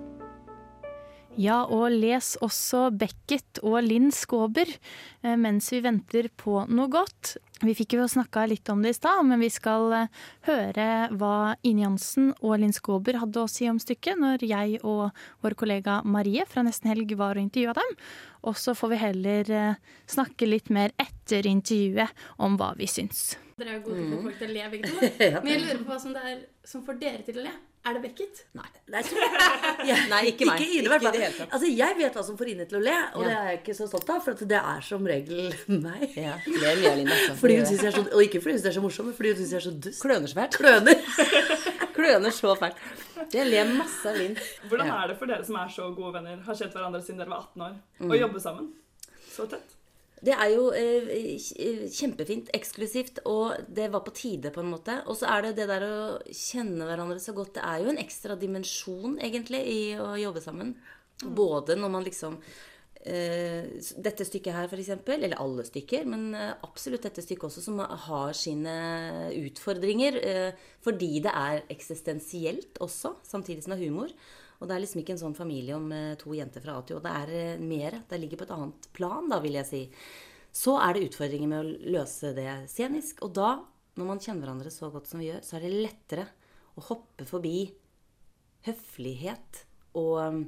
Ja, 1.40 1.62
og 1.64 1.94
les 1.94 2.34
også 2.44 2.90
Beckett 2.92 3.62
og 3.64 3.78
Linn 3.86 4.10
Skåber 4.12 4.68
eh, 4.68 5.36
mens 5.40 5.70
vi 5.72 5.80
venter 5.80 6.28
på 6.36 6.66
noe 6.68 6.90
godt. 6.92 7.38
Vi 7.62 7.72
fikk 7.78 7.94
jo 7.96 8.04
snakka 8.10 8.44
litt 8.50 8.68
om 8.68 8.82
det 8.84 8.92
i 8.92 8.96
stad, 8.98 9.22
men 9.24 9.40
vi 9.40 9.48
skal 9.52 9.94
eh, 9.96 10.20
høre 10.48 10.88
hva 11.16 11.54
Ine 11.64 11.86
Jansen 11.86 12.34
og 12.42 12.58
Linn 12.60 12.76
Skåber 12.76 13.16
hadde 13.22 13.40
å 13.40 13.48
si 13.48 13.64
om 13.70 13.80
stykket 13.80 14.20
når 14.20 14.44
jeg 14.44 14.82
og 14.82 15.08
vår 15.40 15.56
kollega 15.56 16.02
Marie 16.04 16.44
fra 16.44 16.66
Nesten 16.66 16.92
Helg 16.92 17.16
var 17.16 17.40
og 17.40 17.46
intervjua 17.46 17.78
dem. 17.80 17.96
Og 18.44 18.60
så 18.60 18.76
får 18.76 18.92
vi 18.92 19.02
heller 19.06 19.56
eh, 19.56 19.82
snakke 20.12 20.52
litt 20.52 20.68
mer 20.68 20.92
etter 21.00 21.48
intervjuet 21.48 22.12
om 22.44 22.60
hva 22.60 22.74
vi 22.76 22.90
syns. 22.92 23.30
Dere 23.56 23.78
er 23.78 23.80
jo 23.80 23.88
gode 23.88 24.02
til 24.02 24.04
å 24.04 24.16
få 24.18 24.24
folk 24.28 24.40
til 24.42 24.52
å 24.52 24.56
le, 24.58 24.70
begge 24.76 24.92
to. 24.92 25.12
Men 25.46 25.54
jeg 25.54 25.64
lurer 25.64 25.84
på 25.84 25.94
hva 25.94 26.02
som, 26.02 26.12
det 26.12 26.28
er, 26.28 26.48
som 26.68 26.84
får 26.84 27.00
dere 27.00 27.24
til 27.24 27.40
å 27.40 27.48
le. 27.48 27.60
Er 27.84 27.96
det 27.96 28.02
Beckett? 28.04 28.44
Nei. 28.54 28.68
Ja, 29.88 29.96
Nei, 30.06 30.20
ikke 30.30 30.46
meg. 30.46 30.60
Ine, 30.62 30.86
i 30.86 30.86
Ikke 30.86 31.08
i 31.08 31.10
det 31.10 31.20
hele 31.24 31.34
tatt. 31.34 31.54
Altså, 31.56 31.66
jeg 31.74 31.96
vet 31.98 32.14
hva 32.14 32.22
som 32.22 32.36
får 32.38 32.50
Ine 32.52 32.66
til 32.70 32.78
å 32.78 32.82
le, 32.84 32.92
og 33.16 33.24
Ja. 33.24 33.26
det 33.26 33.32
er 33.38 33.48
jeg 33.50 33.58
ikke 33.62 33.74
så 33.74 33.88
stolt 33.90 34.10
av, 34.14 34.20
for 34.22 34.36
at 34.36 34.44
det 34.52 34.60
er 34.60 34.84
som 34.86 35.08
regel 35.10 35.48
meg. 35.86 36.04
Ja, 36.14 36.36
ler 36.46 36.78
mye 36.78 36.92
Line, 37.00 37.10
altså. 37.16 37.34
Fordi 37.40 37.56
hun 37.58 37.66
synes 37.66 37.82
jeg 37.82 37.90
er 37.90 37.96
så, 37.96 38.04
og 38.14 38.22
ikke 38.22 38.42
fordi 38.44 38.54
hun 38.54 38.60
synes 38.60 38.68
jeg 38.68 38.72
er 38.74 38.78
så 38.78 38.84
morsom, 38.86 39.08
men 39.10 39.16
fordi 39.18 39.32
hun 39.32 39.40
synes 39.40 39.50
jeg 39.56 39.60
er 39.62 39.66
så 39.66 39.74
dust. 39.88 40.02
Kløner 40.04 40.30
så 40.30 40.38
fælt. 40.38 40.58
Kløner. 40.62 40.96
Kløner 41.98 42.36
så 42.38 42.54
fælt. 42.62 42.86
Jeg 43.34 43.46
ler 43.50 43.74
masse 43.74 44.08
av 44.12 44.16
Linn. 44.22 44.38
Hvordan 44.70 44.94
er 44.94 45.10
det 45.12 45.18
for 45.18 45.32
dere 45.34 45.44
som 45.50 45.58
er 45.64 45.74
så 45.74 45.90
gode 45.96 46.14
venner, 46.20 46.38
har 46.46 46.58
kjent 46.62 46.78
hverandre 46.78 47.02
siden 47.02 47.18
dere 47.24 47.34
var 47.34 47.48
18 47.50 47.66
år, 47.66 47.76
Mm. 48.02 48.10
å 48.14 48.18
jobbe 48.22 48.40
sammen 48.42 48.70
så 49.32 49.46
tett? 49.50 49.74
Det 50.22 50.34
er 50.38 50.52
jo 50.52 50.68
eh, 50.70 51.34
kjempefint, 51.90 52.50
eksklusivt, 52.54 53.24
og 53.26 53.64
det 53.66 53.88
var 53.90 54.04
på 54.06 54.14
tide, 54.14 54.52
på 54.54 54.62
en 54.62 54.70
måte. 54.70 55.00
Og 55.10 55.18
så 55.18 55.26
er 55.32 55.48
det 55.48 55.56
det 55.58 55.66
der 55.70 55.86
å 55.86 55.94
kjenne 56.30 56.86
hverandre 56.86 57.18
så 57.22 57.34
godt. 57.34 57.56
Det 57.56 57.64
er 57.66 57.82
jo 57.82 57.90
en 57.90 57.98
ekstra 58.02 58.36
dimensjon, 58.38 59.16
egentlig, 59.18 59.62
i 59.66 59.80
å 59.98 60.12
jobbe 60.20 60.42
sammen. 60.44 60.76
Både 61.22 61.74
når 61.78 61.90
man 61.90 62.06
liksom 62.06 62.38
eh, 63.02 63.66
Dette 64.06 64.26
stykket 64.26 64.54
her, 64.54 64.70
eksempel, 64.78 65.26
eller 65.26 65.42
alle 65.42 65.66
stykker, 65.66 66.06
men 66.14 66.30
eh, 66.38 66.54
absolutt 66.68 67.08
dette 67.08 67.24
stykket 67.26 67.48
også, 67.50 67.66
som 67.66 67.82
har 67.82 68.38
sine 68.38 68.76
utfordringer. 69.40 70.20
Eh, 70.22 70.68
fordi 70.86 71.16
det 71.26 71.34
er 71.34 71.64
eksistensielt 71.74 72.78
også, 72.82 73.16
samtidig 73.26 73.66
som 73.66 73.74
det 73.74 73.80
er 73.80 73.90
humor. 73.90 74.14
Og 74.62 74.68
det 74.70 74.76
er 74.76 74.82
liksom 74.84 75.00
ikke 75.02 75.16
en 75.16 75.22
sånn 75.24 75.34
familie 75.34 75.74
om 75.74 75.88
eh, 75.92 76.12
to 76.20 76.32
jenter 76.38 76.62
fra 76.62 76.76
A 76.78 76.84
til 76.86 77.00
Å. 77.00 77.02
Det 77.02 77.12
er 77.18 77.32
eh, 77.34 77.62
mer. 77.62 77.96
Det 78.08 78.20
ligger 78.22 78.38
på 78.38 78.46
et 78.46 78.54
annet 78.54 78.88
plan, 78.94 79.26
da, 79.32 79.40
vil 79.42 79.58
jeg 79.58 79.66
si. 79.68 79.80
Så 80.54 80.76
er 80.78 80.94
det 80.94 81.08
utfordringer 81.10 81.50
med 81.50 81.60
å 81.64 81.92
løse 81.96 82.30
det 82.36 82.46
scenisk. 82.70 83.24
Og 83.26 83.34
da, 83.34 83.56
når 83.98 84.08
man 84.12 84.22
kjenner 84.22 84.46
hverandre 84.46 84.70
så 84.72 84.92
godt 84.94 85.10
som 85.10 85.22
vi 85.22 85.32
gjør, 85.32 85.42
så 85.42 85.58
er 85.58 85.66
det 85.66 85.74
lettere 85.82 86.26
å 86.78 86.86
hoppe 86.92 87.26
forbi 87.28 87.56
høflighet 88.68 89.64
og 89.98 90.44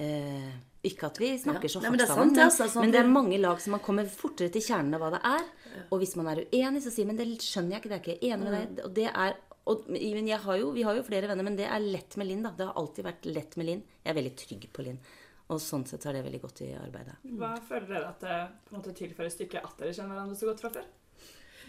eh, 0.00 0.50
Ikke 0.86 1.10
at 1.10 1.18
vi 1.20 1.34
snakker 1.36 1.66
Ja. 1.66 1.72
så 1.74 1.80
hardt 1.82 2.06
sammen, 2.08 2.30
men, 2.32 2.44
altså, 2.46 2.68
sånn 2.72 2.86
men 2.86 2.92
det 2.94 3.00
er 3.02 3.10
mange 3.10 3.36
lag 3.42 3.58
som 3.60 3.74
man 3.76 3.82
kommer 3.84 4.06
fortere 4.08 4.48
til 4.54 4.62
kjernen 4.64 4.94
av 4.96 5.02
hva 5.02 5.10
det 5.12 5.20
er. 5.28 5.42
Og 5.90 6.00
hvis 6.00 6.14
man 6.16 6.30
er 6.32 6.44
uenig, 6.46 6.80
så 6.86 6.92
sier 6.94 7.04
man 7.10 7.18
men 7.18 7.34
det 7.34 7.44
skjønner 7.44 7.74
jeg 7.76 7.82
ikke, 7.82 7.90
det 7.90 7.98
er 7.98 8.04
ikke 8.06 8.14
jeg 8.16 8.32
enig 8.32 8.46
med 8.46 8.54
deg. 8.56 8.84
Og 8.86 8.94
det 8.96 9.08
er 9.10 9.34
og, 9.68 9.88
men 9.92 10.28
jeg 10.28 10.40
har 10.40 10.56
jo, 10.60 10.70
Vi 10.72 10.84
har 10.86 10.96
jo 10.96 11.06
flere 11.06 11.28
venner, 11.30 11.46
men 11.46 11.58
det 11.58 11.66
er 11.68 11.82
lett 11.84 12.16
med 12.16 12.30
Linn. 12.30 12.44
da. 12.46 12.54
Det 12.56 12.68
har 12.68 12.78
alltid 12.80 13.06
vært 13.06 13.26
lett 13.28 13.58
med 13.60 13.68
Linn. 13.68 13.82
Jeg 14.00 14.12
er 14.12 14.18
veldig 14.20 14.36
trygg 14.40 14.70
på 14.72 14.86
Linn. 14.86 15.02
Og 15.50 15.58
sånn 15.62 15.84
sett 15.88 16.06
er 16.06 16.16
det 16.16 16.24
veldig 16.26 16.40
godt 16.44 16.62
i 16.62 16.70
arbeidet. 16.78 17.18
Hva 17.38 17.56
føler 17.66 17.88
dere 17.90 18.10
at 18.12 18.22
det 18.22 18.38
på 18.66 18.74
en 18.74 18.78
måte 18.78 18.96
tilfører 18.96 19.32
stykket 19.34 19.66
at 19.66 19.80
dere 19.82 19.94
kjenner 19.96 20.14
hverandre 20.14 20.38
så 20.38 20.50
godt 20.50 20.62
fra 20.62 20.72
før? 20.78 20.88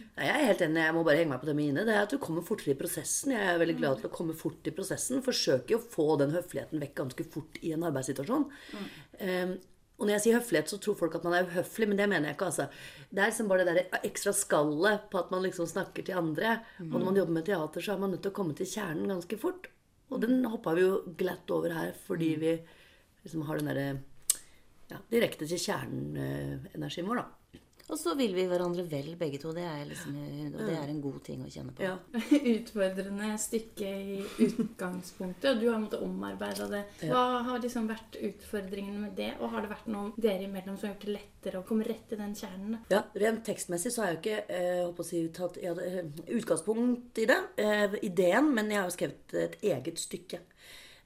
Nei, 0.01 0.27
jeg 0.27 0.36
er 0.36 0.47
helt 0.49 0.62
enig. 0.65 0.84
Jeg 0.86 0.95
må 0.95 1.01
bare 1.06 1.19
henge 1.19 1.32
meg 1.34 1.41
på 1.41 1.49
det 1.49 1.56
mine. 1.58 1.84
Det 1.88 1.95
er 1.95 2.06
at 2.06 2.13
du 2.13 2.19
kommer 2.21 2.45
fortere 2.45 2.75
i 2.75 2.80
prosessen. 2.80 3.34
Jeg 3.36 3.47
er 3.47 3.60
veldig 3.62 3.75
glad 3.80 3.99
til 3.99 4.10
å 4.10 4.13
komme 4.13 4.36
fort 4.38 4.69
i 4.69 4.73
prosessen. 4.75 5.23
Forsøker 5.25 5.77
å 5.77 5.84
få 5.95 6.08
den 6.21 6.34
høfligheten 6.36 6.82
vekk 6.82 6.95
ganske 7.01 7.25
fort 7.34 7.60
i 7.65 7.73
en 7.75 7.86
arbeidssituasjon. 7.89 8.47
Um, 9.21 9.54
og 10.01 10.07
når 10.07 10.15
jeg 10.15 10.21
sier 10.23 10.39
høflighet, 10.39 10.71
så 10.71 10.79
tror 10.81 10.95
folk 10.97 11.15
at 11.19 11.25
man 11.27 11.35
er 11.37 11.45
uhøflig, 11.45 11.85
men 11.91 11.99
det 11.99 12.07
mener 12.09 12.31
jeg 12.31 12.35
ikke. 12.35 12.47
altså. 12.49 12.65
Det 13.11 13.21
er 13.21 13.29
liksom 13.29 13.49
bare 13.51 13.65
det 13.67 13.75
der 13.77 14.07
ekstra 14.07 14.31
skallet 14.33 15.03
på 15.13 15.19
at 15.19 15.29
man 15.29 15.43
liksom 15.45 15.67
snakker 15.69 16.07
til 16.07 16.17
andre. 16.17 16.55
Og 16.87 16.95
når 16.95 17.05
man 17.05 17.19
jobber 17.21 17.35
med 17.37 17.45
teater, 17.45 17.85
så 17.85 17.93
er 17.93 18.01
man 18.01 18.15
nødt 18.15 18.23
til 18.25 18.33
å 18.33 18.37
komme 18.39 18.55
til 18.57 18.69
kjernen 18.71 19.13
ganske 19.13 19.37
fort. 19.37 19.69
Og 20.09 20.23
den 20.23 20.41
hoppa 20.49 20.73
vi 20.73 20.87
jo 20.87 20.95
glatt 21.19 21.53
over 21.53 21.75
her 21.77 21.93
fordi 22.07 22.31
vi 22.41 22.55
liksom 23.21 23.45
har 23.45 23.61
den 23.61 23.69
derre 23.69 23.85
ja, 24.89 24.97
direkte 25.13 25.45
til 25.45 25.61
kjernen-energien 25.61 27.07
vår, 27.07 27.21
da. 27.21 27.40
Og 27.91 27.99
så 27.99 28.13
vil 28.15 28.32
vi 28.36 28.45
hverandre 28.47 28.86
vel, 28.88 29.10
begge 29.19 29.39
to. 29.41 29.51
Det 29.56 29.65
er, 29.67 29.82
liksom, 29.89 30.15
det 30.56 30.75
er 30.77 30.88
en 30.88 31.01
god 31.04 31.17
ting 31.27 31.41
å 31.43 31.49
kjenne 31.51 31.73
på. 31.75 31.84
Ja. 31.84 31.97
Utfordrende 32.56 33.34
stykke 33.41 33.89
i 33.91 34.19
utgangspunktet, 34.47 35.49
og 35.51 35.60
du 35.60 35.67
har 35.67 35.82
måttet 35.82 36.06
omarbeide 36.06 36.69
det. 36.71 36.84
Hva 37.10 37.41
har 37.49 37.60
liksom 37.63 37.89
vært 37.91 38.15
utfordringene 38.15 39.08
med 39.08 39.17
det, 39.19 39.34
og 39.41 39.51
har 39.51 39.65
det 39.65 39.73
vært 39.73 39.89
noe 39.91 40.13
dere 40.15 40.47
imellom 40.47 40.77
som 40.77 40.88
har 40.88 40.95
gjort 40.95 41.08
det 41.10 41.17
lettere 41.17 41.60
å 41.60 41.67
komme 41.67 41.88
rett 41.88 42.08
til 42.08 42.21
den 42.21 42.38
kjernen? 42.38 42.80
Ja, 42.93 43.04
Rent 43.21 43.43
tekstmessig 43.47 43.91
så 43.91 44.06
har 44.06 44.13
jeg 44.13 44.17
jo 44.17 44.21
ikke 44.21 44.38
jeg 44.62 44.86
holdt 44.86 44.97
på 44.97 45.06
å 45.06 45.10
si, 45.10 45.25
tatt 45.36 45.60
ja, 45.62 45.75
eh, 45.84 45.99
utgangspunkt 46.38 47.19
i 47.19 47.27
det, 47.27 47.39
eh, 47.60 47.99
ideen, 48.08 48.54
men 48.56 48.71
jeg 48.71 48.80
har 48.80 48.88
jo 48.88 48.95
skrevet 48.95 49.36
et 49.41 49.60
eget 49.73 49.99
stykke. 49.99 50.39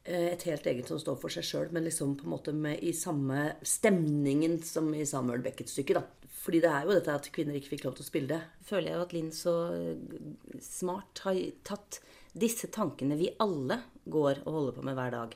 Eh, 0.06 0.28
et 0.36 0.43
helt 0.45 0.67
eget 0.69 0.88
som 0.88 1.00
står 1.02 1.17
for 1.17 1.34
seg 1.34 1.48
sjøl, 1.48 1.71
men 1.74 1.88
liksom 1.88 2.13
på 2.19 2.28
en 2.28 2.36
måte 2.36 2.54
med, 2.54 2.78
i 2.86 2.93
samme 2.93 3.56
stemningen 3.65 4.60
som 4.62 4.93
i 4.93 5.06
Samuel 5.10 5.41
Beckets 5.41 5.74
stykke. 5.74 5.98
da. 5.98 6.04
Fordi 6.45 6.60
det 6.62 6.69
er 6.69 6.86
jo 6.86 6.93
dette 6.93 7.13
at 7.17 7.29
kvinner 7.34 7.58
ikke 7.58 7.71
fikk 7.73 7.88
lov 7.88 7.95
til 7.97 8.05
å 8.05 8.10
spille 8.12 8.29
det. 8.36 8.41
føler 8.67 8.91
jeg 8.91 8.99
jo 8.99 9.05
at 9.08 9.15
Linn 9.17 9.31
så 9.34 9.55
eh, 9.73 10.60
smart 10.62 11.23
har 11.25 11.39
tatt 11.65 11.99
disse 12.38 12.69
tankene 12.69 13.17
vi 13.17 13.31
alle 13.41 13.79
går 14.05 14.43
og 14.45 14.53
holder 14.60 14.77
på 14.77 14.86
med 14.86 14.97
hver 14.99 15.15
dag. 15.15 15.36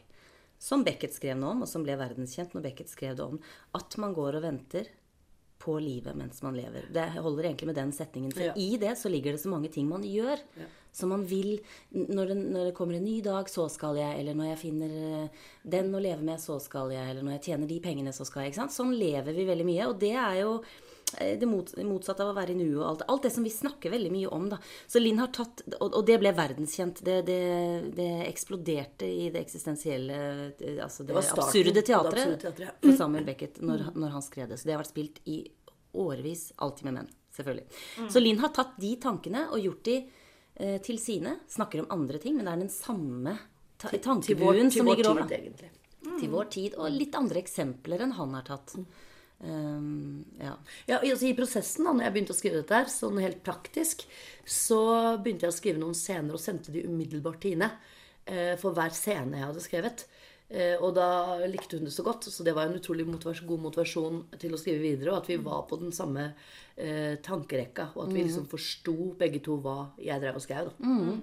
Som 0.59 0.83
Beckett 0.83 1.15
skrev 1.15 1.37
noe 1.39 1.55
om, 1.55 1.61
og 1.63 1.69
som 1.71 1.85
ble 1.85 1.95
verdenskjent 1.97 2.53
når 2.53 2.65
Beckett 2.67 2.91
skrev 2.91 3.15
det 3.15 3.23
om. 3.25 3.37
At 3.79 3.95
man 3.97 4.13
går 4.13 4.37
og 4.37 4.43
venter 4.43 4.89
på 5.59 5.77
livet 5.83 6.15
mens 6.15 6.41
man 6.43 6.55
lever. 6.55 6.85
Det 6.93 7.05
holder 7.19 7.49
egentlig 7.49 7.67
med 7.71 7.75
den 7.79 7.93
setningen. 7.95 8.31
For 8.35 8.45
Ja. 8.45 8.53
i 8.55 8.77
det 8.79 8.93
så 8.99 9.09
ligger 9.11 9.33
det 9.35 9.41
så 9.41 9.49
mange 9.51 9.71
ting 9.71 9.87
man 9.89 10.03
gjør. 10.03 10.39
Som 10.91 11.09
man 11.09 11.25
vil 11.27 11.59
når 11.91 12.27
det, 12.31 12.37
når 12.37 12.65
det 12.69 12.75
kommer 12.75 12.95
en 12.95 13.03
ny 13.05 13.21
dag, 13.21 13.49
så 13.51 13.69
skal 13.71 13.95
jeg. 13.99 14.19
Eller 14.19 14.33
når 14.35 14.51
jeg 14.53 14.61
finner 14.61 14.93
eh, 15.23 15.29
den 15.63 15.91
å 15.95 15.99
leve 15.99 16.21
med, 16.23 16.39
så 16.39 16.59
skal 16.61 16.91
jeg. 16.91 17.09
Eller 17.09 17.23
når 17.23 17.37
jeg 17.39 17.43
tjener 17.49 17.67
de 17.67 17.79
pengene, 17.79 18.13
så 18.15 18.25
skal 18.27 18.43
jeg. 18.43 18.53
Ikke 18.53 18.61
sant? 18.61 18.75
Sånn 18.77 18.95
lever 18.95 19.33
vi 19.35 19.45
veldig 19.49 19.67
mye. 19.67 19.87
Og 19.91 19.99
det 19.99 20.15
er 20.15 20.39
jo 20.43 20.61
det 21.17 21.47
motsatte 21.49 22.21
av 22.23 22.29
å 22.31 22.35
være 22.37 22.51
i 22.53 22.57
nuet 22.59 22.77
og 22.77 22.85
alt. 22.89 23.01
Alt 23.09 23.23
det 23.25 23.31
som 23.33 23.43
vi 23.43 23.49
snakker 23.49 23.89
veldig 23.91 24.11
mye 24.13 24.27
om, 24.35 24.49
da. 24.51 24.59
Så 24.87 24.99
Linn 25.01 25.17
har 25.19 25.31
tatt 25.33 25.63
Og, 25.81 26.05
det 26.05 26.19
ble 26.21 26.31
verdenskjent. 26.37 27.01
Det, 27.03 27.15
det, 27.25 27.39
det 27.97 28.09
eksploderte 28.27 29.07
i 29.09 29.29
det 29.33 29.41
eksistensielle 29.41 30.19
eh, 30.59 30.77
Altså 30.83 31.03
det, 31.07 31.15
Det 31.15 31.23
starten 31.25 31.47
absurde 31.47 31.81
teatret 31.87 32.43
ja. 32.61 32.71
for 32.83 32.97
Samuel 32.99 33.25
Beckett 33.25 33.61
når, 33.61 33.87
når 33.95 34.09
han 34.17 34.21
skrev 34.21 34.49
det. 34.51 34.59
Så 34.61 34.69
det 34.69 34.75
har 34.77 34.83
vært 34.83 34.91
spilt 34.93 35.19
i 35.25 35.39
årevis. 35.97 36.51
Alltid 36.61 36.85
med 36.89 36.93
menn, 36.99 37.09
selvfølgelig. 37.35 37.65
Mm. 38.03 38.09
Så 38.13 38.21
Linn 38.23 38.39
har 38.43 38.53
tatt 38.53 38.77
de 38.79 38.93
tankene 39.01 39.47
og 39.49 39.59
gjort 39.65 39.83
de 39.89 39.97
eh, 40.61 40.77
til 40.85 40.99
sine. 41.01 41.39
Snakker 41.49 41.81
om 41.85 41.91
andre 41.97 42.21
ting, 42.21 42.37
men 42.37 42.45
det 42.45 42.53
er 42.53 42.63
den 42.67 42.73
samme 42.73 43.37
ta 43.79 43.87
Til- 43.89 43.97
til 43.97 44.05
tankebuen 44.11 44.45
vår- 44.67 44.69
til 44.69 44.79
som 44.83 44.85
vår 44.91 44.95
ligger 44.99 45.11
over. 45.15 45.21
tid, 45.25 45.29
da. 45.29 45.43
egentlig. 45.43 45.71
Til 46.19 46.29
vår 46.37 46.49
tid. 46.53 46.75
Og 46.77 46.91
litt 46.91 47.15
andre 47.15 47.41
eksempler 47.41 48.01
enn 48.05 48.13
han 48.19 48.33
har 48.37 48.43
tatt. 48.53 48.75
Um, 49.39 50.25
ja. 50.39 50.57
Ja, 50.89 50.97
altså 50.99 51.29
I 51.29 51.35
prosessen, 51.37 51.85
da 51.87 51.93
når 51.95 52.09
jeg 52.09 52.15
begynte 52.15 52.33
å 52.35 52.39
skrive 52.39 52.59
dette, 52.59 52.75
her, 52.81 52.89
sånn 52.91 53.21
helt 53.23 53.39
praktisk, 53.45 54.03
så 54.43 54.81
begynte 55.23 55.47
jeg 55.47 55.53
å 55.53 55.59
skrive 55.59 55.79
noen 55.79 55.95
scener 55.97 56.35
og 56.35 56.43
sendte 56.43 56.73
de 56.75 56.83
umiddelbart 56.87 57.39
til 57.43 57.55
Ine. 57.55 57.71
Uh, 58.27 58.55
For 58.59 58.75
hver 58.75 58.91
scene 58.93 59.39
jeg 59.39 59.47
hadde 59.47 59.63
skrevet. 59.63 60.05
Uh, 60.49 60.75
Og 60.83 60.91
da 60.97 61.07
likte 61.47 61.77
hun 61.79 61.87
det 61.87 61.95
så 61.95 62.03
godt, 62.03 62.27
så 62.27 62.43
det 62.43 62.55
var 62.57 62.67
en 62.67 62.77
utrolig 62.81 63.07
motivasjon, 63.07 63.47
god 63.47 63.65
motivasjon 63.69 64.21
til 64.41 64.53
å 64.53 64.59
skrive 64.59 64.83
videre. 64.83 65.13
Og 65.13 65.21
at 65.21 65.31
vi 65.31 65.39
var 65.45 65.63
på 65.69 65.79
den 65.79 65.95
samme 65.95 66.31
uh, 66.33 67.15
tankerekka, 67.23 67.91
og 67.95 68.07
at 68.07 68.15
vi 68.15 68.25
liksom 68.27 68.49
forsto 68.51 69.13
begge 69.19 69.39
to 69.45 69.59
hva 69.63 69.93
jeg 70.03 70.19
drev 70.19 70.41
og 70.41 70.43
skrev. 70.43 70.73
Mhm. 70.83 71.21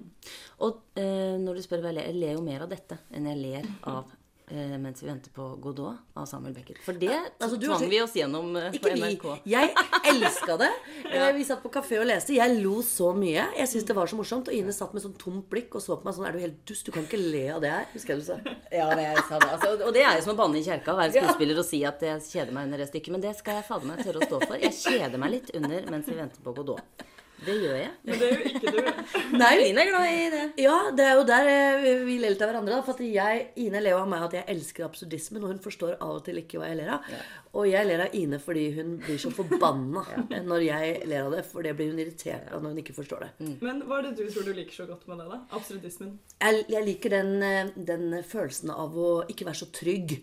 Og 0.65 0.81
når 0.97 1.59
du 1.59 1.61
spør 1.61 1.83
hva 1.85 1.91
jeg 1.93 1.99
ler, 1.99 2.07
jeg 2.09 2.17
ler 2.23 2.39
jo 2.39 2.45
mer 2.47 2.63
av 2.65 2.71
dette 2.73 2.97
enn 3.13 3.27
jeg 3.29 3.43
ler 3.43 3.67
av 3.85 4.09
mens 4.55 5.03
vi 5.03 5.09
venter 5.09 5.31
på 5.35 5.45
Godot 5.61 5.97
av 6.15 6.27
Samuel 6.31 6.55
Beckett. 6.55 6.79
For 6.85 6.93
det 6.95 7.09
Altså, 7.41 7.57
du 7.59 7.67
tvang 7.67 7.81
også- 7.81 7.89
vi 7.91 8.01
oss 8.03 8.13
gjennom 8.15 8.57
eh, 8.57 8.71
på 8.71 8.93
Ikke 8.93 9.33
vi. 9.35 9.51
Jeg 9.51 9.73
elska 10.07 10.57
det. 10.59 10.69
ja. 11.15 11.33
Vi 11.33 11.43
satt 11.45 11.63
på 11.65 11.71
kafé 11.75 11.99
og 11.99 12.07
leste. 12.07 12.33
Jeg 12.37 12.63
lo 12.63 12.77
så 12.83 13.11
mye. 13.17 13.49
Jeg 13.59 13.67
syntes 13.69 13.87
det 13.91 13.97
var 13.97 14.07
så 14.07 14.17
morsomt. 14.17 14.47
Og 14.49 14.55
Ine 14.55 14.73
satt 14.73 14.95
med 14.95 15.03
sånn 15.03 15.17
tomt 15.19 15.49
blikk 15.51 15.75
og 15.75 15.83
så 15.83 15.99
på 15.99 16.05
meg 16.07 16.15
sånn 16.15 16.29
Er 16.29 16.33
du 16.33 16.39
helt 16.39 16.61
dust? 16.65 16.87
Du 16.87 16.93
kan 16.95 17.03
ikke 17.03 17.19
le 17.19 17.43
av 17.57 17.61
det 17.61 17.71
her. 17.75 17.87
Husker 17.93 18.15
jeg 18.15 18.23
du 18.23 18.27
sa. 18.31 18.39
Ja, 18.71 18.87
men 18.95 19.03
jeg 19.05 19.25
sa 19.29 19.39
det. 19.43 19.51
Altså, 19.57 19.73
og 19.83 19.93
det 19.99 20.05
er 20.07 20.15
jo 20.17 20.23
som 20.29 20.35
å 20.37 20.39
banne 20.39 20.61
i 20.61 20.63
kjerka, 20.63 20.95
å 20.95 21.01
være 21.03 21.13
skuespiller 21.19 21.59
og 21.59 21.67
si 21.67 21.83
at 21.85 22.01
jeg 22.01 22.21
kjeder 22.31 22.53
meg 22.53 22.71
under 22.71 22.79
det 22.79 22.89
stykket. 22.93 23.11
Men 23.17 23.21
det 23.27 23.35
skal 23.37 23.59
jeg 23.59 23.67
fader 23.67 23.87
meg 23.91 24.05
tørre 24.07 24.23
å 24.23 24.31
stå 24.31 24.41
for. 24.47 24.57
Jeg 24.63 24.73
kjeder 24.79 25.19
meg 25.19 25.31
litt 25.41 25.51
under 25.59 25.91
mens 25.91 26.07
vi 26.07 26.15
venter 26.23 26.39
på 26.47 26.55
Godot. 26.55 27.05
Det 27.45 27.53
gjør 27.61 27.75
jeg. 27.77 27.89
Men 28.09 28.19
det 28.21 28.27
er 28.27 28.39
jo 28.41 28.51
ikke 28.51 28.71
du. 28.73 28.79
Nei. 29.43 29.51
Line 29.61 29.83
er 29.83 29.89
glad 29.91 30.07
i 30.09 30.23
det. 30.33 30.45
Ja, 30.65 30.77
det 30.97 31.05
er 31.05 31.19
jo 31.19 31.25
der 31.29 31.49
eh, 31.53 31.89
vi 32.07 32.15
ler 32.23 32.33
litt 32.33 32.41
av 32.43 32.49
hverandre. 32.49 32.79
da, 32.79 32.85
For 32.87 32.97
at 32.97 33.03
jeg, 33.05 33.43
Ine 33.67 33.83
ler 33.85 33.99
av 33.99 34.07
meg 34.09 34.25
at 34.25 34.37
jeg 34.39 34.47
elsker 34.55 34.87
absurdismen, 34.87 35.43
og 35.45 35.53
hun 35.53 35.61
forstår 35.65 35.99
av 35.99 36.15
og 36.17 36.23
til 36.25 36.41
ikke 36.41 36.61
hva 36.63 36.71
jeg 36.71 36.79
ler 36.81 36.95
av. 36.97 37.11
Og 37.57 37.69
jeg 37.69 37.89
ler 37.89 38.03
av 38.07 38.17
Ine 38.17 38.39
fordi 38.43 38.65
hun 38.79 38.95
blir 39.05 39.21
så 39.21 39.31
forbanna 39.37 40.03
når 40.49 40.65
jeg 40.65 40.97
ler 41.13 41.27
av 41.29 41.37
det. 41.37 41.43
For 41.51 41.67
det 41.67 41.75
blir 41.79 41.93
hun 41.93 42.01
irritert 42.07 42.49
av 42.57 42.65
når 42.65 42.73
hun 42.75 42.81
ikke 42.87 42.97
forstår 42.97 43.27
det. 43.27 43.31
Men 43.65 43.85
hva 43.85 44.01
er 44.01 44.09
det 44.09 44.15
du 44.23 44.25
tror 44.33 44.49
du 44.49 44.55
liker 44.57 44.79
så 44.81 44.89
godt 44.89 45.05
med 45.11 45.21
det, 45.21 45.29
da? 45.35 45.43
Absurdismen? 45.61 46.15
Jeg, 46.41 46.65
jeg 46.73 46.89
liker 46.89 47.17
den, 47.19 47.35
eh, 47.45 47.75
den 47.93 48.09
følelsen 48.27 48.73
av 48.73 48.97
å 48.97 49.11
ikke 49.29 49.49
være 49.51 49.61
så 49.61 49.69
trygg. 49.77 50.17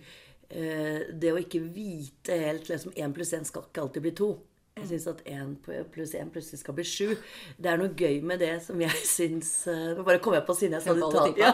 Eh, 0.50 1.14
Det 1.14 1.32
å 1.34 1.38
ikke 1.42 1.62
vite 1.74 2.36
helt 2.48 2.68
liksom 2.70 2.94
én 2.98 3.14
pluss 3.16 3.32
én 3.38 3.46
skal 3.48 3.70
ikke 3.70 3.86
alltid 3.86 4.04
bli 4.06 4.12
to. 4.18 4.32
Jeg 4.74 4.88
syns 4.90 5.06
at 5.12 5.20
én 5.30 5.52
pluss 5.94 6.16
én 6.18 6.32
plutselig 6.34 6.60
skal 6.64 6.76
bli 6.76 6.86
sju. 6.88 7.14
Det 7.62 7.70
er 7.70 7.78
noe 7.78 7.94
gøy 7.94 8.24
med 8.26 8.42
det 8.42 8.56
som 8.66 8.80
jeg 8.82 9.04
syns 9.06 9.52
eh, 9.70 9.92
Nå 9.94 10.06
bare 10.08 10.22
kom 10.24 10.34
jeg 10.34 10.46
på 10.48 10.56
siden 10.58 10.80
jeg 10.80 10.88
sa 10.88 10.96
det. 10.98 11.36
Ja. 11.40 11.54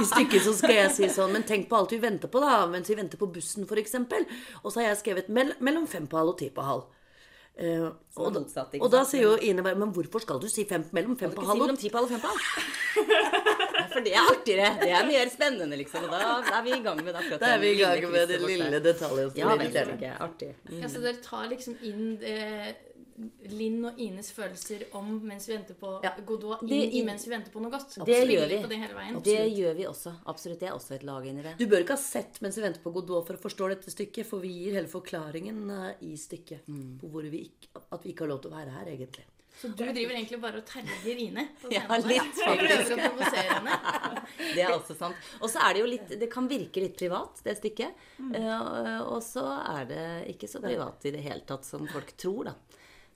I 0.00 0.04
stykket 0.10 0.42
så 0.44 0.52
skal 0.58 0.74
jeg 0.74 0.90
si 0.96 1.08
sånn 1.12 1.32
Men 1.32 1.46
tenk 1.46 1.68
på 1.70 1.78
alt 1.78 1.94
vi 1.94 2.00
venter 2.02 2.30
på, 2.32 2.42
da. 2.42 2.64
Mens 2.70 2.90
vi 2.90 2.98
venter 2.98 3.20
på 3.20 3.30
bussen, 3.30 3.64
f.eks. 3.64 3.96
Og 4.64 4.68
så 4.72 4.82
har 4.82 4.90
jeg 4.90 5.00
skrevet 5.04 5.30
mell 5.32 5.54
mellom 5.62 5.86
fem 5.90 6.10
på 6.10 6.18
halv 6.18 6.34
og 6.34 6.40
ti 6.42 6.50
på 6.52 6.66
halv. 6.66 6.88
Uh, 7.56 7.88
og, 8.20 8.34
motsatt, 8.34 8.74
og 8.84 8.90
da 8.92 9.00
sier 9.08 9.22
jo 9.22 9.30
Ine 9.40 9.62
bare 9.64 9.78
Men 9.80 9.88
hvorfor 9.96 10.20
skal 10.20 10.42
du 10.42 10.44
si 10.52 10.66
fem, 10.68 10.82
mellom 10.92 11.14
fem 11.16 11.32
på 11.32 11.40
halv 11.40 11.62
og 11.64 11.78
ti 11.80 11.88
på 11.88 12.02
halv 12.02 12.10
fem 12.12 12.20
på 12.20 12.28
halv? 12.28 13.46
For 13.96 14.04
det 14.04 14.12
er 14.14 14.30
artigere. 14.30 14.70
Det 14.84 14.90
er 14.92 15.06
mer 15.08 15.30
spennende, 15.32 15.76
liksom. 15.80 16.04
Og 16.04 16.12
da 16.12 16.58
er 16.60 16.64
vi 16.66 16.74
i 16.76 16.82
gang 16.84 17.00
med 17.02 17.12
det 17.14 17.22
akkurat 17.24 17.40
Da 17.46 17.54
er 17.56 17.62
vi 17.64 17.70
i 17.74 17.78
gang 17.80 18.02
med 18.12 18.28
det 18.28 18.40
den 18.42 18.50
lille 18.52 18.80
detaljen 18.84 19.30
som 19.32 19.38
Ja, 19.40 19.52
er 19.54 19.62
vel, 19.62 19.72
det 19.72 20.10
er 20.12 20.18
artig. 20.26 20.50
Mm. 20.68 20.82
Ja, 20.82 20.90
så 20.92 21.00
dere 21.06 21.22
tar 21.24 21.48
liksom 21.52 21.78
inn 21.88 22.18
eh, 22.22 22.74
Linn 23.48 23.78
og 23.88 23.96
Ines 24.04 24.28
følelser 24.36 24.82
om 24.98 25.06
mens 25.24 25.46
vi 25.48 25.54
venter 25.54 25.72
på 25.80 25.94
Godot, 26.28 26.60
inn 26.66 26.68
Det- 26.68 26.90
i 26.98 27.00
mens 27.06 27.24
vi 27.24 27.30
venter 27.32 27.48
på 27.54 27.62
noe 27.64 27.70
godt. 27.72 27.94
Det 27.94 28.04
Spiller 28.04 28.32
gjør 28.34 28.48
vi. 28.50 28.58
Det 28.68 28.78
hele 28.82 28.94
veien. 28.98 29.22
Det 29.24 29.38
gjør 29.56 29.74
vi 29.78 29.86
også. 29.88 30.12
Absolutt. 30.28 30.60
Det 30.60 30.68
er 30.68 30.74
også 30.76 30.94
et 30.98 31.02
lag 31.08 31.24
inni 31.30 31.40
det. 31.46 31.54
Du 31.56 31.64
bør 31.66 31.80
ikke 31.80 31.96
ha 31.96 32.02
sett 32.02 32.42
mens 32.44 32.58
vi 32.60 32.66
venter 32.66 32.82
på 32.84 32.92
Godot 32.92 33.24
for 33.30 33.38
å 33.38 33.40
forstå 33.46 33.70
dette 33.72 33.88
stykket, 33.94 34.26
for 34.28 34.44
vi 34.44 34.52
gir 34.52 34.76
hele 34.76 34.86
forklaringen 34.92 35.64
eh, 35.78 35.94
i 36.10 36.12
stykket 36.20 36.68
Mm. 36.68 36.98
på 37.00 37.08
hvor 37.08 37.24
vi 37.32 37.46
ikke, 37.48 37.72
at 37.90 38.04
vi 38.04 38.12
ikke 38.12 38.26
har 38.26 38.34
lov 38.34 38.42
til 38.42 38.50
å 38.52 38.56
være 38.58 38.76
her, 38.76 38.84
egentlig. 38.92 39.24
Så 39.56 39.68
du 39.72 39.84
driver 39.84 40.12
egentlig 40.12 40.38
bare 40.40 40.60
og 40.60 40.66
terger 40.68 41.20
Ine? 41.22 41.46
Ja, 41.72 41.86
litt, 42.04 42.40
faktisk. 42.44 42.92
Det 44.56 44.62
er 44.62 44.72
også 44.74 44.96
sant. 44.98 45.28
Og 45.40 45.48
så 45.50 45.62
er 45.64 45.74
det 45.76 45.82
jo 45.84 45.88
litt 45.88 46.12
Det 46.20 46.28
kan 46.32 46.48
virke 46.50 46.82
litt 46.84 46.96
privat, 46.98 47.40
det 47.44 47.56
stykket. 47.60 48.06
Mm. 48.20 48.34
Eh, 48.36 49.00
og 49.06 49.22
så 49.24 49.46
er 49.62 49.88
det 49.88 50.06
ikke 50.34 50.50
så 50.50 50.60
privat 50.64 51.08
i 51.08 51.14
det 51.16 51.24
hele 51.24 51.46
tatt 51.48 51.64
som 51.64 51.88
folk 51.88 52.12
tror, 52.20 52.50
da. 52.50 52.56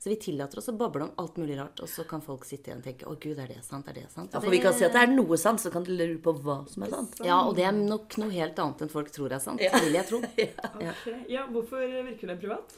Så 0.00 0.08
vi 0.08 0.16
tillater 0.16 0.56
oss 0.56 0.70
å 0.72 0.74
bable 0.80 1.04
om 1.04 1.10
alt 1.20 1.36
mulig 1.36 1.58
rart, 1.58 1.80
og 1.84 1.88
så 1.92 2.06
kan 2.08 2.22
folk 2.24 2.46
sitte 2.48 2.70
igjen 2.70 2.78
og 2.80 2.86
tenke 2.86 3.04
'Å, 3.04 3.18
gud, 3.20 3.36
er 3.38 3.50
det 3.52 3.60
sant? 3.60 3.88
Er 3.88 3.98
det 3.98 4.06
sant?' 4.08 4.32
Ja, 4.32 4.40
for 4.40 4.48
vi 4.48 4.60
kan 4.64 4.72
si 4.72 4.86
at 4.86 4.94
det 4.96 5.02
er 5.02 5.12
noe 5.12 5.36
sant, 5.36 5.60
så 5.60 5.68
kan 5.70 5.84
du 5.84 5.92
lure 5.92 6.16
på 6.24 6.32
hva 6.40 6.64
som 6.72 6.86
er 6.86 6.94
sant. 6.94 7.20
Ja, 7.20 7.42
og 7.44 7.52
det 7.56 7.66
er 7.68 7.76
nok 7.76 8.16
noe 8.16 8.32
helt 8.32 8.56
annet 8.56 8.80
enn 8.80 8.88
folk 8.88 9.12
tror 9.12 9.34
er 9.36 9.42
sant. 9.44 9.60
Ja. 9.60 9.76
Vil 9.76 9.92
jeg 9.92 10.08
tro. 10.08 10.22
Ja, 11.28 11.44
hvorfor 11.52 11.84
virker 11.84 12.32
det 12.32 12.40
privat? 12.40 12.72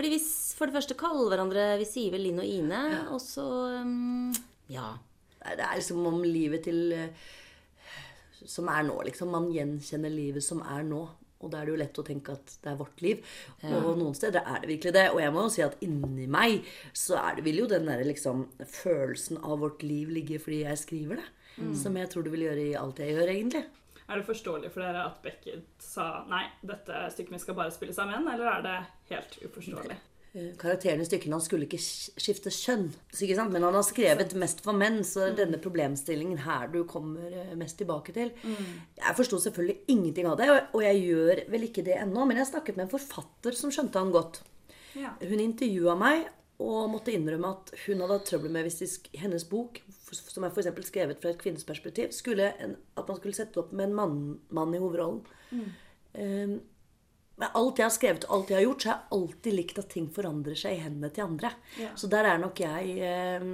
Fordi 0.00 0.14
vi 0.14 0.20
for 0.56 0.70
det 0.70 0.78
første 0.78 0.96
kaller 0.96 1.28
hverandre 1.28 1.64
Vi 1.76 1.84
sier 1.84 2.14
vel 2.14 2.22
Linn 2.24 2.40
og 2.40 2.48
Ine, 2.48 2.80
og 3.12 3.20
så 3.20 3.44
um, 3.84 4.32
Ja. 4.72 4.94
Det 5.40 5.60
er 5.64 5.76
liksom 5.76 6.04
om 6.08 6.22
livet 6.24 6.64
til 6.64 6.92
eh, 6.92 7.28
Som 8.40 8.68
er 8.72 8.86
nå, 8.88 8.96
liksom. 9.08 9.32
Man 9.32 9.50
gjenkjenner 9.52 10.12
livet 10.12 10.44
som 10.44 10.62
er 10.64 10.84
nå. 10.88 11.02
Og 11.40 11.48
da 11.52 11.60
er 11.60 11.68
det 11.68 11.72
jo 11.72 11.80
lett 11.80 12.00
å 12.00 12.04
tenke 12.04 12.34
at 12.36 12.54
det 12.60 12.68
er 12.72 12.78
vårt 12.80 13.00
liv. 13.04 13.20
Ja. 13.62 13.78
Og 13.80 13.96
noen 13.96 14.16
steder 14.16 14.44
er 14.44 14.60
det 14.60 14.68
virkelig 14.74 14.92
det. 14.96 15.06
Og 15.12 15.20
jeg 15.20 15.32
må 15.32 15.44
jo 15.46 15.52
si 15.52 15.64
at 15.64 15.76
inni 15.84 16.26
meg 16.28 16.68
så 16.96 17.20
det, 17.36 17.44
vil 17.46 17.62
jo 17.62 17.68
den 17.68 17.88
der 17.88 18.04
liksom 18.04 18.46
følelsen 18.60 19.40
av 19.40 19.60
vårt 19.64 19.84
liv 19.84 20.12
ligge 20.12 20.40
fordi 20.40 20.62
jeg 20.66 20.80
skriver 20.80 21.20
det. 21.20 21.28
Mm. 21.60 21.72
Som 21.76 21.96
jeg 22.00 22.12
tror 22.12 22.24
det 22.24 22.34
vil 22.34 22.46
gjøre 22.48 22.66
i 22.70 22.76
alt 22.80 23.00
jeg 23.00 23.16
gjør, 23.16 23.32
egentlig. 23.32 23.64
Er 24.10 24.18
det 24.18 24.26
forståelig 24.26 24.70
for 24.74 24.82
dere 24.82 25.04
at 25.06 25.20
Beckett 25.22 25.82
sa 25.86 26.24
nei, 26.28 26.44
dette 26.66 27.04
stykket 27.14 27.30
mitt 27.36 27.42
skal 27.44 27.54
bare 27.54 27.70
spilles 27.74 27.98
av 28.02 28.08
menn, 28.10 28.26
eller 28.32 28.48
er 28.56 28.62
det 28.64 28.78
helt 29.12 29.36
uforståelig? 29.46 29.96
Eh, 30.34 30.48
Karakteren 30.58 31.00
i 31.02 31.06
stykkene 31.06 31.34
han 31.38 31.42
skulle 31.42 31.66
ikke 31.66 31.78
skifte 31.82 32.50
kjønn. 32.54 32.88
Så 33.10 33.24
ikke 33.26 33.36
sant? 33.38 33.50
Men 33.54 33.64
han 33.66 33.74
har 33.74 33.82
skrevet 33.86 34.34
mest 34.38 34.60
for 34.66 34.74
menn, 34.78 35.00
så 35.06 35.28
det 35.28 35.32
er 35.32 35.38
denne 35.44 35.58
problemstillingen 35.62 36.38
her 36.44 36.68
du 36.70 36.82
kommer 36.90 37.30
eh, 37.34 37.54
mest 37.58 37.78
tilbake 37.82 38.14
til. 38.14 38.30
Jeg 38.46 39.16
forsto 39.18 39.38
selvfølgelig 39.42 39.78
ingenting 39.94 40.26
av 40.30 40.36
det, 40.38 40.50
og- 40.74 40.82
jeg 40.82 41.02
gjør 41.06 41.44
vel 41.50 41.66
ikke 41.70 41.84
det 41.86 41.96
ennå. 42.02 42.26
Men 42.26 42.36
jeg 42.42 42.46
snakket 42.52 42.76
med 42.76 42.86
en 42.88 42.94
forfatter 42.98 43.52
som 43.58 43.70
skjønte 43.74 43.98
han 44.02 44.10
godt. 44.14 44.42
Ja. 44.98 45.14
Hun 45.22 45.38
intervjua 45.42 45.94
meg 45.98 46.26
og 46.60 46.90
måtte 46.92 47.12
innrømme 47.14 47.54
at 47.54 47.72
hun 47.86 48.02
hadde 48.02 48.16
hatt 48.18 48.26
trøbbel 48.28 48.52
med 48.52 48.66
hvis 48.66 48.80
de, 48.82 48.88
hennes 49.22 49.46
bok, 49.48 49.80
som 50.12 50.44
er 50.44 50.52
for 50.52 50.84
skrevet 50.84 51.22
fra 51.22 51.32
et 51.32 51.40
kvinnes 51.40 51.64
perspektiv, 51.64 52.12
skulle 52.12 52.50
en, 52.60 52.76
at 53.00 53.08
man 53.08 53.20
skulle 53.20 53.36
sette 53.38 53.62
opp 53.62 53.72
med 53.72 53.88
en 53.88 53.96
mann, 53.96 54.18
mann 54.52 54.76
i 54.76 54.82
hovedrollen. 54.82 55.22
Um, 56.12 56.58
men 57.40 57.56
alt 57.56 57.80
jeg 57.80 57.86
har 57.86 57.94
skrevet 57.94 58.26
og 58.28 58.34
alt 58.36 58.50
jeg 58.52 58.58
har 58.58 58.66
gjort, 58.66 58.82
så 58.82 58.90
har 58.90 58.98
jeg 58.98 59.16
alltid 59.16 59.56
likt 59.56 59.78
at 59.80 59.92
ting 59.94 60.08
forandrer 60.12 60.58
seg 60.60 60.76
i 60.76 60.82
hendene 60.82 61.08
til 61.14 61.24
andre. 61.24 61.54
Ja. 61.80 61.94
Så 61.96 62.10
der 62.12 62.28
er 62.28 62.42
nok 62.42 62.60
jeg 62.60 62.96
eh, 63.00 63.46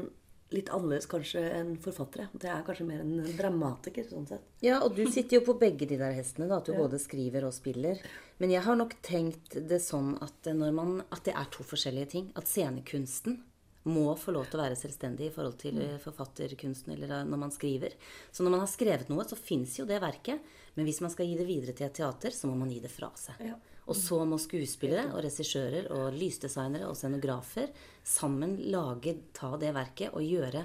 litt 0.55 0.69
annerledes 0.71 1.09
kanskje 1.11 1.43
enn 1.57 1.73
forfattere. 1.83 2.29
Det 2.39 2.49
er 2.53 2.63
kanskje 2.67 2.87
mer 2.87 3.03
en 3.03 3.25
dramatiker, 3.39 4.07
sånn 4.07 4.29
sett. 4.29 4.45
Ja, 4.63 4.79
og 4.85 4.95
du 4.95 5.03
sitter 5.11 5.41
jo 5.41 5.47
på 5.49 5.57
begge 5.59 5.89
de 5.91 5.99
der 5.99 6.15
hestene, 6.15 6.47
da, 6.49 6.61
at 6.61 6.69
du 6.69 6.73
Ja. 6.73 6.79
både 6.79 7.01
skriver 7.03 7.45
og 7.45 7.55
spiller. 7.55 7.99
Men 8.39 8.51
jeg 8.51 8.63
har 8.63 8.77
nok 8.77 8.95
tenkt 9.03 9.59
det 9.69 9.81
sånn 9.83 10.17
at, 10.23 10.45
når 10.45 10.73
man, 10.73 11.05
at 11.11 11.25
det 11.25 11.35
er 11.35 11.51
to 11.51 11.65
forskjellige 11.65 12.11
ting. 12.11 12.33
At 12.37 12.47
scenekunsten 12.47 13.43
må 13.87 14.17
få 14.19 14.33
lov 14.35 14.49
til 14.51 14.59
å 14.59 14.65
være 14.65 14.79
selvstendig 14.79 15.29
i 15.29 15.35
forhold 15.35 15.59
til 15.59 15.75
mm. 15.79 15.99
forfatterkunsten 16.03 16.93
eller 16.93 17.21
eh, 17.21 17.25
når 17.25 17.39
man 17.39 17.51
skriver. 17.55 17.95
Så 18.33 18.43
når 18.43 18.51
man 18.51 18.61
har 18.61 18.71
skrevet 18.71 19.09
noe, 19.09 19.25
så 19.25 19.39
fins 19.39 19.79
jo 19.79 19.87
det 19.87 20.01
verket. 20.03 20.43
Men 20.75 20.89
hvis 20.89 21.01
man 21.01 21.11
skal 21.11 21.27
gi 21.27 21.37
det 21.39 21.47
videre 21.47 21.73
til 21.73 21.87
et 21.87 21.95
teater, 21.95 22.35
så 22.35 22.51
må 22.51 22.57
man 22.59 22.71
gi 22.71 22.81
det 22.83 22.91
fra 22.93 23.11
seg. 23.19 23.35
Ja. 23.47 23.57
Og 23.87 23.95
så 23.95 24.19
må 24.27 24.39
skuespillere 24.43 25.13
og 25.15 25.23
regissører 25.25 25.91
og 25.95 26.15
lysdesignere 26.17 26.89
og 26.91 26.97
scenografer 26.99 27.71
sammen 28.07 28.57
lage, 28.73 29.15
ta 29.37 29.55
det 29.61 29.73
verket 29.77 30.15
og 30.15 30.27
gjøre 30.27 30.65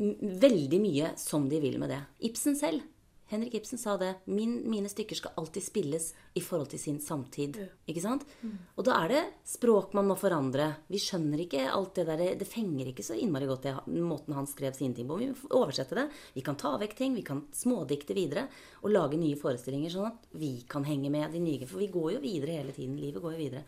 veldig 0.00 0.80
mye 0.80 1.12
som 1.20 1.48
de 1.48 1.60
vil 1.62 1.78
med 1.80 1.92
det. 1.92 2.00
Ibsen 2.30 2.56
selv. 2.56 2.84
Henrik 3.30 3.54
Ibsen 3.54 3.78
sa 3.78 3.96
det. 3.96 4.14
Min, 4.24 4.56
mine 4.70 4.90
stykker 4.90 5.14
skal 5.14 5.36
alltid 5.38 5.62
spilles 5.62 6.08
i 6.34 6.42
forhold 6.42 6.72
til 6.72 6.82
sin 6.82 6.98
samtid. 7.02 7.60
Ikke 7.86 8.02
sant? 8.02 8.24
Og 8.74 8.86
da 8.88 8.96
er 9.04 9.12
det 9.12 9.20
språk 9.46 9.94
man 9.94 10.08
må 10.10 10.16
forandre. 10.18 10.66
Vi 10.90 10.98
skjønner 10.98 11.44
ikke 11.44 11.68
alt 11.70 11.94
det 12.00 12.06
der 12.08 12.24
Det 12.40 12.48
fenger 12.48 12.90
ikke 12.90 13.06
så 13.06 13.14
innmari 13.14 13.46
godt 13.46 13.68
det, 13.68 13.76
måten 13.86 14.34
han 14.34 14.50
skrev 14.50 14.74
sine 14.74 14.98
ting 14.98 15.06
på. 15.06 15.20
Vi 15.22 15.30
må 15.30 15.54
oversette 15.62 15.94
det. 15.94 16.08
Vi 16.34 16.42
kan 16.42 16.58
ta 16.58 16.74
vekk 16.82 16.98
ting. 16.98 17.14
Vi 17.14 17.26
kan 17.26 17.44
smådikte 17.54 18.18
videre. 18.18 18.48
Og 18.82 18.90
lage 18.90 19.20
nye 19.20 19.38
forestillinger 19.38 19.94
sånn 19.94 20.10
at 20.10 20.30
vi 20.34 20.56
kan 20.66 20.86
henge 20.88 21.10
med 21.14 21.30
de 21.30 21.42
nye. 21.44 21.70
For 21.70 21.78
vi 21.78 21.92
går 21.94 22.16
jo 22.16 22.24
videre 22.26 22.58
hele 22.58 22.74
tiden. 22.74 22.98
Livet 22.98 23.22
går 23.22 23.38
jo 23.38 23.44
videre. 23.46 23.66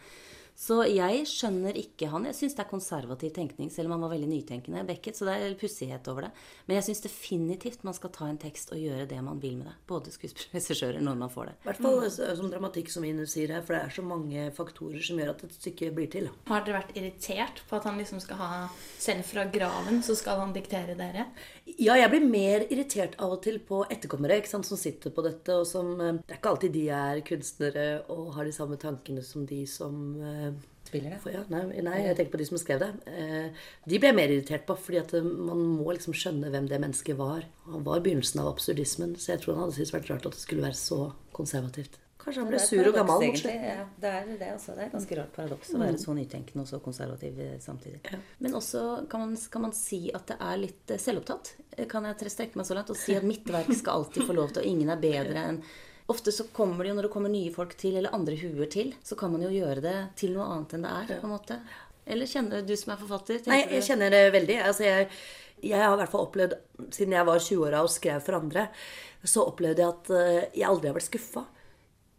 Så 0.59 0.83
jeg 0.87 1.25
skjønner 1.27 1.77
ikke 1.79 2.11
han. 2.13 2.27
Jeg 2.29 2.37
syns 2.39 2.57
det 2.57 2.63
er 2.65 2.71
konservativ 2.71 3.33
tenkning, 3.35 3.71
selv 3.73 3.89
om 3.89 3.97
han 3.97 4.05
var 4.05 4.13
veldig 4.15 4.29
nytenkende. 4.31 4.85
Beckett, 4.87 5.19
så 5.19 5.27
det 5.27 5.37
er 5.41 5.57
pussighet 5.59 6.09
over 6.13 6.29
det. 6.29 6.33
Men 6.69 6.79
jeg 6.79 6.87
syns 6.89 7.03
definitivt 7.07 7.87
man 7.87 7.97
skal 7.97 8.13
ta 8.15 8.29
en 8.31 8.41
tekst 8.41 8.71
og 8.75 8.81
gjøre 8.81 9.09
det 9.11 9.19
man 9.25 9.41
vil 9.43 9.57
med 9.59 9.71
det. 9.71 9.75
Både 9.89 10.13
skuespillere 10.15 11.03
når 11.03 11.19
man 11.25 11.33
får 11.33 11.51
det. 11.51 11.57
I 11.63 11.71
hvert 11.71 11.83
fall 11.83 12.37
som 12.39 12.51
dramatikk, 12.53 12.93
som 12.93 13.07
Ine 13.07 13.27
sier 13.31 13.55
her, 13.57 13.65
for 13.67 13.77
det 13.77 13.83
er 13.87 13.97
så 13.97 14.05
mange 14.07 14.47
faktorer 14.55 15.03
som 15.03 15.19
gjør 15.21 15.33
at 15.35 15.45
et 15.49 15.57
stykke 15.57 15.91
blir 15.97 16.11
til. 16.13 16.29
Har 16.51 16.67
dere 16.67 16.81
vært 16.81 16.95
irritert 16.99 17.65
på 17.69 17.79
at 17.79 17.89
han 17.89 17.99
liksom 18.01 18.23
skal 18.23 18.41
ha 18.41 18.51
Selv 19.03 19.25
fra 19.27 19.45
graven 19.51 20.01
så 20.05 20.15
skal 20.19 20.39
han 20.39 20.53
diktere 20.55 20.95
dere? 20.99 21.27
Ja, 21.67 21.97
jeg 21.99 22.11
blir 22.13 22.25
mer 22.27 22.65
irritert 22.69 23.17
av 23.23 23.37
og 23.37 23.43
til 23.45 23.59
på 23.67 23.83
etterkommere 23.91 24.39
ikke 24.41 24.51
sant, 24.53 24.69
som 24.69 24.79
sitter 24.79 25.13
på 25.15 25.25
dette, 25.27 25.57
og 25.59 25.67
som 25.69 25.93
eh, 25.99 26.21
Det 26.23 26.37
er 26.37 26.41
ikke 26.41 26.53
alltid 26.55 26.75
de 26.77 26.85
er 26.95 27.23
kunstnere 27.27 27.87
og 28.13 28.33
har 28.37 28.47
de 28.47 28.55
samme 28.55 28.79
tankene 28.81 29.25
som 29.27 29.47
de 29.49 29.63
som 29.71 29.99
eh, 30.21 30.42
Spiller 30.93 31.11
det? 31.15 31.21
For, 31.23 31.31
ja, 31.33 31.41
nei, 31.49 31.81
nei, 31.87 31.99
jeg 32.05 32.17
tenker 32.19 32.33
på 32.35 32.39
de 32.43 32.45
som 32.49 32.59
skrev 32.61 32.81
det. 32.83 32.89
Eh, 33.07 33.49
de 33.89 33.99
ble 34.03 34.11
jeg 34.11 34.17
mer 34.19 34.33
irritert 34.35 34.67
på, 34.69 34.75
fordi 34.77 34.99
at 35.01 35.15
eh, 35.15 35.23
man 35.25 35.63
må 35.79 35.95
liksom 35.95 36.13
skjønne 36.13 36.51
hvem 36.53 36.67
det 36.69 36.81
mennesket 36.83 37.17
var. 37.17 37.45
Han 37.71 37.85
var 37.87 38.03
begynnelsen 38.05 38.43
av 38.43 38.51
absurdismen, 38.53 39.15
så 39.17 39.33
jeg 39.33 39.41
tror 39.45 39.55
han 39.55 39.63
hadde 39.69 39.77
syntes 39.79 39.95
vært 39.95 40.11
rart 40.11 40.27
at 40.27 40.35
det 40.37 40.43
skulle 40.43 40.67
være 40.67 40.77
så 40.77 40.99
konservativt. 41.39 41.97
Kanskje 42.23 42.43
han 42.45 42.51
ble 42.53 42.59
sur 42.63 42.87
og 42.87 42.95
gammel 42.95 43.25
egentlig. 43.25 43.55
Ja, 43.67 43.87
det 44.03 44.11
er 44.19 44.27
det 44.39 44.51
også. 44.55 44.75
Det 44.77 44.83
er 44.85 44.91
et 44.91 44.93
ganske 44.95 45.17
rart 45.19 45.33
paradoks 45.35 45.71
å 45.73 45.79
Mm. 45.79 45.85
være 45.87 45.99
så 45.99 46.13
nytenkende 46.15 46.61
og 46.63 46.69
så 46.71 46.79
konservativ 46.85 47.33
samtidig. 47.41 47.63
samtidig. 48.03 48.21
Men 48.39 48.55
også 48.55 48.83
kan 49.11 49.21
man, 49.25 49.33
kan 49.51 49.63
man 49.63 49.73
si 49.73 50.11
at 50.15 50.27
det 50.29 50.37
er 50.39 50.57
litt 50.61 50.91
eh, 50.95 50.99
selvopptatt. 51.03 51.55
Eh, 51.79 51.87
Kan 51.91 52.05
jeg 52.05 52.19
tre- 52.21 52.31
strekke 52.31 52.57
meg 52.61 52.67
så 52.69 52.75
langt 52.79 52.91
og 52.91 52.97
si 53.01 53.15
at 53.17 53.25
mitt 53.25 53.45
verk 53.51 53.73
skal 53.75 53.95
alltid 54.05 54.23
få 54.29 54.35
lov 54.39 54.53
til, 54.53 54.63
og 54.63 54.69
ingen 54.69 54.91
er 54.91 55.01
bedre 55.03 55.35
enn 55.49 55.63
Ofte 56.13 56.35
så 56.35 56.47
kommer 56.53 56.85
det 56.85 56.93
jo 56.93 56.97
når 56.99 57.09
det 57.09 57.13
kommer 57.15 57.33
nye 57.33 57.53
folk 57.55 57.73
til, 57.81 57.97
eller 57.99 58.15
andre 58.15 58.37
huer 58.37 58.69
til, 58.73 58.93
så 59.07 59.17
kan 59.19 59.33
man 59.33 59.45
jo 59.47 59.53
gjøre 59.53 59.85
det 59.85 59.97
til 60.21 60.35
noe 60.37 60.49
annet 60.53 60.77
enn 60.77 60.85
det 60.85 60.93
er. 60.99 61.15
på 61.23 61.29
en 61.29 61.35
måte. 61.35 61.59
Eller 62.05 62.29
kjenner 62.29 62.67
du 62.67 62.75
som 62.77 62.93
er 62.93 63.01
forfatter? 63.01 63.41
Nei, 63.51 63.63
jeg 63.77 63.87
kjenner 63.87 64.13
det 64.13 64.23
veldig. 64.35 64.59
Altså, 64.67 64.85
jeg, 64.89 65.09
jeg 65.63 65.79
har 65.79 65.95
i 65.95 66.01
hvert 66.03 66.13
fall 66.13 66.27
opplevd, 66.27 66.57
siden 66.91 67.17
jeg 67.17 67.29
var 67.29 67.43
20-åra 67.47 67.83
og 67.87 67.93
skrev 67.95 68.23
for 68.27 68.39
andre, 68.41 68.69
så 69.23 69.45
opplevde 69.47 69.85
jeg 69.85 69.95
at 69.95 70.15
eh, 70.19 70.47
jeg 70.59 70.69
aldri 70.69 70.91
har 70.91 70.99
vært 70.99 71.09
skuffa. 71.09 71.45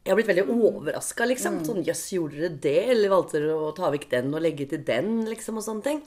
Jeg 0.03 0.11
har 0.11 0.19
blitt 0.19 0.31
veldig 0.31 0.47
overraska, 0.51 1.27
liksom. 1.29 1.59
Mm. 1.59 1.65
Sånn, 1.67 1.83
Jøss, 1.87 2.05
gjorde 2.15 2.39
dere 2.39 2.55
det? 2.63 2.79
Eller 2.91 3.11
valgte 3.11 3.39
dere 3.39 3.55
å 3.55 3.73
ta 3.75 3.91
vekk 3.91 4.09
den 4.11 4.33
og 4.35 4.43
legge 4.43 4.67
til 4.71 4.81
den? 4.87 5.21
liksom, 5.29 5.59
og 5.59 5.67
sånne 5.67 5.85
ting. 5.85 6.01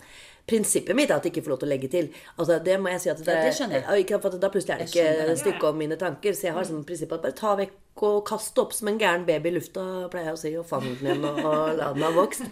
Prinsippet 0.46 0.94
mitt 0.94 1.10
er 1.10 1.18
at 1.18 1.24
jeg 1.26 1.32
ikke 1.34 1.42
får 1.46 1.52
lov 1.56 1.58
til 1.62 1.66
å 1.66 1.72
legge 1.72 1.88
til. 1.90 2.08
Altså, 2.36 2.60
det 2.62 2.76
må 2.78 2.92
jeg 2.92 3.02
si 3.02 3.10
at 3.10 3.18
det, 3.18 3.34
Ja, 3.34 3.48
det 3.48 3.56
skjønner 3.56 3.82
jeg. 3.82 4.20
For 4.22 4.36
Da 4.38 4.50
plutselig 4.54 4.74
er 4.76 4.78
det 4.84 4.86
ikke 4.92 5.26
det. 5.30 5.38
stykke 5.40 5.72
om 5.72 5.80
mine 5.82 5.98
tanker. 5.98 6.36
Så 6.38 6.46
jeg 6.46 6.54
har 6.54 6.68
sånn 6.68 6.84
prinsippet 6.86 7.18
at 7.18 7.24
bare 7.26 7.36
ta 7.40 7.56
vekk 7.58 8.04
og 8.06 8.18
kaste 8.28 8.60
opp 8.60 8.74
som 8.76 8.90
en 8.90 8.98
gæren 9.00 9.24
baby 9.26 9.48
i 9.48 9.54
lufta, 9.56 9.82
pleier 10.12 10.28
jeg 10.28 10.36
å 10.36 10.40
si, 10.42 10.52
og 10.60 10.66
fang 10.68 10.84
den 10.84 11.06
igjen 11.08 11.24
og, 11.24 11.38
og 11.40 11.78
la 11.78 11.88
den 11.96 12.04
ha 12.04 12.10
vokst. 12.12 12.44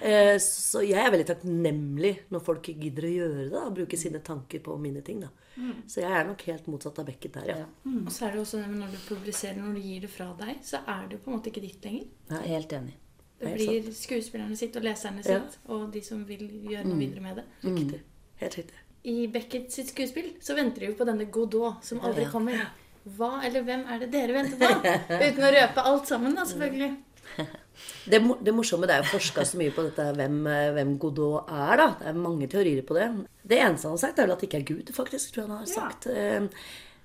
Eh, 0.00 0.36
så 0.38 0.80
jeg 0.86 1.02
er 1.02 1.10
veldig 1.10 1.26
takknemlig 1.28 2.12
når 2.30 2.44
folk 2.46 2.70
gidder 2.70 3.08
å 3.08 3.12
gjøre 3.16 3.48
det, 3.50 3.62
og 3.66 3.76
bruke 3.76 3.98
sine 3.98 4.22
tanker 4.24 4.62
på 4.62 4.78
mine 4.80 5.02
ting. 5.02 5.20
da. 5.26 5.32
Mm. 5.56 5.82
Så 5.90 6.00
jeg 6.00 6.10
er 6.10 6.24
nok 6.30 6.46
helt 6.48 6.70
motsatt 6.70 7.02
av 7.02 7.10
Beckett 7.10 7.34
der, 7.36 7.50
ja. 7.50 7.66
Og 7.92 8.10
så 8.14 8.28
er 8.28 8.36
det 8.36 8.44
også 8.46 8.62
det 8.62 8.70
med 8.70 8.80
når 8.86 8.94
du 8.94 9.00
publiserer, 9.10 9.58
når 9.58 9.74
du 9.76 9.84
gir 9.90 10.06
det 10.06 10.10
fra 10.14 10.30
deg, 10.38 10.62
så 10.64 10.80
er 10.86 11.08
det 11.08 11.18
jo 11.18 11.24
på 11.26 11.32
en 11.32 11.36
måte 11.36 11.52
ikke 11.52 11.66
ditt 11.66 11.84
lenger. 11.84 12.06
Jeg 12.30 12.38
er 12.40 12.52
helt 12.54 12.72
enig. 12.78 12.96
Det 13.42 13.54
blir 13.58 13.88
skuespillerne 13.96 14.56
sitt 14.56 14.76
og 14.78 14.84
leserne 14.86 15.22
Ja. 15.24 15.40
sitt, 15.40 15.58
og 15.68 15.90
de 15.92 16.00
som 16.06 16.24
vil 16.28 16.46
gjøre 16.48 16.84
noe 16.86 16.94
Mm. 16.94 16.98
videre 17.00 17.20
med 17.24 17.36
det. 17.36 17.44
Riktig. 17.64 18.00
Helt 18.42 18.54
riktig. 18.58 18.78
I 19.04 19.26
Beckett 19.26 19.72
sitt 19.72 19.88
skuespill 19.90 20.32
så 20.40 20.54
venter 20.54 20.80
de 20.80 20.86
jo 20.86 20.94
på 20.94 21.04
denne 21.04 21.26
Godot 21.30 21.82
som 21.84 21.98
aldri 22.00 22.22
Ja. 22.22 22.30
kommer. 22.30 22.66
Hva 23.18 23.42
eller 23.44 23.62
hvem 23.66 23.84
er 23.90 23.98
det 23.98 24.10
dere 24.12 24.32
venter 24.32 24.58
på? 24.58 24.68
Uten 25.26 25.42
å 25.42 25.50
røpe 25.52 25.84
alt 25.84 26.06
sammen, 26.06 26.34
da, 26.36 26.44
selvfølgelig. 26.44 26.96
Det, 28.06 28.18
det 28.44 28.52
morsomme 28.54 28.86
det 28.86 28.90
er 28.94 29.02
jo 29.02 29.18
forska 29.18 29.42
så 29.48 29.56
mye 29.58 29.72
på 29.74 29.82
dette 29.82 30.04
hvem, 30.14 30.46
eh, 30.46 30.70
hvem 30.76 30.98
Godot 31.00 31.48
er. 31.50 31.76
da. 31.80 31.86
Det 31.98 32.06
er 32.06 32.12
mange 32.12 32.46
teorier 32.46 32.82
på 32.86 32.94
det. 32.94 33.26
Det 33.48 33.58
eneste 33.58 33.88
han 33.88 33.96
har 33.96 33.98
sagt, 33.98 34.18
er 34.18 34.26
vel 34.26 34.32
at 34.32 34.40
det 34.40 34.48
ikke 34.50 34.60
er 34.60 34.68
Gud, 34.76 34.92
faktisk. 34.94 35.32
tror 35.32 35.42
jeg 35.42 35.48
han 35.48 35.58
har 35.58 35.66
sagt. 35.66 36.06
Ja. 36.06 36.40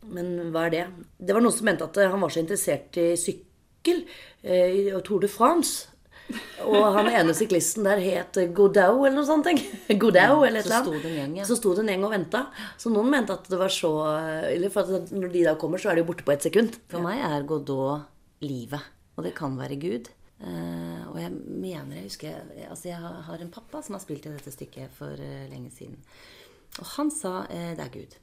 Men 0.04 0.52
hva 0.52 0.66
er 0.68 0.70
det? 0.70 0.88
Det 1.26 1.34
var 1.34 1.42
noen 1.42 1.54
som 1.56 1.66
mente 1.66 1.84
at 1.88 1.98
eh, 1.98 2.10
han 2.12 2.20
var 2.22 2.30
så 2.30 2.40
interessert 2.44 2.98
i 2.98 3.16
sykkel 3.18 4.04
eh, 4.44 4.92
i 4.92 5.02
Tour 5.04 5.20
de 5.22 5.28
France. 5.28 5.88
Og 6.68 6.90
han 6.98 7.08
ene 7.12 7.36
syklisten 7.38 7.86
der 7.88 8.02
het 8.04 8.40
Godot 8.56 9.06
eller 9.06 9.16
noe 9.16 9.28
sånt. 9.28 9.48
Godau 10.02 10.44
eller 10.44 10.60
et 10.60 10.68
eller 10.68 10.82
annet. 10.82 10.90
Så 10.90 10.92
sto 10.92 11.00
det 11.00 11.12
en 11.12 11.18
gjeng, 11.22 11.38
ja. 11.40 11.48
Så 11.48 11.58
sto 11.60 11.74
det 11.78 11.86
en 11.86 11.92
gjeng 11.94 12.06
og 12.08 12.14
venta. 12.16 12.44
Så 12.82 12.92
noen 12.92 13.10
mente 13.14 13.38
at 13.38 13.48
det 13.48 13.60
var 13.62 13.72
så 13.74 13.94
Eller 14.50 14.74
for 14.74 15.08
når 15.14 15.32
de 15.34 15.48
da 15.48 15.56
kommer, 15.60 15.82
så 15.82 15.94
er 15.94 16.00
de 16.00 16.06
borte 16.08 16.28
på 16.28 16.36
ett 16.36 16.48
sekund. 16.50 16.76
For 16.92 17.04
meg 17.04 17.24
er 17.24 17.48
Godot 17.48 18.44
livet. 18.44 18.94
Og 19.18 19.26
det 19.26 19.34
kan 19.38 19.56
være 19.58 19.80
Gud. 19.82 20.12
Uh, 20.38 21.02
og 21.10 21.16
jeg 21.18 21.32
mener 21.34 21.96
Jeg 21.98 22.04
husker 22.12 22.36
altså 22.68 22.92
jeg 22.92 23.00
har 23.02 23.24
har 23.26 23.42
en 23.42 23.50
pappa 23.50 23.80
som 23.82 23.96
har 23.96 24.04
spilt 24.04 24.28
i 24.28 24.34
dette 24.36 24.52
stykket 24.54 24.94
for 24.94 25.18
uh, 25.18 25.48
lenge 25.50 25.72
siden. 25.74 25.98
Og 26.78 26.86
han 26.94 27.10
sa 27.10 27.40
uh, 27.48 27.72
det 27.74 27.82
er 27.82 27.94
Gud. 27.96 28.18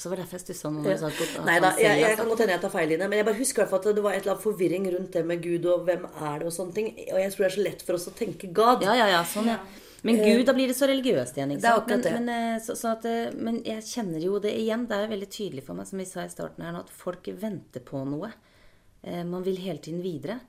Så 0.00 0.08
var 0.08 0.16
det 0.16 0.24
derfor 0.24 0.38
jeg 0.38 0.44
stussa 0.46 0.70
nå. 0.72 0.82
at 0.88 1.44
Nei 1.44 1.56
da, 1.60 1.70
jeg, 1.76 2.00
jeg 2.00 2.16
kan 2.16 2.28
godt 2.30 2.42
hende 2.44 2.54
jeg 2.54 2.62
tar 2.62 2.72
feil 2.72 2.92
det. 2.94 3.00
Men 3.02 3.18
jeg 3.20 3.26
bare 3.28 3.40
husker 3.40 3.74
at 3.76 3.88
det 3.88 4.04
var 4.04 4.14
et 4.16 4.22
eller 4.22 4.32
annet 4.34 4.44
forvirring 4.46 4.86
rundt 4.94 5.18
det 5.18 5.24
med 5.28 5.42
Gud 5.44 5.66
og 5.68 5.82
hvem 5.88 6.06
er 6.08 6.38
det 6.40 6.48
og 6.48 6.54
sånne 6.56 6.76
ting. 6.78 6.88
Og 7.10 7.18
jeg 7.20 7.34
tror 7.34 7.44
det 7.44 7.50
er 7.50 7.56
så 7.56 7.66
lett 7.66 7.84
for 7.84 7.98
oss 7.98 8.08
å 8.08 8.14
tenke 8.16 8.48
God. 8.56 8.86
Ja, 8.86 8.94
ja, 8.96 9.10
ja, 9.18 9.20
sånn, 9.28 9.52
ja. 9.52 9.58
Men 10.06 10.20
Eh, 10.20 10.24
Gud, 10.24 10.46
da 10.46 10.54
blir 10.54 10.70
det 10.70 10.76
så 10.78 10.86
religiøst 10.88 11.36
igjen. 11.36 11.52
ikke 11.56 11.62
Det 11.64 11.72
sant? 11.74 12.08
Men, 12.08 12.26
men, 12.26 12.54
eh, 12.56 12.58
så, 12.62 12.76
så 12.78 12.92
at, 12.94 13.06
eh, 13.10 13.32
men 13.36 13.60
jeg 13.66 13.84
kjenner 13.84 14.22
jo 14.22 14.38
det 14.40 14.52
igjen. 14.56 14.86
Det 14.88 14.96
er 14.96 15.06
jo 15.06 15.12
veldig 15.12 15.30
tydelig 15.34 15.64
for 15.66 15.78
meg, 15.78 15.88
som 15.90 16.00
vi 16.00 16.06
sa 16.08 16.24
i 16.24 16.32
starten 16.32 16.64
her 16.64 16.76
nå, 16.76 16.84
at 16.86 16.92
folk 17.04 17.28
venter 17.40 17.84
på 17.84 18.04
noe. 18.08 18.32
Man 19.06 19.44
vil 19.46 19.60
hele 19.62 19.78
tiden 19.78 20.00
videre. 20.02 20.40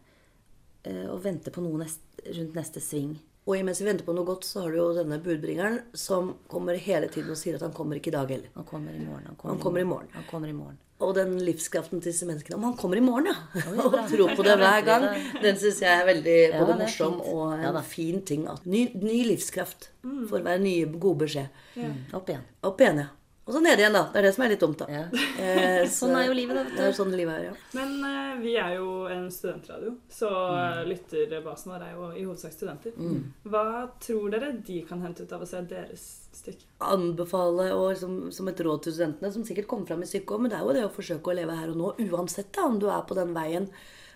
Og 1.11 1.19
vente 1.21 1.51
på 1.53 1.61
noe 1.61 1.77
nest, 1.83 1.99
rundt 2.25 2.55
neste 2.57 2.81
sving. 2.81 3.17
Og 3.47 3.55
imens 3.55 3.79
vi 3.79 3.87
venter 3.87 4.03
på 4.03 4.11
noe 4.15 4.27
godt, 4.27 4.43
så 4.43 4.65
har 4.65 4.73
du 4.73 4.81
jo 4.81 4.87
denne 4.97 5.21
budbringeren 5.23 5.77
som 5.95 6.33
kommer 6.51 6.75
hele 6.83 7.07
tiden 7.11 7.31
og 7.31 7.39
sier 7.39 7.55
at 7.55 7.63
han 7.63 7.75
kommer 7.75 7.95
ikke 7.95 8.11
i 8.11 8.17
dag 8.17 8.33
heller. 8.33 8.51
Han 8.57 8.67
kommer 8.67 8.91
i 8.91 8.99
morgen. 8.99 9.29
Han 9.29 9.37
Han 9.53 9.61
kommer 9.63 9.79
i 9.79 9.87
morgen. 9.87 10.09
Han 10.17 10.27
kommer 10.27 10.51
i 10.51 10.57
morgen. 10.57 10.77
Og 10.99 11.13
den 11.13 11.35
livskraften 11.45 12.01
til 12.01 12.11
disse 12.11 12.25
menneskene. 12.25 12.57
Om 12.57 12.63
han 12.71 12.77
kommer 12.77 12.97
i 12.97 13.03
morgen, 13.05 13.29
ja! 13.29 13.35
ja, 13.61 13.83
Og 13.85 13.93
tro 14.09 14.25
tror 14.25 14.35
på 14.35 14.43
det 14.43 14.57
hver 14.57 14.81
gang. 14.83 15.05
Den 15.43 15.59
syns 15.61 15.79
jeg 15.85 15.93
er 15.93 16.07
veldig 16.09 16.37
Ja, 16.41 16.63
både 16.63 16.77
morsom 16.81 17.21
og 17.21 17.53
en 17.53 17.63
Ja 17.63 17.83
fin 17.85 18.23
ting. 18.25 18.47
Ny, 18.65 18.87
ny 18.99 19.21
livskraft 19.29 19.91
får 20.03 20.43
være 20.43 20.63
nye, 20.65 20.89
gode 20.97 21.23
beskjed. 21.23 21.63
Mm. 21.77 21.95
Opp 22.17 22.33
igjen. 22.33 22.43
Opp 22.67 22.81
igjen, 22.83 23.03
ja. 23.05 23.13
Og 23.47 23.53
så 23.55 23.61
ned 23.63 23.79
igjen, 23.79 23.93
da. 23.95 24.01
Det 24.11 24.19
er 24.19 24.25
det 24.27 24.31
som 24.35 24.43
er 24.43 24.49
litt 24.51 24.59
dumt, 24.63 24.81
da. 24.81 24.87
Eh, 25.47 25.85
Sånn 25.87 26.11
er 26.19 26.25
jo 26.27 26.33
livet, 26.35 26.57
da, 26.57 26.63
vet 26.67 26.73
du. 26.73 26.77
Det 26.81 26.87
er 26.89 26.95
sånn 26.97 27.13
livet 27.15 27.33
er, 27.37 27.43
ja. 27.47 27.53
Men 27.77 27.93
eh, 28.03 28.31
vi 28.43 28.55
er 28.59 28.73
jo 28.75 28.87
en 29.13 29.27
studentradio, 29.31 29.93
så 30.11 30.31
Mm. 30.57 30.87
lytterbasen 30.89 31.71
vår 31.71 31.83
er 31.87 31.91
jo 31.95 32.07
i 32.11 32.23
hovedsak 32.27 32.53
studenter. 32.53 32.91
Mm. 32.97 33.21
Hva 33.47 33.63
tror 34.03 34.31
dere 34.33 34.51
de 34.67 34.81
kan 34.89 34.99
hente 35.05 35.23
ut 35.23 35.31
av 35.37 35.45
å 35.45 35.47
se 35.47 35.61
deres 35.69 36.03
stykke? 36.37 36.65
anbefale 36.83 37.71
og 37.73 37.95
som, 37.97 38.17
som 38.31 38.47
et 38.51 38.59
råd 38.61 38.83
til 38.85 38.93
studentene, 38.93 39.31
som 39.33 39.45
sikkert 39.47 39.67
kommer 39.71 39.87
fram 39.89 40.03
i 40.03 40.09
stykket 40.09 40.35
òg, 40.35 40.41
men 40.43 40.51
det 40.51 40.57
er 40.59 40.65
jo 40.67 40.75
det 40.77 40.83
å 40.85 40.91
forsøke 40.93 41.31
å 41.31 41.37
leve 41.39 41.55
her 41.57 41.71
og 41.71 41.79
nå, 41.79 41.93
uansett 42.11 42.51
da, 42.53 42.67
om 42.69 42.75
du 42.81 42.85
er 42.91 43.01
på 43.09 43.17
den 43.17 43.31
veien 43.33 43.65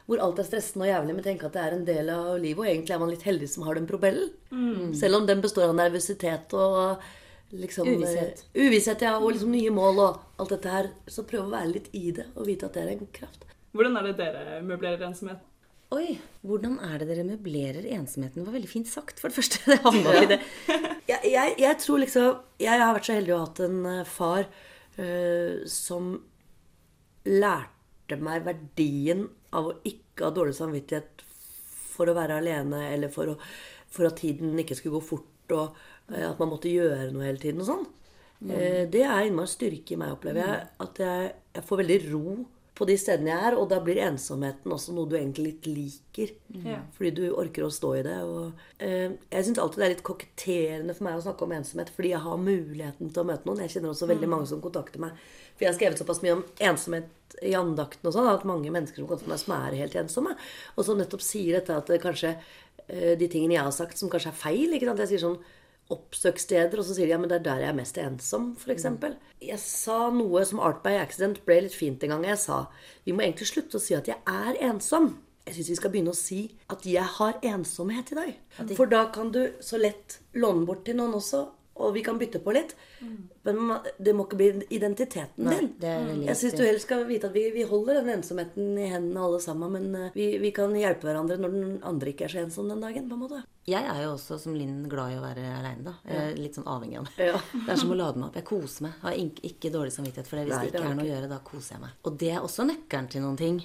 hvor 0.10 0.20
alt 0.22 0.42
er 0.42 0.46
stressende 0.50 0.86
og 0.86 0.90
jævlig, 0.92 1.14
men 1.16 1.24
tenk 1.26 1.44
at 1.48 1.54
det 1.56 1.62
er 1.64 1.74
en 1.78 1.86
del 1.88 2.10
av 2.12 2.30
livet, 2.42 2.60
og 2.60 2.68
egentlig 2.68 2.94
er 2.96 3.00
man 3.02 3.12
litt 3.14 3.24
heldig 3.26 3.48
som 3.50 3.64
har 3.64 3.78
den 3.80 3.88
propellen. 3.88 4.30
Mm. 4.52 4.92
Selv 4.98 5.22
om 5.22 5.26
den 5.30 5.42
består 5.44 5.70
av 5.70 5.76
nervøsitet 5.78 6.54
og 6.58 7.06
liksom 7.52 7.88
Uvisshet. 7.88 8.44
eh, 8.54 8.66
Uvisshet, 8.66 9.02
ja, 9.06 9.18
og 9.20 9.32
liksom 9.34 9.52
nye 9.52 9.72
mål 9.74 10.00
og 10.00 10.20
alt 10.42 10.54
dette 10.56 10.74
her. 10.74 10.92
Så 11.08 11.26
prøv 11.28 11.46
å 11.48 11.54
være 11.54 11.74
litt 11.76 11.90
i 11.98 12.12
det 12.16 12.28
og 12.36 12.48
vite 12.48 12.68
at 12.68 12.78
det 12.78 12.84
er 12.84 12.94
en 12.96 13.08
kraft. 13.14 13.48
Hvordan 13.72 13.98
er 13.98 14.10
det 14.10 14.18
dere 14.20 14.60
møblerer 14.68 15.06
ensomhet? 15.08 15.40
Oi, 15.92 16.18
hvordan 16.48 16.78
er 16.88 17.02
det 17.02 17.08
dere 17.10 17.24
møblerer 17.28 17.88
ensomheten? 17.98 18.40
Det 18.40 18.48
var 18.48 18.56
veldig 18.56 18.72
fint 18.72 18.88
sagt, 18.88 19.20
for 19.20 19.28
det 19.28 19.36
første. 19.36 19.60
Det 19.68 19.80
handla 19.84 20.14
om 20.22 20.28
det. 20.32 20.40
jeg, 21.10 21.20
jeg, 21.28 21.56
jeg 21.60 21.78
tror 21.84 22.00
liksom 22.00 22.38
Jeg 22.64 22.80
har 22.80 22.94
vært 22.96 23.10
så 23.10 23.18
heldig 23.18 23.34
å 23.36 23.40
ha 23.42 23.48
hatt 23.50 23.60
en 23.66 23.82
eh, 23.92 24.06
far 24.08 24.46
uh, 25.00 25.68
som 25.68 26.14
lærte 27.28 28.18
meg 28.24 28.48
verdien 28.48 29.28
av 29.52 29.68
å 29.68 29.76
ikke 29.88 30.30
ha 30.30 30.32
dårlig 30.36 30.56
samvittighet 30.58 31.26
for 31.92 32.10
å 32.10 32.16
være 32.16 32.40
alene, 32.40 32.86
eller 32.96 33.12
for, 33.12 33.34
å, 33.34 33.36
for 33.92 34.08
at 34.08 34.20
tiden 34.24 34.56
ikke 34.64 34.78
skulle 34.80 34.98
gå 34.98 35.04
fort, 35.12 35.54
og 35.54 35.76
at 36.12 36.40
man 36.40 36.50
måtte 36.50 36.72
gjøre 36.72 37.12
noe 37.14 37.24
hele 37.30 37.40
tiden 37.42 37.62
og 37.62 37.68
sånn. 37.72 37.86
Mm. 38.42 38.52
Eh, 38.52 38.86
det 38.90 39.04
er 39.06 39.28
innmari 39.28 39.48
styrke 39.48 39.94
i 39.94 40.00
meg, 40.02 40.16
opplever 40.18 40.42
jeg. 40.42 40.68
At 40.80 40.98
jeg, 40.98 41.34
jeg 41.56 41.64
får 41.68 41.78
veldig 41.84 42.00
ro 42.12 42.46
på 42.82 42.86
de 42.88 42.96
stedene 42.98 43.30
jeg 43.30 43.46
er, 43.52 43.56
og 43.60 43.68
da 43.70 43.78
blir 43.84 44.00
ensomheten 44.02 44.72
også 44.74 44.94
noe 44.96 45.06
du 45.06 45.14
egentlig 45.18 45.44
litt 45.52 45.68
liker. 45.70 46.32
Ja. 46.66 46.80
Fordi 46.96 47.12
du 47.14 47.24
orker 47.38 47.68
å 47.68 47.70
stå 47.70 47.92
i 48.00 48.04
det. 48.08 48.16
Og, 48.26 48.54
eh, 48.80 49.12
jeg 49.30 49.46
syns 49.46 49.60
alltid 49.62 49.78
det 49.84 49.86
er 49.86 49.94
litt 49.94 50.04
koketterende 50.08 50.96
for 50.98 51.04
meg 51.06 51.20
å 51.20 51.22
snakke 51.28 51.46
om 51.46 51.52
ensomhet, 51.60 51.92
fordi 51.94 52.14
jeg 52.16 52.24
har 52.26 52.38
muligheten 52.42 53.12
til 53.14 53.22
å 53.22 53.28
møte 53.28 53.46
noen. 53.46 53.62
Jeg 53.62 53.76
kjenner 53.76 53.94
også 53.94 54.08
veldig 54.10 54.26
Mm. 54.26 54.34
mange 54.34 54.48
som 54.48 54.62
kontakter 54.64 55.00
meg. 55.04 55.12
For 55.56 55.66
jeg 55.66 55.74
har 55.74 55.78
skrevet 55.80 56.00
såpass 56.02 56.24
mye 56.24 56.34
om 56.40 56.44
ensomhet 56.60 57.38
i 57.44 57.54
andakten 57.54 58.08
og 58.10 58.14
sånn, 58.14 58.34
at 58.34 58.44
mange 58.50 58.72
mennesker 58.72 58.96
som 58.96 59.08
kontakter 59.08 59.30
meg 59.30 59.40
som 59.40 59.54
er 59.62 59.78
helt 59.78 59.94
ensomme, 60.02 60.36
og 60.76 60.86
som 60.86 60.98
nettopp 60.98 61.22
sier 61.22 61.60
dette 61.60 61.78
at 61.78 61.86
det 61.86 62.02
kanskje 62.02 62.36
eh, 62.90 63.16
de 63.16 63.28
tingene 63.28 63.54
jeg 63.60 63.64
har 63.64 63.72
sagt, 63.72 63.98
som 63.98 64.10
kanskje 64.10 64.32
er 64.34 64.42
feil. 64.42 64.74
ikke 64.74 64.88
sant? 64.90 64.98
Jeg 65.06 65.08
sier 65.14 65.28
sånn 65.30 65.38
oppsøkssteder, 65.94 66.80
og 66.80 66.88
så 66.88 66.96
sier 66.96 67.10
de 67.10 67.16
ja, 67.16 67.20
men 67.22 67.32
det 67.32 67.40
er 67.40 67.48
der 67.50 67.64
jeg 67.66 67.72
er 67.74 67.78
mest 67.78 68.00
ensom, 68.02 68.52
f.eks. 68.60 68.88
Mm. 68.94 69.18
Jeg 69.44 69.60
sa 69.64 69.98
noe 70.14 70.46
som 70.48 70.62
Art 70.64 70.82
by 70.86 70.96
Accident 71.02 71.42
ble 71.48 71.64
litt 71.66 71.78
fint 71.78 72.04
en 72.06 72.16
gang. 72.16 72.26
Jeg 72.32 72.40
sa 72.42 72.64
vi 73.06 73.16
må 73.16 73.26
egentlig 73.26 73.50
slutte 73.52 73.80
å 73.80 73.84
si 73.84 73.98
at 73.98 74.10
jeg 74.12 74.20
er 74.30 74.60
ensom. 74.70 75.14
Jeg 75.48 75.58
syns 75.58 75.72
vi 75.72 75.80
skal 75.80 75.94
begynne 75.94 76.14
å 76.14 76.18
si 76.18 76.42
at 76.72 76.86
jeg 76.86 77.08
har 77.18 77.40
ensomhet 77.50 78.12
i 78.14 78.20
dag. 78.20 78.36
For 78.78 78.90
da 78.90 79.08
kan 79.14 79.32
du 79.34 79.42
så 79.64 79.80
lett 79.82 80.20
låne 80.38 80.68
bort 80.68 80.86
til 80.86 81.00
noen 81.00 81.18
også, 81.18 81.48
og 81.76 81.94
vi 81.96 82.04
kan 82.04 82.18
bytte 82.20 82.40
på 82.44 82.54
litt. 82.54 82.74
Men 83.48 83.72
det 83.98 84.14
må 84.14 84.26
ikke 84.28 84.38
bli 84.38 84.50
identiteten 84.76 85.48
Nei, 85.48 85.58
din. 85.82 86.26
Jeg 86.28 86.38
syns 86.38 86.58
du 86.60 86.64
helst 86.66 86.86
skal 86.86 87.06
vite 87.10 87.30
at 87.30 87.36
vi, 87.36 87.48
vi 87.56 87.64
holder 87.68 88.02
den 88.02 88.12
ensomheten 88.18 88.76
i 88.78 88.90
hendene 88.92 89.24
alle 89.24 89.40
sammen, 89.42 89.72
men 89.74 89.96
eh, 89.98 90.12
vi, 90.18 90.28
vi 90.44 90.52
kan 90.56 90.76
hjelpe 90.78 91.08
hverandre 91.10 91.40
når 91.42 91.56
den 91.56 91.72
andre 91.88 92.14
ikke 92.14 92.28
er 92.28 92.36
så 92.36 92.44
ensom 92.44 92.70
den 92.70 92.84
dagen. 92.84 93.08
på 93.10 93.18
en 93.18 93.24
måte. 93.24 93.42
Jeg 93.70 93.88
er 93.88 94.04
jo 94.04 94.14
også 94.18 94.38
som 94.42 94.56
Linn 94.58 94.84
glad 94.92 95.16
i 95.16 95.18
å 95.20 95.24
være 95.24 95.48
aleine, 95.56 95.86
da. 95.88 95.96
Jeg 96.06 96.22
er 96.22 96.38
litt 96.42 96.60
sånn 96.60 96.70
avhengig 96.70 97.02
av 97.02 97.10
det. 97.10 97.32
Ja. 97.32 97.42
Det 97.56 97.74
er 97.74 97.82
som 97.82 97.96
å 97.96 97.98
lade 97.98 98.22
meg 98.22 98.30
opp. 98.30 98.38
Jeg 98.42 98.48
koser 98.52 98.88
meg. 98.88 98.96
Jeg 99.00 99.08
har 99.08 99.18
ikke, 99.26 99.48
ikke 99.52 99.74
dårlig 99.78 99.96
samvittighet 99.96 100.30
for 100.30 100.42
det. 100.42 100.46
Hvis 100.50 100.58
Nei, 100.58 100.62
det 100.68 100.74
ikke 100.76 100.86
er 100.92 100.96
noe 101.00 101.08
å 101.08 101.12
gjøre, 101.12 101.32
da 101.32 101.42
koser 101.46 101.78
jeg 101.78 101.84
meg. 101.88 101.98
Og 102.06 102.22
det 102.22 102.32
er 102.36 102.46
også 102.46 102.68
nøkkelen 102.68 103.12
til 103.16 103.26
noen 103.26 103.42
ting. 103.42 103.62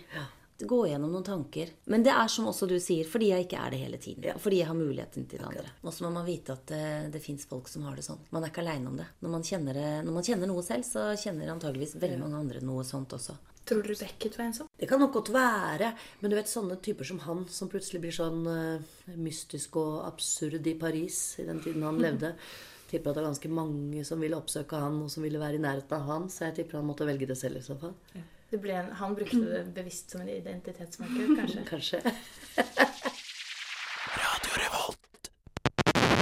Gå 0.59 0.79
gjennom 0.89 1.13
noen 1.13 1.25
tanker. 1.25 1.73
Men 1.93 2.05
det 2.07 2.15
er 2.15 2.31
som 2.33 2.47
også 2.49 2.69
du 2.71 2.79
sier, 2.81 3.05
fordi 3.09 3.29
jeg 3.33 3.45
ikke 3.45 3.59
er 3.61 3.75
det 3.75 3.81
hele 3.83 3.99
tiden. 4.01 4.29
Og 4.33 4.41
fordi 4.41 4.63
jeg 4.63 4.71
har 4.71 4.79
muligheten 4.79 5.27
til 5.29 5.43
det 5.43 5.49
andre. 5.51 5.73
Og 5.83 5.93
så 5.93 6.07
må 6.07 6.13
man 6.15 6.25
vite 6.29 6.55
at 6.57 6.63
det, 6.71 6.87
det 7.13 7.21
fins 7.25 7.45
folk 7.51 7.69
som 7.69 7.85
har 7.85 7.99
det 7.99 8.07
sånn. 8.07 8.23
Man 8.33 8.45
er 8.47 8.53
ikke 8.53 8.65
aleine 8.65 8.89
om 8.89 8.97
det. 8.97 9.11
Når 9.21 9.35
man, 9.35 9.45
kjenner 9.45 9.77
det. 9.77 9.91
når 10.07 10.17
man 10.17 10.27
kjenner 10.31 10.49
noe 10.49 10.65
selv, 10.65 10.87
så 10.89 11.11
kjenner 11.21 11.53
antageligvis 11.53 11.99
veldig 12.01 12.23
mange 12.23 12.41
andre 12.41 12.65
noe 12.65 12.87
sånt 12.89 13.13
også. 13.19 13.37
Tror 13.67 13.83
du 13.83 13.93
Beckett 13.99 14.39
var 14.39 14.47
ensom? 14.47 14.69
Det 14.79 14.87
kan 14.87 15.01
nok 15.03 15.13
godt 15.17 15.33
være, 15.35 15.91
men 16.21 16.31
du 16.31 16.37
vet 16.39 16.49
sånne 16.49 16.79
typer 16.79 17.09
som 17.09 17.19
han, 17.25 17.43
som 17.51 17.69
plutselig 17.69 17.99
blir 18.05 18.15
sånn 18.15 18.47
uh, 18.47 19.17
mystisk 19.19 19.77
og 19.83 20.05
absurd 20.07 20.69
i 20.71 20.77
Paris 20.79 21.19
i 21.43 21.49
den 21.49 21.59
tiden 21.65 21.83
han 21.83 21.99
levde. 22.07 22.31
Tipper 22.87 23.11
at 23.11 23.19
det 23.19 23.25
er 23.25 23.29
ganske 23.33 23.51
mange 23.51 24.07
som 24.07 24.23
ville 24.23 24.39
oppsøke 24.39 24.79
han, 24.79 25.03
og 25.03 25.11
som 25.11 25.27
ville 25.27 25.43
være 25.43 25.59
i 25.59 25.65
nærheten 25.67 25.99
av 25.99 26.07
han, 26.13 26.31
så 26.31 26.47
jeg 26.47 26.61
tipper 26.61 26.79
han 26.79 26.87
måtte 26.87 27.09
velge 27.09 27.27
det 27.27 27.37
selv 27.41 27.59
i 27.59 27.67
så 27.67 27.75
fall. 27.81 27.97
Ble 28.15 28.23
en, 28.53 28.93
han 28.93 29.15
brukte 29.15 29.37
det 29.37 29.65
bevisst 29.75 30.11
som 30.11 30.21
en 30.21 30.29
identitetsmarkør, 30.29 31.35
kanskje? 31.41 31.65
Kanskje. 31.73 32.01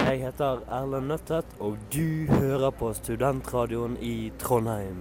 Jeg 0.05 0.21
heter 0.21 0.61
Erlend 0.69 1.09
Nøttet, 1.09 1.55
og 1.65 1.79
du 1.93 2.27
hører 2.29 2.71
på 2.77 2.93
Studentradioen 2.95 3.97
i 4.05 4.31
Trondheim. 4.39 5.01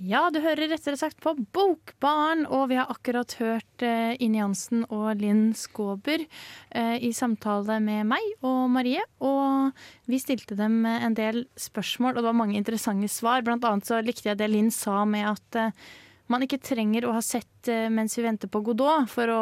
Ja, 0.00 0.22
du 0.32 0.38
hører 0.40 0.70
rettere 0.72 0.96
sagt 0.96 1.18
på 1.20 1.34
Bokbarn, 1.52 2.46
og 2.48 2.70
vi 2.70 2.78
har 2.80 2.88
akkurat 2.88 3.34
hørt 3.36 3.84
eh, 3.84 4.14
Inn 4.24 4.34
Jansen 4.38 4.86
og 4.88 5.20
Linn 5.20 5.50
Skåber 5.52 6.24
eh, 6.24 6.96
i 7.04 7.12
samtale 7.12 7.76
med 7.84 8.08
meg 8.08 8.30
og 8.40 8.70
Marie. 8.72 9.02
Og 9.20 9.76
vi 10.08 10.22
stilte 10.22 10.56
dem 10.56 10.86
en 10.88 11.16
del 11.18 11.44
spørsmål, 11.60 12.14
og 12.14 12.22
det 12.22 12.30
var 12.30 12.38
mange 12.40 12.56
interessante 12.56 13.10
svar. 13.12 13.44
Blant 13.44 13.66
annet 13.68 13.90
så 13.90 14.00
likte 14.00 14.32
jeg 14.32 14.40
det 14.40 14.48
Linn 14.48 14.72
sa 14.72 15.02
med 15.04 15.34
at 15.34 15.60
eh, 15.60 15.84
man 16.30 16.44
ikke 16.46 16.60
trenger 16.62 17.06
å 17.06 17.14
ha 17.16 17.22
sett 17.24 17.68
eh, 17.70 17.88
mens 17.92 18.16
vi 18.18 18.24
venter 18.24 18.50
på 18.50 18.62
Godot 18.64 19.08
for 19.10 19.32
å 19.34 19.40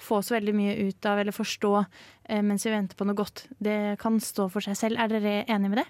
få 0.00 0.20
så 0.24 0.36
veldig 0.38 0.54
mye 0.56 0.76
ut 0.88 1.08
av 1.08 1.20
eller 1.20 1.36
forstå 1.36 1.72
eh, 1.80 2.42
mens 2.44 2.66
vi 2.66 2.74
venter 2.74 2.98
på 2.98 3.06
noe 3.08 3.18
godt. 3.18 3.46
Det 3.60 3.96
kan 4.00 4.20
stå 4.22 4.48
for 4.52 4.64
seg 4.64 4.78
selv. 4.78 5.00
Er 5.00 5.12
dere 5.12 5.40
enige 5.46 5.72
med 5.72 5.82
det? 5.82 5.88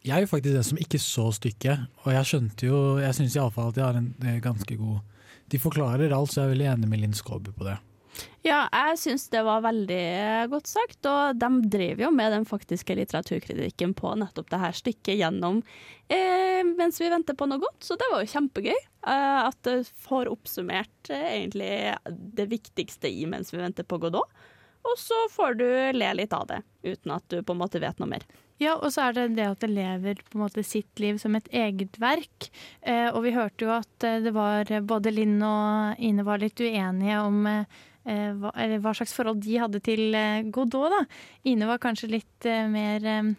Jeg 0.00 0.16
er 0.16 0.24
jo 0.24 0.30
faktisk 0.30 0.56
den 0.56 0.64
som 0.64 0.80
ikke 0.80 0.98
så 1.02 1.26
stykket, 1.36 1.84
og 2.06 2.14
jeg 2.14 2.28
skjønte 2.30 2.68
jo 2.70 2.76
Jeg 3.02 3.12
syns 3.18 3.34
iallfall 3.36 3.68
at 3.68 3.76
de 3.76 3.84
har 3.84 3.98
en 3.98 4.08
eh, 4.24 4.38
ganske 4.40 4.78
god 4.80 5.02
De 5.52 5.60
forklarer 5.60 6.14
alt, 6.16 6.32
så 6.32 6.40
jeg 6.40 6.48
er 6.48 6.54
veldig 6.54 6.68
enig 6.72 6.88
med 6.88 7.02
Linn 7.02 7.16
Skåber 7.16 7.52
på 7.52 7.66
det. 7.68 7.76
Ja, 8.44 8.64
jeg 8.72 8.98
syns 9.02 9.26
det 9.32 9.42
var 9.44 9.62
veldig 9.64 10.04
godt 10.52 10.70
sagt, 10.70 11.04
og 11.08 11.40
de 11.40 11.50
drev 11.72 12.00
jo 12.00 12.10
med 12.14 12.32
den 12.32 12.46
faktiske 12.48 12.96
litteraturkritikken 12.96 13.92
på 13.98 14.14
nettopp 14.20 14.48
det 14.52 14.60
her 14.62 14.76
stykket 14.76 15.18
gjennom 15.20 15.60
eh, 16.08 16.62
mens 16.64 17.00
vi 17.02 17.10
venter 17.12 17.36
på 17.36 17.48
noe 17.50 17.60
godt, 17.60 17.82
så 17.84 17.98
det 18.00 18.08
var 18.12 18.24
jo 18.24 18.32
kjempegøy. 18.32 18.76
Eh, 18.76 19.40
at 19.44 19.60
det 19.68 19.76
får 20.06 20.32
oppsummert 20.32 21.12
eh, 21.12 21.26
egentlig 21.36 21.72
det 22.40 22.48
viktigste 22.50 23.12
i 23.12 23.28
mens 23.28 23.52
vi 23.54 23.60
venter 23.60 23.84
på 23.88 24.00
Godot. 24.00 24.40
Og 24.88 24.96
så 24.96 25.16
får 25.30 25.58
du 25.60 25.66
le 25.92 26.12
litt 26.16 26.32
av 26.32 26.46
det, 26.48 26.62
uten 26.82 27.12
at 27.12 27.26
du 27.28 27.42
på 27.44 27.52
en 27.52 27.60
måte 27.60 27.82
vet 27.82 27.98
noe 28.00 28.08
mer. 28.08 28.24
Ja, 28.60 28.74
og 28.76 28.92
så 28.92 29.06
er 29.06 29.16
det 29.16 29.26
det 29.38 29.46
at 29.48 29.62
det 29.62 29.70
lever 29.72 30.18
på 30.20 30.36
en 30.36 30.42
måte 30.42 30.64
sitt 30.66 31.00
liv 31.00 31.16
som 31.20 31.36
et 31.36 31.48
eget 31.52 31.96
verk. 32.00 32.50
Eh, 32.80 33.08
og 33.08 33.22
vi 33.24 33.32
hørte 33.32 33.64
jo 33.64 33.72
at 33.72 34.04
eh, 34.04 34.18
det 34.24 34.34
var 34.36 34.68
både 34.88 35.12
Linn 35.14 35.38
og 35.44 36.00
Ine 36.00 36.26
var 36.26 36.42
litt 36.42 36.60
uenige 36.60 37.22
om 37.24 37.46
eh, 37.48 37.62
eh, 37.64 37.78
hva, 38.04 38.52
eller 38.56 38.80
hva 38.80 38.94
slags 38.96 39.14
forhold 39.16 39.42
de 39.44 39.58
hadde 39.60 39.82
til 39.84 40.14
eh, 40.16 40.42
Godot. 40.48 40.90
da. 40.92 41.04
Ine 41.50 41.68
var 41.68 41.82
kanskje 41.82 42.12
litt 42.14 42.48
eh, 42.48 42.66
mer 42.70 43.06
eh, 43.06 43.32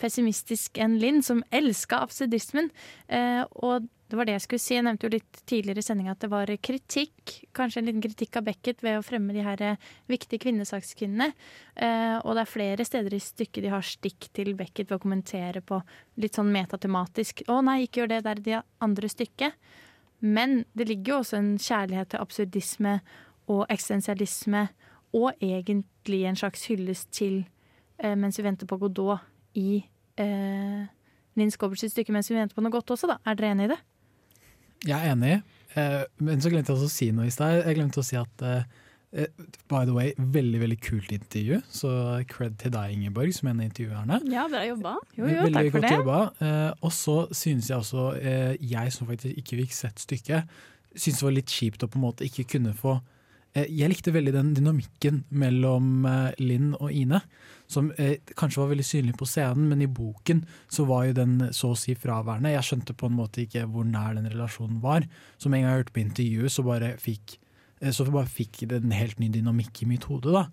pessimistisk 0.00 0.80
enn 0.80 0.98
Linn, 1.00 1.22
som 1.22 1.42
elska 1.54 2.00
absurdismen. 2.06 2.70
Eh, 3.08 3.42
og 3.60 3.88
det 4.10 4.18
var 4.18 4.26
det 4.26 4.34
jeg 4.34 4.44
skulle 4.46 4.62
si. 4.62 4.74
Jeg 4.74 4.84
nevnte 4.86 5.06
jo 5.06 5.12
litt 5.12 5.40
tidligere 5.46 5.82
i 5.82 5.86
sendinga 5.86 6.14
at 6.16 6.24
det 6.24 6.30
var 6.32 6.50
kritikk, 6.66 7.34
kanskje 7.54 7.82
en 7.82 7.86
liten 7.86 8.02
kritikk 8.02 8.40
av 8.40 8.48
Beckett 8.48 8.82
ved 8.82 8.98
å 8.98 9.04
fremme 9.06 9.36
de 9.36 9.44
her 9.46 9.62
eh, 9.62 9.90
viktige 10.10 10.42
kvinnesakskvinnene. 10.46 11.30
Eh, 11.76 12.16
og 12.24 12.34
det 12.34 12.42
er 12.42 12.50
flere 12.50 12.86
steder 12.88 13.14
i 13.14 13.22
stykket 13.22 13.66
de 13.66 13.74
har 13.74 13.86
stikk 13.86 14.30
til 14.34 14.56
Beckett 14.58 14.90
ved 14.90 14.98
å 14.98 15.04
kommentere 15.04 15.62
på 15.62 15.78
litt 16.20 16.40
sånn 16.40 16.50
metatematisk. 16.54 17.44
Å 17.46 17.60
nei, 17.66 17.84
ikke 17.86 18.02
gjør 18.02 18.14
det, 18.16 18.24
det 18.26 18.34
er 18.34 18.44
det 18.48 18.64
andre 18.82 19.12
stykket. 19.12 19.76
Men 20.20 20.64
det 20.76 20.90
ligger 20.90 21.14
jo 21.14 21.22
også 21.22 21.38
en 21.38 21.54
kjærlighet 21.60 22.10
til 22.12 22.20
absurdisme 22.24 22.98
og 23.50 23.64
eksistensialisme, 23.72 24.68
og 25.16 25.32
egentlig 25.42 26.24
en 26.28 26.38
slags 26.38 26.68
hyllest 26.70 27.10
til 27.10 27.40
eh, 27.98 28.14
Mens 28.14 28.38
vi 28.38 28.46
venter 28.46 28.68
på 28.70 28.78
Godot 28.78 29.24
i 29.58 29.80
eh, 30.22 30.82
Linn 31.38 31.50
Skåberts 31.50 31.88
stykke 31.90 32.14
Mens 32.14 32.30
vi 32.30 32.36
venter 32.38 32.54
på 32.54 32.62
noe 32.62 32.74
godt 32.74 32.94
også, 32.94 33.10
da. 33.10 33.18
Er 33.26 33.38
dere 33.38 33.56
enig 33.56 33.66
i 33.66 33.72
det? 33.72 33.80
Jeg 34.86 34.96
er 34.96 35.16
enig, 35.16 35.40
eh, 35.74 36.04
men 36.22 36.40
så 36.40 36.52
glemte 36.52 36.70
jeg 36.72 36.78
også 36.78 36.88
å 36.88 36.94
si 36.94 37.10
noe 37.12 37.26
i 37.28 37.34
stad. 37.34 37.58
Jeg 37.66 37.76
glemte 37.76 38.00
å 38.00 38.06
si 38.06 38.16
at 38.16 38.46
eh, 38.46 38.62
eh, 39.12 39.28
By 39.68 39.82
the 39.84 39.92
way, 39.96 40.14
veldig 40.16 40.62
veldig 40.62 40.78
kult 40.86 41.12
intervju, 41.12 41.60
så 41.74 41.90
cred 42.30 42.56
til 42.62 42.72
deg, 42.72 42.94
Ingeborg, 42.94 43.34
som 43.36 43.50
en 43.50 43.60
av 43.60 43.68
intervjuerne. 43.68 44.22
Ja, 44.32 44.46
bra 44.48 44.64
jobba. 44.64 44.96
veldig 45.18 45.74
godt 45.74 45.90
jobba. 45.90 46.20
Eh, 46.40 46.72
og 46.86 46.94
så 46.96 47.18
synes 47.36 47.68
jeg 47.68 47.76
også, 47.82 48.06
eh, 48.22 48.54
jeg 48.62 48.94
som 48.94 49.10
faktisk 49.10 49.42
ikke 49.42 49.64
fikk 49.64 49.76
sett 49.76 50.06
stykket, 50.06 50.60
synes 50.94 51.20
det 51.20 51.26
var 51.26 51.36
litt 51.36 51.58
kjipt 51.58 51.84
å 51.84 51.90
på 51.90 52.00
en 52.00 52.06
måte 52.08 52.26
ikke 52.26 52.48
kunne 52.56 52.72
få 52.78 53.00
Jeg 53.50 53.90
likte 53.90 54.12
veldig 54.14 54.32
den 54.34 54.52
dynamikken 54.54 55.24
mellom 55.34 56.04
eh, 56.06 56.36
Linn 56.38 56.70
og 56.76 56.92
Ine, 56.94 57.18
som 57.70 57.88
eh, 57.98 58.20
kanskje 58.38 58.60
var 58.62 58.70
veldig 58.70 58.86
synlig 58.86 59.16
på 59.18 59.26
scenen, 59.26 59.66
men 59.72 59.82
i 59.82 59.90
boken 59.90 60.44
så 60.70 60.86
var 60.86 61.08
jo 61.08 61.16
den 61.18 61.36
så 61.56 61.72
å 61.72 61.78
si 61.78 61.96
fraværende. 61.98 62.52
Jeg 62.54 62.68
skjønte 62.68 62.94
på 62.98 63.10
en 63.10 63.18
måte 63.18 63.42
ikke 63.44 63.66
hvor 63.70 63.86
nær 63.86 64.14
den 64.18 64.30
relasjonen 64.30 64.78
var. 64.84 65.06
Så 65.38 65.50
med 65.50 65.60
en 65.60 65.66
gang 65.66 65.74
jeg 65.74 65.82
hørte 65.82 65.96
på 65.96 66.04
intervjuet, 66.04 66.54
så 66.54 66.66
bare 66.66 66.94
fikk 67.02 67.36
eh, 67.80 67.90
så 67.96 68.06
bare 68.06 68.30
fikk 68.30 68.64
det 68.70 68.82
en 68.84 68.94
helt 68.94 69.18
ny 69.22 69.32
dynamikk 69.34 69.82
i 69.82 69.90
mitt 69.96 70.06
hode. 70.10 70.30
da. 70.36 70.46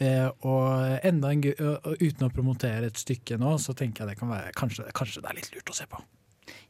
Eh, 0.00 0.26
og 0.48 1.06
enda 1.06 1.30
en, 1.30 1.44
uten 2.00 2.26
å 2.26 2.34
promotere 2.34 2.90
et 2.90 2.98
stykke 2.98 3.38
nå, 3.38 3.58
så 3.62 3.76
tenker 3.78 4.02
jeg 4.02 4.14
det 4.14 4.22
kan 4.22 4.32
være 4.32 4.54
kanskje, 4.58 4.90
kanskje 4.96 5.22
det 5.22 5.30
er 5.30 5.38
litt 5.38 5.54
lurt 5.54 5.70
å 5.70 5.76
se 5.76 5.86
på. 5.90 6.02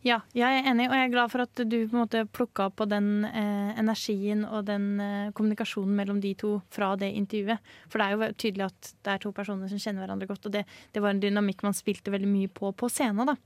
Ja, 0.07 0.21
jeg 0.33 0.49
er 0.49 0.69
enig, 0.71 0.87
og 0.89 0.95
jeg 0.97 1.07
er 1.07 1.13
glad 1.13 1.33
for 1.33 1.45
at 1.45 1.61
du 1.61 1.77
på 1.77 1.97
en 1.97 2.03
måte 2.03 2.23
plukka 2.33 2.69
opp 2.71 2.79
på 2.81 2.87
den 2.89 3.27
eh, 3.29 3.73
energien 3.81 4.47
og 4.49 4.65
den 4.69 4.87
eh, 5.05 5.33
kommunikasjonen 5.37 5.93
mellom 5.99 6.23
de 6.23 6.33
to 6.41 6.55
fra 6.73 6.95
det 7.01 7.11
intervjuet. 7.19 7.61
For 7.93 8.01
det 8.01 8.07
er 8.07 8.15
jo 8.15 8.31
tydelig 8.41 8.67
at 8.71 8.91
det 9.05 9.13
er 9.15 9.23
to 9.25 9.35
personer 9.37 9.69
som 9.69 9.83
kjenner 9.83 10.07
hverandre 10.07 10.31
godt, 10.31 10.49
og 10.49 10.57
det, 10.57 10.65
det 10.95 11.05
var 11.05 11.13
en 11.13 11.21
dynamikk 11.21 11.67
man 11.67 11.77
spilte 11.77 12.15
veldig 12.15 12.31
mye 12.31 12.53
på 12.53 12.73
på 12.73 12.89
scenen. 12.93 13.29
da. 13.29 13.37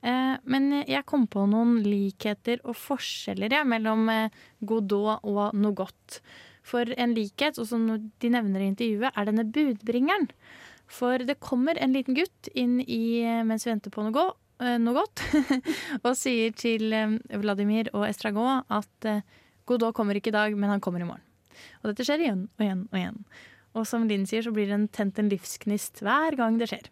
Eh, 0.00 0.34
men 0.48 0.70
jeg 0.86 1.06
kom 1.10 1.26
på 1.30 1.44
noen 1.50 1.80
likheter 1.84 2.62
og 2.64 2.78
forskjeller 2.78 3.58
ja, 3.58 3.64
mellom 3.68 4.08
eh, 4.12 4.40
Godot 4.60 5.24
og 5.26 5.58
noe 5.58 5.76
godt. 5.76 6.20
For 6.68 6.88
en 7.00 7.14
likhet, 7.16 7.58
og 7.60 7.68
som 7.70 7.86
de 7.88 8.32
nevner 8.32 8.64
i 8.64 8.72
intervjuet, 8.72 9.12
er 9.12 9.28
denne 9.28 9.46
budbringeren. 9.48 10.28
For 10.88 11.20
det 11.20 11.40
kommer 11.44 11.78
en 11.80 11.92
liten 11.96 12.16
gutt 12.16 12.50
inn 12.56 12.78
i 12.80 13.20
eh, 13.24 13.44
mens 13.46 13.66
vi 13.66 13.74
venter 13.74 13.92
på 13.94 14.04
noe, 14.04 14.30
noe 14.58 14.96
godt, 14.96 15.22
og 16.06 16.14
sier 16.18 16.54
til 16.58 16.92
eh, 16.94 17.18
Vladimir 17.38 17.90
og 17.94 18.08
Estragon 18.08 18.64
at 18.74 19.08
eh, 19.08 19.22
Godot 19.68 19.94
kommer 19.94 20.16
ikke 20.16 20.32
i 20.32 20.36
dag, 20.36 20.56
men 20.56 20.72
han 20.72 20.82
kommer 20.82 21.04
i 21.04 21.06
morgen. 21.06 21.24
Og 21.82 21.90
dette 21.90 22.06
skjer 22.06 22.24
igjen 22.24 22.46
og 22.56 22.64
igjen 22.64 22.84
og 22.88 22.98
igjen. 22.98 23.18
Og 23.76 23.84
som 23.86 24.06
Linn 24.08 24.24
sier, 24.26 24.42
så 24.42 24.52
blir 24.54 24.70
det 24.70 24.78
en 24.78 24.88
tent 24.88 25.18
en 25.20 25.28
livsgnist 25.30 26.00
hver 26.02 26.38
gang 26.38 26.56
det 26.58 26.70
skjer. 26.70 26.88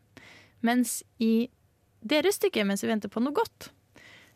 Mens 0.67 1.01
i 1.23 1.49
deres 2.07 2.39
stykke, 2.39 2.67
mens 2.69 2.85
vi 2.85 2.91
venter 2.91 3.11
på 3.13 3.23
noe 3.25 3.35
godt, 3.35 3.71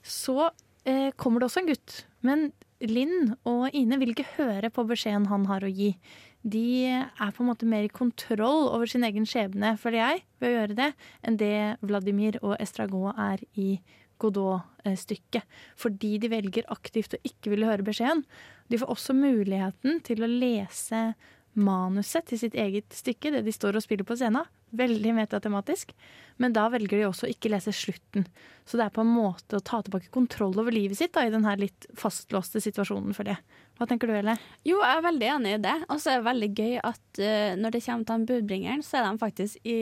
så 0.02 0.48
eh, 0.88 1.12
kommer 1.20 1.42
det 1.42 1.50
også 1.50 1.62
en 1.62 1.70
gutt. 1.70 1.96
Men 2.26 2.48
Linn 2.80 3.34
og 3.44 3.68
Ine 3.76 4.00
vil 4.00 4.14
ikke 4.14 4.30
høre 4.38 4.72
på 4.72 4.86
beskjeden 4.88 5.28
han 5.28 5.44
har 5.50 5.66
å 5.66 5.70
gi. 5.70 5.92
De 6.42 6.88
er 6.88 7.32
på 7.36 7.42
en 7.44 7.50
måte 7.50 7.68
mer 7.68 7.84
i 7.84 7.92
kontroll 7.92 8.70
over 8.70 8.88
sin 8.88 9.04
egen 9.04 9.26
skjebne, 9.28 9.74
føler 9.80 10.00
jeg, 10.00 10.22
ved 10.40 10.48
å 10.48 10.54
gjøre 10.54 10.76
det, 10.78 10.92
enn 11.26 11.40
det 11.40 11.56
Vladimir 11.84 12.38
og 12.40 12.54
Estragon 12.62 13.12
er 13.12 13.42
i 13.60 13.74
Godot-stykket. 14.20 15.44
Fordi 15.80 16.14
de 16.22 16.30
velger 16.32 16.68
aktivt 16.72 17.16
å 17.16 17.20
ikke 17.26 17.52
ville 17.52 17.68
høre 17.68 17.84
beskjeden. 17.84 18.24
De 18.72 18.80
får 18.80 18.92
også 18.92 19.16
muligheten 19.16 20.00
til 20.06 20.24
å 20.24 20.30
lese 20.30 21.10
manuset 21.58 22.28
til 22.30 22.40
sitt 22.40 22.56
eget 22.56 22.88
stykke, 22.94 23.34
det 23.34 23.44
de 23.44 23.54
står 23.54 23.76
og 23.76 23.84
spiller 23.84 24.08
på 24.08 24.16
scenen. 24.16 24.48
Veldig 24.70 25.14
metatematisk. 25.16 25.94
Men 26.40 26.54
da 26.56 26.68
velger 26.72 27.02
de 27.02 27.08
også 27.08 27.26
å 27.26 27.30
ikke 27.32 27.50
lese 27.52 27.72
slutten. 27.74 28.24
Så 28.64 28.78
det 28.78 28.86
er 28.86 28.94
på 28.94 29.02
en 29.02 29.10
måte 29.12 29.58
å 29.58 29.64
ta 29.64 29.82
tilbake 29.84 30.12
kontroll 30.14 30.54
over 30.62 30.72
livet 30.72 30.96
sitt 30.96 31.12
da, 31.12 31.26
i 31.26 31.32
den 31.32 31.44
her 31.44 31.58
litt 31.60 31.88
fastlåste 31.98 32.62
situasjonen, 32.62 33.12
for 33.16 33.28
det. 33.28 33.34
Hva 33.80 33.86
tenker 33.88 34.08
du, 34.08 34.14
Elle? 34.14 34.34
Jo, 34.64 34.78
jeg 34.84 34.98
er 34.98 35.04
veldig 35.04 35.28
enig 35.34 35.52
i 35.56 35.60
det. 35.64 35.74
Og 35.88 36.00
så 36.00 36.12
er 36.12 36.20
det 36.20 36.28
veldig 36.28 36.48
gøy 36.52 36.74
at 36.84 37.20
uh, 37.20 37.52
når 37.60 37.74
det 37.74 37.82
kommer 37.84 38.06
til 38.06 38.14
han 38.14 38.26
budbringeren, 38.28 38.84
så 38.84 39.00
er 39.00 39.06
de 39.06 39.22
faktisk 39.22 39.68
i, 39.68 39.78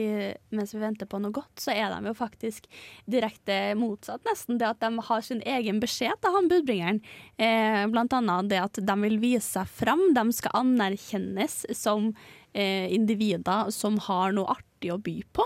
Mens 0.55 0.71
vi 0.75 0.81
venter 0.83 1.09
på 1.11 1.19
noe 1.19 1.35
godt, 1.35 1.51
så 1.59 1.75
er 1.75 1.91
de 1.91 2.11
jo 2.11 2.15
faktisk 2.17 2.67
direkte 3.11 3.59
motsatt, 3.79 4.23
nesten. 4.27 4.59
Det 4.59 4.69
at 4.69 4.79
de 4.83 5.05
har 5.09 5.25
sin 5.25 5.43
egen 5.47 5.79
beskjed 5.83 6.19
til 6.23 6.35
han 6.35 6.49
budbringeren. 6.51 7.03
Eh, 7.39 7.83
blant 7.91 8.15
annet 8.15 8.51
det 8.51 8.63
at 8.63 8.79
de 8.83 8.97
vil 9.03 9.19
vise 9.21 9.47
seg 9.47 9.67
fram. 9.79 10.09
De 10.15 10.25
skal 10.35 10.59
anerkjennes 10.63 11.61
som 11.77 12.13
eh, 12.53 12.87
individer 12.95 13.71
som 13.75 13.99
har 14.07 14.35
noe 14.35 14.55
artig 14.55 14.68
å 14.87 14.99
by 15.03 15.17
på. 15.35 15.43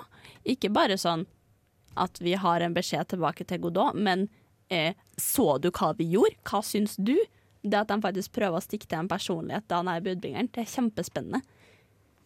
Ikke 0.54 0.70
bare 0.74 1.00
sånn 1.02 1.26
at 2.00 2.22
vi 2.22 2.36
har 2.40 2.62
en 2.62 2.76
beskjed 2.76 3.10
tilbake 3.14 3.46
til 3.50 3.62
Godot, 3.66 3.98
men 3.98 4.28
eh, 4.70 4.94
så 5.18 5.58
du 5.62 5.70
hva 5.74 5.94
vi 5.98 6.12
gjorde? 6.14 6.38
Hva 6.46 6.62
syns 6.66 6.96
du? 6.98 7.16
Det 7.64 7.80
at 7.80 7.90
de 7.90 8.00
faktisk 8.04 8.34
prøver 8.36 8.60
å 8.60 8.64
stikke 8.64 8.90
til 8.90 9.02
en 9.02 9.10
personlighet 9.12 9.66
da 9.72 9.82
han 9.82 9.92
er 9.92 10.04
budbringeren, 10.06 10.50
det 10.54 10.66
er 10.66 10.72
kjempespennende. 10.74 11.44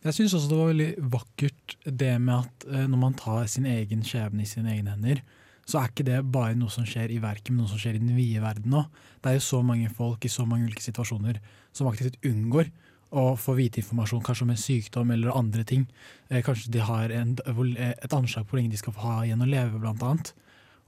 Jeg 0.06 0.14
syns 0.14 0.36
også 0.38 0.52
det 0.52 0.60
var 0.60 0.72
veldig 0.72 0.92
vakkert 1.14 1.76
det 1.86 2.14
med 2.22 2.36
at 2.38 2.70
eh, 2.70 2.86
når 2.88 3.02
man 3.02 3.18
tar 3.18 3.48
sin 3.52 3.68
egen 3.70 4.04
skjebne 4.06 4.44
i 4.44 4.50
sine 4.50 4.76
egne 4.76 4.96
hender, 4.96 5.24
så 5.68 5.82
er 5.82 5.92
ikke 5.92 6.06
det 6.08 6.22
bare 6.32 6.56
noe 6.56 6.72
som 6.72 6.86
skjer 6.88 7.12
i 7.12 7.20
verket, 7.20 7.52
men 7.52 7.66
noe 7.66 7.72
som 7.72 7.80
skjer 7.82 7.98
i 7.98 8.02
den 8.02 8.16
vide 8.16 8.40
verden 8.44 8.76
òg. 8.80 8.88
Det 9.20 9.34
er 9.34 9.40
jo 9.40 9.48
så 9.50 9.60
mange 9.66 9.90
folk 9.92 10.24
i 10.24 10.32
så 10.32 10.46
mange 10.48 10.70
ulike 10.70 10.86
situasjoner 10.86 11.42
som 11.76 11.90
aktivt 11.92 12.16
unngår 12.26 12.70
å 13.10 13.38
få 13.40 13.56
vite 13.58 13.80
informasjon 13.82 14.24
kanskje 14.26 14.46
om 14.46 14.52
en 14.52 14.60
sykdom 14.60 15.12
eller 15.16 15.36
andre 15.38 15.64
ting. 15.68 15.86
Eh, 16.30 16.44
kanskje 16.44 16.72
de 16.74 16.84
har 16.84 17.14
en, 17.14 17.38
et 17.38 18.14
anslag 18.14 18.46
på 18.46 18.56
hvor 18.56 18.62
lenge 18.62 18.76
de 18.76 18.82
skal 18.82 18.96
få 18.96 19.06
ha 19.06 19.16
igjen 19.26 19.44
å 19.44 19.50
leve, 19.50 19.80
blant 19.80 20.04
annet. 20.04 20.34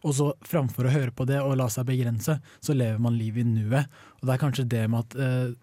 Og 0.07 0.15
så 0.15 0.29
framfor 0.47 0.87
å 0.87 0.93
høre 0.93 1.11
på 1.15 1.27
det 1.27 1.41
og 1.43 1.57
la 1.59 1.67
seg 1.71 1.87
begrense, 1.89 2.37
så 2.39 2.75
lever 2.75 3.01
man 3.03 3.17
livet 3.19 3.43
i 3.43 3.49
nuet. 3.49 3.89
Og 4.19 4.27
det 4.27 4.35
er 4.35 4.41
kanskje 4.41 4.69
det 4.71 4.85
med 4.91 5.07
at 5.07 5.19
eh, 5.19 5.57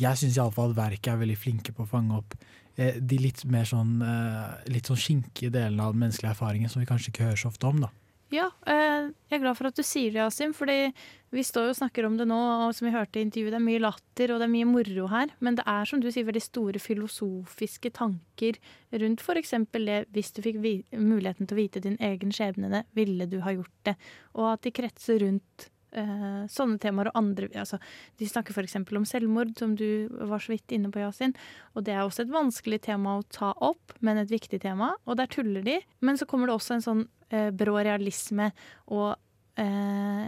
Jeg 0.00 0.16
syns 0.16 0.38
iallfall 0.38 0.72
at 0.72 0.78
verket 0.78 1.12
er 1.12 1.20
veldig 1.20 1.36
flinke 1.36 1.74
på 1.76 1.84
å 1.84 1.90
fange 1.90 2.16
opp 2.16 2.36
eh, 2.80 2.96
de 2.96 3.18
litt 3.20 3.44
mer 3.44 3.68
sånn, 3.68 3.98
eh, 4.00 4.70
litt 4.72 4.88
sånn 4.88 5.00
skinkige 5.00 5.52
delene 5.52 5.84
av 5.84 5.92
den 5.92 6.06
menneskelige 6.06 6.32
erfaringen 6.32 6.72
som 6.72 6.80
vi 6.80 6.88
kanskje 6.88 7.12
ikke 7.12 7.26
hører 7.28 7.42
så 7.42 7.52
ofte 7.52 7.68
om. 7.68 7.82
da. 7.84 7.92
Ja, 8.30 8.46
eh, 8.62 9.10
jeg 9.26 9.40
er 9.40 9.42
glad 9.42 9.56
for 9.58 9.66
at 9.66 9.78
du 9.78 9.82
sier 9.82 10.12
det, 10.14 10.22
Asim. 10.22 10.52
Fordi 10.54 10.92
vi 11.34 11.42
står 11.46 11.72
og 11.72 11.78
snakker 11.80 12.06
om 12.06 12.14
det 12.18 12.28
nå, 12.30 12.38
og 12.66 12.74
som 12.76 12.86
vi 12.86 12.94
hørte 12.94 13.18
i 13.18 13.24
intervjuet, 13.26 13.50
det 13.50 13.58
er 13.58 13.64
mye 13.64 13.82
latter 13.82 14.32
og 14.32 14.38
det 14.38 14.46
er 14.46 14.52
mye 14.52 14.68
moro 14.70 15.08
her. 15.10 15.34
Men 15.42 15.58
det 15.58 15.66
er 15.66 15.90
som 15.90 16.02
du 16.02 16.06
sier, 16.10 16.28
veldig 16.28 16.44
store 16.44 16.82
filosofiske 16.82 17.90
tanker 17.98 18.60
rundt 19.02 19.24
f.eks. 19.24 19.54
det 19.74 19.98
hvis 20.14 20.32
du 20.36 20.40
fikk 20.46 20.62
muligheten 20.94 21.50
til 21.50 21.56
å 21.56 21.60
vite 21.60 21.82
din 21.82 21.98
egen 21.98 22.34
skjebne, 22.34 22.84
ville 22.94 23.26
du 23.26 23.40
ha 23.42 23.54
gjort 23.56 23.76
det? 23.90 23.98
Og 24.38 24.52
at 24.54 24.62
de 24.66 24.74
kretser 24.78 25.22
rundt 25.26 25.70
eh, 25.92 26.42
sånne 26.50 26.80
temaer 26.82 27.10
og 27.10 27.18
andre 27.18 27.48
altså, 27.58 27.80
De 28.20 28.28
snakker 28.28 28.54
f.eks. 28.54 28.76
om 28.82 29.06
selvmord, 29.08 29.54
som 29.58 29.74
du 29.78 30.08
var 30.10 30.42
så 30.42 30.54
vidt 30.54 30.74
inne 30.76 30.90
på, 30.92 31.02
Yasin. 31.02 31.34
Og 31.74 31.86
det 31.86 31.94
er 31.94 32.04
også 32.04 32.24
et 32.24 32.34
vanskelig 32.34 32.80
tema 32.86 33.18
å 33.18 33.26
ta 33.32 33.52
opp, 33.56 33.96
men 34.00 34.20
et 34.20 34.32
viktig 34.32 34.62
tema. 34.62 34.92
Og 35.06 35.18
der 35.20 35.30
tuller 35.30 35.64
de. 35.66 35.80
Men 36.04 36.20
så 36.20 36.28
kommer 36.28 36.50
det 36.50 36.56
også 36.56 36.76
en 36.76 36.86
sånn 36.86 37.04
uh, 37.34 37.50
brå 37.54 37.78
realisme 37.80 38.50
og 38.90 39.14
uh, 39.60 40.26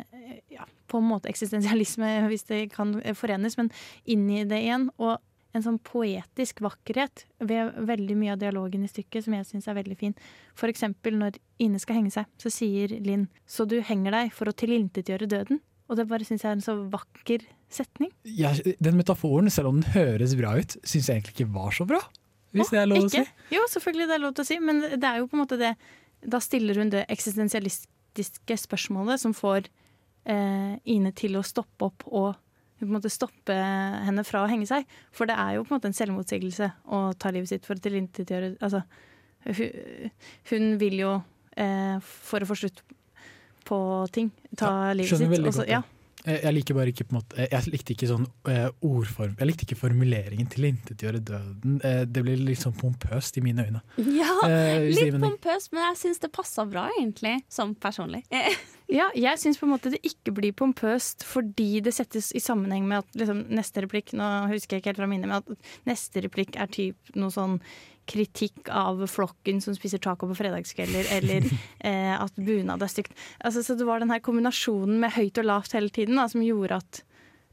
ja, 0.52 0.66
på 0.90 1.00
en 1.00 1.10
måte 1.10 1.30
eksistensialisme, 1.32 2.14
hvis 2.30 2.48
det 2.50 2.64
kan 2.74 2.96
forenes, 3.18 3.58
men 3.60 3.72
inn 4.04 4.28
i 4.30 4.44
det 4.48 4.62
igjen. 4.64 4.88
Og 5.02 5.18
en 5.52 5.64
sånn 5.64 5.78
poetisk 5.84 6.62
vakkerhet 6.64 7.26
ved 7.44 7.74
veldig 7.88 8.16
mye 8.16 8.34
av 8.34 8.40
dialogen 8.40 8.86
i 8.86 8.90
stykket 8.90 9.26
som 9.26 9.36
jeg 9.36 9.48
syns 9.48 9.68
er 9.68 9.76
veldig 9.76 9.98
fin. 10.00 10.14
For 10.58 10.72
eksempel 10.72 11.18
når 11.20 11.36
Ine 11.62 11.80
skal 11.82 12.00
henge 12.00 12.14
seg, 12.14 12.30
så 12.40 12.52
sier 12.52 12.94
Linn 13.04 13.28
'så 13.46 13.68
du 13.68 13.80
henger 13.80 14.12
deg 14.12 14.32
for 14.32 14.48
å 14.48 14.56
tilintetgjøre 14.56 15.28
døden'. 15.28 15.60
Og 15.90 15.96
det 15.96 16.08
bare 16.08 16.24
syns 16.24 16.42
jeg 16.42 16.48
er 16.48 16.56
en 16.56 16.64
så 16.64 16.74
vakker 16.88 17.44
setning. 17.68 18.10
Ja, 18.24 18.52
den 18.80 18.96
metaforen, 18.96 19.50
selv 19.50 19.68
om 19.68 19.80
den 19.80 19.92
høres 19.92 20.34
bra 20.38 20.56
ut, 20.56 20.76
syns 20.84 21.08
jeg 21.08 21.20
egentlig 21.20 21.36
ikke 21.36 21.52
var 21.52 21.70
så 21.76 21.84
bra. 21.84 22.00
Hvis 22.52 22.72
det 22.72 22.80
er 22.80 22.88
lov 22.88 23.06
å 23.06 23.10
si. 23.12 23.24
Jo, 23.52 23.64
selvfølgelig 23.68 24.08
det 24.08 24.14
er 24.14 24.22
lov 24.22 24.34
til 24.36 24.44
å 24.44 24.48
si, 24.48 24.58
men 24.60 24.80
det 24.80 25.08
er 25.08 25.20
jo 25.20 25.28
på 25.28 25.36
en 25.36 25.44
måte 25.44 25.60
det 25.60 25.74
Da 26.22 26.38
stiller 26.38 26.78
hun 26.78 26.90
det 26.92 27.00
eksistensialistiske 27.10 28.56
spørsmålet 28.62 29.18
som 29.18 29.32
får 29.34 29.66
eh, 30.30 30.78
Ine 30.84 31.10
til 31.18 31.34
å 31.34 31.42
stoppe 31.42 31.88
opp 31.88 32.04
og 32.06 32.36
på 32.86 32.90
en 32.90 32.98
måte 32.98 33.12
stoppe 33.12 33.54
henne 33.54 34.24
fra 34.26 34.42
å 34.44 34.50
henge 34.50 34.66
seg. 34.68 34.86
For 35.14 35.30
det 35.30 35.36
er 35.38 35.56
jo 35.56 35.64
på 35.66 35.72
en 35.72 35.78
måte 35.78 35.90
en 35.90 35.96
selvmotsigelse 35.96 36.70
å 36.92 37.02
ta 37.18 37.32
livet 37.34 37.52
sitt 37.52 37.68
for 37.68 37.78
å 37.78 37.82
tilintetgjøre 37.84 38.56
Altså, 38.62 38.82
hun, 39.46 40.10
hun 40.50 40.68
vil 40.80 41.00
jo, 41.00 41.14
eh, 41.58 41.96
for 42.02 42.44
å 42.44 42.48
få 42.50 42.58
slutt 42.62 42.82
på 43.66 43.78
ting, 44.14 44.30
ta 44.58 44.92
livet 44.92 45.12
Skjønner 45.12 45.26
sitt. 45.26 45.36
veldig 45.36 45.54
godt 45.54 45.70
ja. 45.70 45.82
Jeg, 46.24 46.38
jeg 46.44 46.54
liker 46.54 46.74
bare 46.78 46.92
ikke 46.92 47.04
på 47.08 47.14
en 47.14 47.18
måte 47.20 47.46
Jeg 47.50 47.66
likte 47.72 47.94
ikke 47.96 48.08
sånn 48.10 48.26
eh, 48.48 48.68
ordform 48.86 49.32
Jeg 49.40 49.48
likte 49.48 49.64
ikke 49.66 49.78
formuleringen 49.80 50.46
'tilintetgjøre 50.46 51.20
døden'. 51.30 51.80
Eh, 51.84 52.04
det 52.06 52.22
blir 52.22 52.36
litt 52.38 52.60
sånn 52.62 52.76
pompøst 52.78 53.36
i 53.38 53.42
mine 53.42 53.64
øyne. 53.66 53.80
Ja, 53.98 54.28
Eh, 54.46 54.88
litt 54.90 55.12
mening. 55.12 55.32
pompøst, 55.32 55.72
men 55.72 55.82
jeg 55.90 55.96
syns 56.02 56.18
det 56.22 56.32
passer 56.32 56.64
bra, 56.66 56.88
egentlig. 56.98 57.42
Sånn 57.50 57.74
personlig. 57.74 58.22
Ja, 58.92 59.06
jeg 59.16 59.38
syns 59.40 59.56
på 59.56 59.64
en 59.64 59.70
måte 59.72 59.88
det 59.88 60.02
ikke 60.04 60.34
blir 60.36 60.52
pompøst 60.52 61.22
fordi 61.24 61.80
det 61.80 61.94
settes 61.96 62.26
i 62.36 62.40
sammenheng 62.44 62.84
med 62.84 62.98
at 62.98 63.14
liksom, 63.16 63.38
neste 63.48 63.80
replikk 63.86 64.12
Nå 64.12 64.26
husker 64.50 64.76
jeg 64.76 64.82
ikke 64.82 64.90
helt 64.90 65.00
fra 65.00 65.06
minnet, 65.08 65.30
men 65.30 65.38
at 65.38 65.48
neste 65.88 66.20
replikk 66.20 66.58
er 66.60 66.66
typ 66.68 66.96
noe 67.16 67.32
sånn 67.32 67.54
kritikk 68.10 68.70
av 68.72 69.00
flokken 69.10 69.60
som 69.62 69.76
spiser 69.76 70.02
taco 70.02 70.28
på 70.30 70.38
fredagskvelder, 70.38 71.10
eller 71.18 71.46
eh, 71.88 72.14
at 72.16 72.34
bunad 72.36 72.82
er 72.82 72.90
stygt. 72.90 73.14
Altså, 73.40 73.62
så 73.62 73.76
det 73.78 73.86
var 73.88 74.02
den 74.02 74.12
her 74.12 74.22
kombinasjonen 74.24 74.98
med 75.02 75.14
høyt 75.16 75.40
og 75.42 75.48
lavt 75.48 75.76
hele 75.76 75.92
tiden 75.94 76.18
da, 76.20 76.26
som 76.30 76.44
gjorde 76.44 76.80
at 76.82 77.02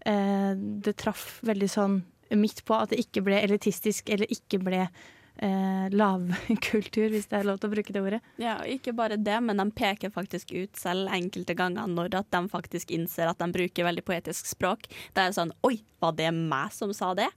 eh, 0.10 0.52
det 0.58 0.98
traff 1.02 1.40
veldig 1.48 1.70
sånn 1.72 2.02
midt 2.38 2.62
på 2.66 2.76
at 2.78 2.92
det 2.94 3.02
ikke 3.02 3.24
ble 3.26 3.40
elitistisk 3.42 4.12
eller 4.14 4.30
ikke 4.30 4.60
ble 4.62 4.84
eh, 4.86 5.86
lavkultur, 5.94 7.10
hvis 7.14 7.30
det 7.32 7.40
er 7.40 7.48
lov 7.48 7.62
til 7.62 7.70
å 7.70 7.74
bruke 7.74 7.96
det 7.96 8.04
ordet. 8.04 8.20
Ja, 8.42 8.60
og 8.62 8.74
ikke 8.74 8.94
bare 8.98 9.20
det, 9.20 9.38
men 9.46 9.62
de 9.62 9.68
peker 9.76 10.14
faktisk 10.14 10.54
ut 10.54 10.80
selv 10.80 11.12
enkelte 11.16 11.56
ganger 11.58 11.90
når 11.90 12.20
at 12.22 12.30
de 12.36 12.44
faktisk 12.52 12.94
innser 12.96 13.32
at 13.32 13.42
de 13.42 13.50
bruker 13.54 13.88
veldig 13.88 14.06
poetisk 14.08 14.50
språk. 14.50 14.90
Det 15.16 15.26
er 15.26 15.36
sånn 15.36 15.54
Oi, 15.68 15.80
var 16.04 16.18
det 16.18 16.32
meg 16.36 16.74
som 16.76 16.94
sa 16.96 17.14
det? 17.18 17.30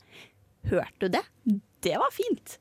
Hørte 0.71 1.09
du 1.09 1.17
det? 1.19 1.25
Det 1.83 1.97
var 1.99 2.13
fint! 2.15 2.59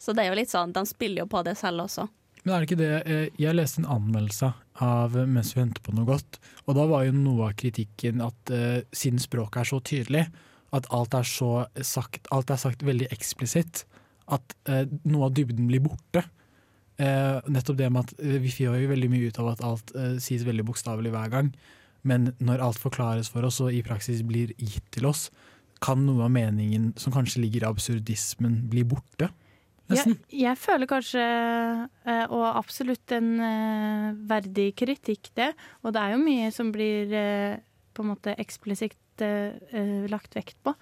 Så 0.00 0.14
det 0.16 0.24
er 0.24 0.32
jo 0.32 0.38
litt 0.38 0.52
sånn, 0.52 0.72
de 0.72 0.82
spiller 0.88 1.24
jo 1.24 1.30
på 1.30 1.42
det 1.44 1.58
selv 1.60 1.84
også. 1.84 2.06
Men 2.40 2.54
er 2.54 2.62
det 2.62 2.68
ikke 2.70 2.80
det 2.80 2.92
eh, 3.04 3.40
Jeg 3.40 3.56
leste 3.56 3.82
en 3.82 3.90
anmeldelse 3.98 4.52
av 4.80 5.16
'Mens 5.28 5.52
vi 5.52 5.60
venter 5.60 5.82
på 5.84 5.92
noe 5.92 6.08
godt', 6.08 6.38
og 6.64 6.76
da 6.78 6.86
var 6.88 7.04
jo 7.04 7.12
noe 7.12 7.50
av 7.50 7.56
kritikken 7.60 8.22
at 8.24 8.52
uh, 8.54 8.80
siden 8.96 9.20
språket 9.20 9.60
er 9.60 9.68
så 9.68 9.80
tydelig, 9.84 10.22
at 10.72 10.86
alt 10.88 11.12
er 11.18 11.26
så 11.28 11.66
sagt, 11.84 12.30
alt 12.32 12.48
er 12.48 12.56
sagt 12.56 12.80
veldig 12.86 13.10
eksplisitt, 13.12 13.82
at 14.32 14.54
uh, 14.70 14.86
noe 15.04 15.28
av 15.28 15.34
dybden 15.36 15.68
blir 15.68 15.84
borte. 15.84 16.24
Uh, 16.96 17.44
nettopp 17.44 17.76
det 17.76 17.90
med 17.92 18.08
at 18.08 18.14
vi 18.40 18.54
får 18.54 18.80
jo 18.80 18.88
veldig 18.88 19.10
mye 19.12 19.28
ut 19.28 19.42
av 19.42 19.52
at 19.52 19.64
alt 19.66 19.92
sies 20.24 20.46
veldig 20.48 20.64
bokstavelig 20.70 21.12
hver 21.12 21.28
gang, 21.28 21.52
men 22.08 22.32
når 22.40 22.64
alt 22.64 22.80
forklares 22.80 23.28
for 23.28 23.44
oss 23.44 23.60
og 23.60 23.74
i 23.76 23.84
praksis 23.84 24.24
blir 24.24 24.54
gitt 24.56 24.86
til 24.96 25.10
oss, 25.12 25.28
kan 25.84 26.00
noe 26.06 26.24
av 26.24 26.32
meningen 26.32 26.94
som 26.96 27.12
kanskje 27.12 27.44
ligger 27.44 27.66
i 27.66 27.68
absurdismen, 27.68 28.62
bli 28.72 28.84
borte. 28.88 29.28
Jeg, 29.90 29.98
Nesten. 29.98 30.18
jeg 30.34 30.58
føler 30.60 30.88
kanskje, 30.90 31.22
eh, 32.06 32.24
og 32.30 32.44
absolutt 32.46 33.14
en 33.16 33.30
eh, 33.42 34.10
verdig 34.30 34.68
kritikk 34.78 35.32
det, 35.38 35.50
og 35.82 35.94
det 35.94 36.02
er 36.02 36.14
jo 36.14 36.20
mye 36.22 36.50
som 36.54 36.70
blir 36.74 37.14
eh, 37.16 37.56
på 37.94 38.04
en 38.04 38.12
måte 38.12 38.36
eksplisitt 38.38 38.96
lagt 39.20 40.32
vekt 40.32 40.56
på. 40.64 40.72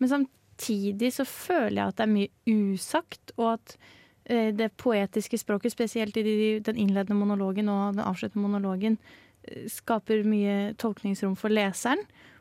Men 0.00 0.08
samtidig 0.08 1.10
så 1.12 1.26
føler 1.28 1.74
jeg 1.76 1.90
at 1.90 1.98
det 1.98 2.04
er 2.06 2.12
mye 2.14 2.54
usagt, 2.72 3.34
og 3.36 3.58
at 3.58 3.74
det 4.56 4.70
poetiske 4.80 5.36
språket, 5.36 5.74
spesielt 5.74 6.16
i 6.16 6.22
den 6.64 6.78
innledende 6.80 7.18
monologen 7.18 7.68
og 7.68 7.98
den 7.98 8.06
avsluttende 8.06 8.46
monologen, 8.46 8.96
skaper 9.68 10.24
mye 10.24 10.72
tolkningsrom 10.80 11.34
for 11.36 11.52
leseren. 11.52 12.00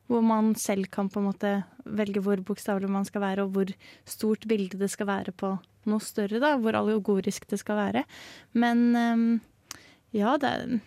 Hvor 0.10 0.24
man 0.26 0.54
selv 0.60 0.90
kan 0.92 1.10
på 1.12 1.22
en 1.22 1.30
måte 1.30 1.52
velge 1.86 2.24
hvor 2.24 2.42
bokstavelig 2.46 2.90
man 2.92 3.06
skal 3.08 3.24
være, 3.24 3.46
og 3.46 3.56
hvor 3.56 3.74
stort 4.06 4.48
bilde 4.50 4.80
det 4.82 4.90
skal 4.92 5.08
være 5.08 5.32
på 5.32 5.54
noe 5.90 6.04
større, 6.04 6.42
da. 6.42 6.56
Hvor 6.62 6.78
allegorisk 6.78 7.48
det 7.50 7.62
skal 7.62 7.80
være. 7.80 8.06
Men 8.54 8.88
um, 8.96 9.28
ja, 10.16 10.36
det 10.42 10.50
er, 10.52 10.80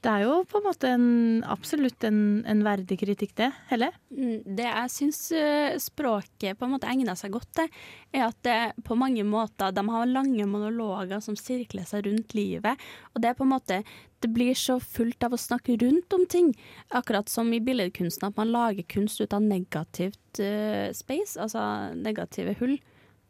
det 0.00 0.12
er 0.12 0.22
jo 0.24 0.36
på 0.48 0.60
en 0.60 0.64
måte 0.64 0.90
en, 0.94 1.08
absolutt 1.44 2.04
en, 2.08 2.20
en 2.48 2.62
verdig 2.64 2.96
kritikk, 3.02 3.34
det. 3.36 3.50
Helle? 3.68 3.90
Mm, 4.08 4.38
Det 4.56 4.68
jeg 4.68 4.92
syns 4.94 5.20
eh, 5.36 5.76
språket 5.80 6.56
på 6.56 6.66
en 6.66 6.74
måte 6.76 6.88
egner 6.88 7.18
seg 7.20 7.34
godt 7.34 7.50
til, 7.58 7.68
er 8.16 8.28
at 8.30 8.38
det 8.46 8.84
på 8.86 8.96
mange 8.96 9.24
måter 9.28 9.74
De 9.76 9.84
har 9.92 10.08
lange 10.08 10.46
monologer 10.48 11.20
som 11.24 11.36
sirkler 11.36 11.88
seg 11.88 12.08
rundt 12.08 12.36
livet. 12.36 12.88
Og 13.12 13.20
det 13.20 13.30
er 13.30 13.36
på 13.36 13.44
en 13.44 13.54
måte 13.54 13.82
Det 14.20 14.28
blir 14.28 14.54
så 14.58 14.76
fullt 14.80 15.24
av 15.24 15.34
å 15.34 15.40
snakke 15.40 15.78
rundt 15.80 16.12
om 16.12 16.26
ting. 16.28 16.52
Akkurat 16.92 17.28
som 17.32 17.48
i 17.56 17.60
billedkunsten, 17.64 18.28
at 18.28 18.36
man 18.36 18.52
lager 18.52 18.84
kunst 18.90 19.20
ut 19.22 19.32
av 19.32 19.44
negativt 19.44 20.42
uh, 20.42 20.90
space, 20.96 21.40
altså 21.40 21.62
negative 21.96 22.56
hull. 22.60 22.76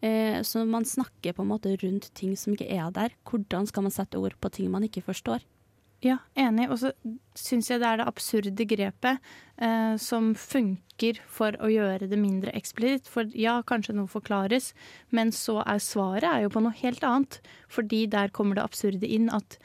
Uh, 0.03 0.43
så 0.43 0.65
man 0.67 0.89
snakker 0.89 1.37
på 1.37 1.47
en 1.47 1.53
måte 1.53 1.77
rundt 1.85 2.11
ting 2.19 2.35
som 2.39 2.57
ikke 2.57 2.69
er 2.75 2.91
der. 2.97 3.15
Hvordan 3.29 3.71
skal 3.71 3.87
man 3.87 3.95
sette 3.95 4.19
ord 4.19 4.35
på 4.43 4.51
ting 4.57 4.71
man 4.73 4.87
ikke 4.89 5.05
forstår? 5.07 5.47
Ja, 6.01 6.17
enig. 6.33 6.71
Og 6.73 6.79
så 6.81 6.91
syns 7.37 7.69
jeg 7.69 7.83
det 7.83 7.89
er 7.89 8.01
det 8.01 8.09
absurde 8.09 8.65
grepet 8.69 9.21
eh, 9.61 9.97
som 10.01 10.33
funker 10.33 11.21
for 11.29 11.57
å 11.61 11.69
gjøre 11.69 12.09
det 12.09 12.19
mindre 12.21 12.55
eksplisitt. 12.57 13.09
For 13.11 13.29
ja, 13.37 13.59
kanskje 13.69 13.99
noe 13.99 14.09
forklares, 14.09 14.73
men 15.13 15.33
så 15.37 15.59
er 15.67 15.83
svaret 15.85 16.29
er 16.31 16.47
jo 16.47 16.55
på 16.55 16.65
noe 16.65 16.77
helt 16.81 17.05
annet. 17.05 17.41
Fordi 17.69 18.07
der 18.09 18.33
kommer 18.33 18.57
det 18.57 18.65
absurde 18.65 19.13
inn 19.13 19.29
at 19.37 19.59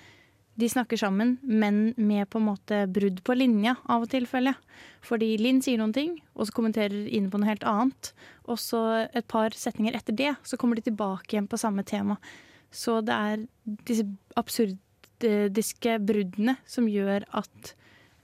de 0.56 0.70
snakker 0.72 0.99
sammen, 0.99 1.36
men 1.43 1.93
med 1.97 2.30
på 2.32 2.39
en 2.39 2.47
måte 2.47 2.86
brudd 2.88 3.20
på 3.28 3.36
linja 3.36 3.76
av 3.91 4.06
og 4.06 4.12
til, 4.14 4.28
føler 4.30 4.53
jeg. 4.53 4.82
Fordi 5.06 5.28
Linn 5.41 5.60
sier 5.64 5.82
noen 5.82 5.93
ting, 5.95 6.14
og 6.34 6.47
så 6.47 6.56
kommenterer 6.56 7.10
Ine 7.12 7.32
på 7.32 7.41
noe 7.41 7.49
helt 7.49 7.66
annet. 7.68 8.12
Og 8.47 8.60
så 8.62 8.82
et 9.06 9.28
par 9.32 9.56
setninger 9.58 9.97
etter 9.97 10.16
det, 10.16 10.32
så 10.47 10.60
kommer 10.60 10.80
de 10.80 10.86
tilbake 10.88 11.36
igjen 11.36 11.49
på 11.51 11.60
samme 11.60 11.84
tema. 11.88 12.16
Så 12.72 13.01
det 13.06 13.16
er 13.16 13.43
disse 13.88 14.08
absurdiske 14.39 15.97
bruddene 16.03 16.56
som 16.68 16.88
gjør 16.91 17.28
at 17.36 17.76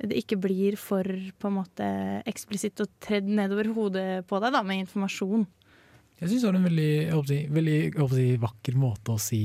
det 0.02 0.18
ikke 0.24 0.40
blir 0.42 0.78
for 0.82 1.06
på 1.06 1.50
en 1.50 1.58
måte 1.60 1.88
eksplisitt 2.30 2.80
og 2.82 2.90
tredd 3.04 3.28
nedover 3.28 3.70
hodet 3.76 4.08
på 4.30 4.40
deg 4.42 4.56
da, 4.56 4.64
med 4.66 4.86
informasjon. 4.86 5.44
Jeg 6.22 6.30
syns 6.30 6.46
det 6.46 6.48
var 6.48 6.58
en 6.60 6.70
veldig, 6.70 6.94
jeg 7.12 7.52
veldig 7.60 8.26
vakker 8.42 8.80
måte 8.80 9.16
å 9.16 9.22
si 9.22 9.44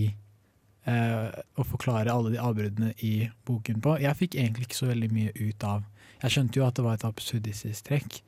eh, 0.86 1.28
Å 1.58 1.66
forklare 1.66 2.12
alle 2.12 2.32
de 2.34 2.40
avbruddene 2.42 2.94
i 3.04 3.28
boken 3.48 3.82
på. 3.84 3.98
Jeg 4.02 4.18
fikk 4.18 4.38
egentlig 4.38 4.68
ikke 4.68 4.80
så 4.80 4.90
veldig 4.92 5.10
mye 5.12 5.34
ut 5.36 5.66
av 5.66 5.84
Jeg 6.22 6.32
skjønte 6.36 6.60
jo 6.60 6.66
at 6.66 6.78
det 6.78 6.84
var 6.86 6.96
et 6.96 7.04
absurdistisk 7.04 7.90
trekk, 7.90 8.22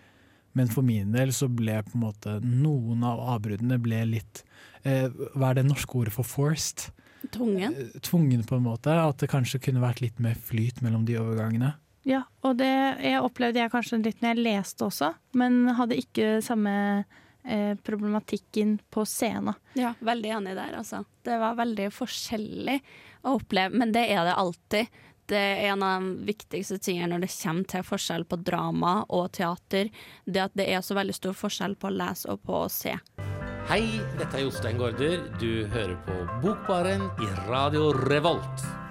men 0.58 0.68
for 0.68 0.82
min 0.82 1.12
del 1.14 1.30
så 1.32 1.48
ble 1.48 1.78
på 1.86 1.96
en 1.96 2.04
måte 2.06 2.38
noen 2.44 3.04
av 3.06 3.20
avbruddene 3.36 3.78
ble 3.80 4.02
litt 4.16 4.42
eh, 4.84 5.08
Hva 5.34 5.52
er 5.52 5.60
det 5.60 5.68
norske 5.68 5.96
ordet 6.00 6.12
for 6.14 6.26
forced? 6.26 6.88
Tvungen. 7.34 7.74
eh, 7.74 8.00
tvungen 8.00 8.44
på 8.46 8.56
en 8.56 8.62
måte. 8.66 8.92
At 8.94 9.18
det 9.22 9.30
kanskje 9.30 9.60
kunne 9.60 9.82
vært 9.82 10.00
litt 10.04 10.18
mer 10.22 10.34
flyt 10.38 10.82
mellom 10.84 11.04
de 11.08 11.18
overgangene. 11.20 11.74
Ja, 12.08 12.22
og 12.46 12.56
det 12.60 12.70
jeg 13.04 13.20
opplevde 13.20 13.60
jeg 13.60 13.72
kanskje 13.72 13.98
litt 14.00 14.22
når 14.22 14.30
jeg 14.36 14.44
leste 14.46 14.86
også, 14.86 15.10
men 15.36 15.66
hadde 15.76 15.98
ikke 15.98 16.38
samme 16.46 17.04
eh, 17.48 17.74
problematikken 17.74 18.78
på 18.90 19.04
scenen. 19.08 19.56
Ja, 19.78 19.94
veldig 20.00 20.30
enig 20.38 20.56
der, 20.58 20.78
altså. 20.78 21.04
Det 21.24 21.38
var 21.40 21.58
veldig 21.58 21.90
forskjellig 21.94 22.78
å 23.22 23.38
oppleve, 23.38 23.78
men 23.78 23.92
det 23.96 24.06
er 24.12 24.24
det 24.28 24.36
alltid. 24.38 24.98
Det 25.28 25.36
er 25.36 25.66
en 25.72 25.82
av 25.84 26.00
de 26.00 26.28
viktigste 26.30 26.78
tingene 26.80 27.12
når 27.12 27.26
det 27.26 27.32
kommer 27.34 27.68
til 27.68 27.84
forskjell 27.84 28.24
på 28.24 28.38
drama 28.40 28.94
og 29.12 29.26
teater. 29.36 29.90
Det 30.24 30.44
at 30.46 30.56
det 30.56 30.70
er 30.72 30.80
så 30.84 30.96
veldig 30.96 31.16
stor 31.18 31.36
forskjell 31.36 31.76
på 31.76 31.90
å 31.90 31.96
lese 31.98 32.32
og 32.32 32.40
på 32.48 32.62
å 32.62 32.70
se. 32.72 32.96
Hei, 33.68 33.82
dette 34.16 34.32
er 34.38 34.46
Jostein 34.46 34.80
Gaarder. 34.80 35.28
Du 35.36 35.68
hører 35.68 35.98
på 36.08 36.16
Bokbaren 36.40 37.04
i 37.20 37.32
Radio 37.50 37.90
Revolt. 38.08 38.87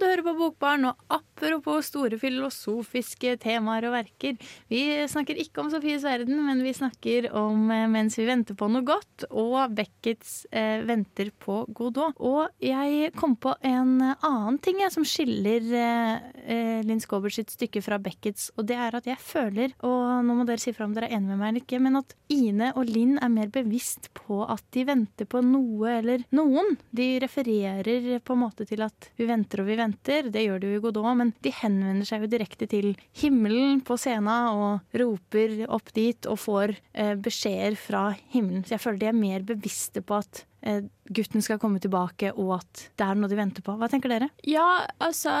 Du 0.00 0.06
hører 0.08 0.24
på 0.24 0.32
Bokbarn, 0.32 0.86
og 0.88 1.12
apropos 1.12 1.90
store 1.90 2.16
filosofiske 2.16 3.34
temaer 3.42 3.84
og 3.84 3.92
verker. 3.98 4.38
Vi 4.72 4.80
snakker 5.12 5.36
ikke 5.42 5.60
om 5.60 5.68
Sofies 5.68 6.06
verden, 6.08 6.38
men 6.46 6.62
vi 6.64 6.72
snakker 6.72 7.28
om 7.36 7.68
eh, 7.68 7.84
Mens 7.90 8.16
vi 8.16 8.24
venter 8.24 8.56
på 8.56 8.70
noe 8.72 8.80
godt 8.86 9.26
og 9.28 9.74
Beckets 9.76 10.46
eh, 10.56 10.80
Venter 10.88 11.28
på 11.36 11.66
Godot. 11.76 12.16
Og 12.16 12.48
jeg 12.64 13.10
kom 13.20 13.34
på 13.36 13.52
en 13.60 13.98
annen 14.00 14.56
ting 14.64 14.80
jeg, 14.80 14.94
som 14.94 15.04
skiller 15.04 15.68
eh, 15.68 16.30
eh, 16.46 16.80
Linn 16.88 17.04
Skåber 17.04 17.36
sitt 17.36 17.52
stykke 17.52 17.84
fra 17.84 18.00
Beckets, 18.00 18.48
og 18.56 18.70
det 18.72 18.80
er 18.80 18.96
at 18.96 19.10
jeg 19.10 19.20
føler, 19.20 19.76
og 19.84 20.24
nå 20.24 20.38
må 20.38 20.48
dere 20.48 20.64
si 20.64 20.72
fra 20.72 20.88
om 20.88 20.96
dere 20.96 21.10
er 21.10 21.18
enige 21.18 21.34
med 21.34 21.42
meg 21.42 21.52
eller 21.52 21.66
ikke, 21.66 21.82
men 21.84 22.00
at 22.00 22.16
Ine 22.32 22.72
og 22.72 22.88
Linn 22.88 23.18
er 23.20 23.36
mer 23.36 23.52
bevisst 23.52 24.08
på 24.16 24.46
at 24.48 24.64
de 24.72 24.88
venter 24.88 25.28
på 25.28 25.44
noe 25.44 25.92
eller 25.98 26.24
noen. 26.32 26.78
De 26.88 27.12
refererer 27.20 28.16
på 28.24 28.38
en 28.38 28.44
måte 28.46 28.64
til 28.64 28.88
at 28.88 29.12
vi 29.20 29.28
venter 29.28 29.60
og 29.60 29.68
vi 29.68 29.76
venter. 29.76 29.89
Det 30.04 30.44
gjør 30.44 30.60
de 30.62 30.72
jo 30.72 30.78
i 30.78 30.82
Godot, 30.84 31.10
men 31.18 31.32
de 31.44 31.52
henvender 31.54 32.08
seg 32.08 32.24
jo 32.24 32.30
direkte 32.32 32.68
til 32.70 32.92
himmelen 33.20 33.80
på 33.86 33.96
scenen 34.00 34.54
og 34.54 35.00
roper 35.00 35.64
opp 35.68 35.92
dit 35.96 36.28
og 36.30 36.38
får 36.40 36.76
eh, 36.92 37.16
beskjeder 37.20 37.76
fra 37.78 38.04
himmelen. 38.34 38.64
Så 38.64 38.76
jeg 38.76 38.84
føler 38.84 39.02
de 39.02 39.10
er 39.10 39.18
mer 39.18 39.44
bevisste 39.46 40.02
på 40.04 40.18
at 40.20 40.42
eh, 40.66 40.82
gutten 41.10 41.44
skal 41.44 41.60
komme 41.62 41.80
tilbake, 41.82 42.32
og 42.36 42.56
at 42.60 42.86
det 42.98 43.06
er 43.06 43.20
noe 43.20 43.30
de 43.30 43.38
venter 43.38 43.64
på. 43.66 43.76
Hva 43.80 43.90
tenker 43.90 44.12
dere? 44.12 44.30
Ja, 44.48 44.86
altså 45.02 45.34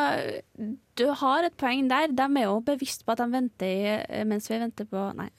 Du 0.98 1.06
har 1.16 1.46
et 1.46 1.56
poeng 1.60 1.88
der. 1.88 2.12
De 2.12 2.26
er 2.26 2.46
jo 2.46 2.60
bevisst 2.64 3.06
på 3.06 3.14
at 3.14 3.22
de 3.22 3.28
venter 3.32 4.04
eh, 4.04 4.24
mens 4.28 4.50
vi 4.50 4.60
venter 4.60 4.88
på 4.90 5.10
Nei, 5.18 5.30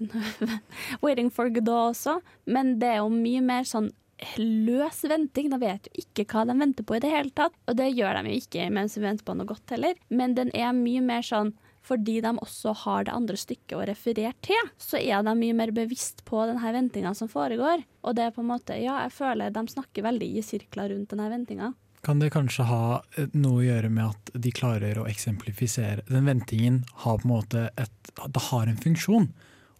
Waiting 1.03 1.31
for 1.33 1.51
Godot 1.53 1.91
også, 1.91 2.19
men 2.51 2.77
det 2.81 2.95
er 2.95 3.01
jo 3.03 3.11
mye 3.13 3.41
mer 3.45 3.67
sånn 3.67 3.91
løs 4.37 5.03
venting. 5.09 5.49
De 5.51 5.59
vet 5.61 5.89
jo 5.89 6.03
ikke 6.03 6.27
hva 6.31 6.45
de 6.49 6.57
venter 6.59 6.87
på 6.87 6.97
i 6.97 7.01
det 7.03 7.11
hele 7.11 7.33
tatt. 7.35 7.57
Og 7.67 7.77
det 7.79 7.91
gjør 7.93 8.19
de 8.19 8.31
jo 8.33 8.43
ikke 8.43 8.69
mens 8.73 8.97
vi 8.97 9.05
venter 9.05 9.27
på 9.27 9.35
noe 9.37 9.49
godt 9.49 9.75
heller. 9.75 9.99
Men 10.09 10.37
den 10.37 10.53
er 10.57 10.73
mye 10.77 11.03
mer 11.05 11.25
sånn 11.25 11.53
fordi 11.81 12.19
de 12.21 12.31
også 12.37 12.73
har 12.83 13.05
det 13.07 13.13
andre 13.15 13.37
stykket 13.39 13.77
å 13.77 13.85
referere 13.89 14.33
til, 14.45 14.67
så 14.77 14.99
er 14.99 15.23
de 15.25 15.33
mye 15.37 15.55
mer 15.57 15.71
bevisst 15.73 16.21
på 16.27 16.43
denne 16.45 16.73
ventinga 16.75 17.13
som 17.17 17.29
foregår. 17.31 17.81
Og 18.05 18.17
det 18.17 18.27
er 18.27 18.35
på 18.35 18.43
en 18.43 18.51
måte, 18.51 18.77
ja, 18.77 18.99
jeg 19.05 19.15
føler 19.15 19.53
de 19.53 19.63
snakker 19.73 20.05
veldig 20.05 20.27
i 20.29 20.43
sirkler 20.45 20.93
rundt 20.93 21.09
denne 21.13 21.29
ventinga. 21.33 21.71
Kan 22.05 22.21
det 22.21 22.31
kanskje 22.33 22.65
ha 22.65 23.01
eh, 23.17 23.29
noe 23.37 23.59
å 23.59 23.65
gjøre 23.65 23.91
med 23.93 24.13
at 24.13 24.31
de 24.45 24.53
klarer 24.57 24.97
å 24.97 25.05
eksemplifisere 25.09 26.01
Den 26.09 26.25
ventingen 26.25 26.79
har 27.03 27.19
på 27.21 27.27
en 27.27 27.33
måte 27.35 27.67
et 27.77 28.13
Det 28.17 28.41
har 28.49 28.65
en 28.67 28.81
funksjon. 28.81 29.27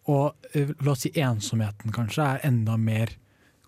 Og 0.10 0.54
eh, 0.54 0.70
la 0.82 0.94
oss 0.94 1.06
si 1.08 1.14
ensomheten 1.18 1.94
kanskje 1.94 2.28
er 2.28 2.46
enda 2.50 2.78
mer 2.78 3.16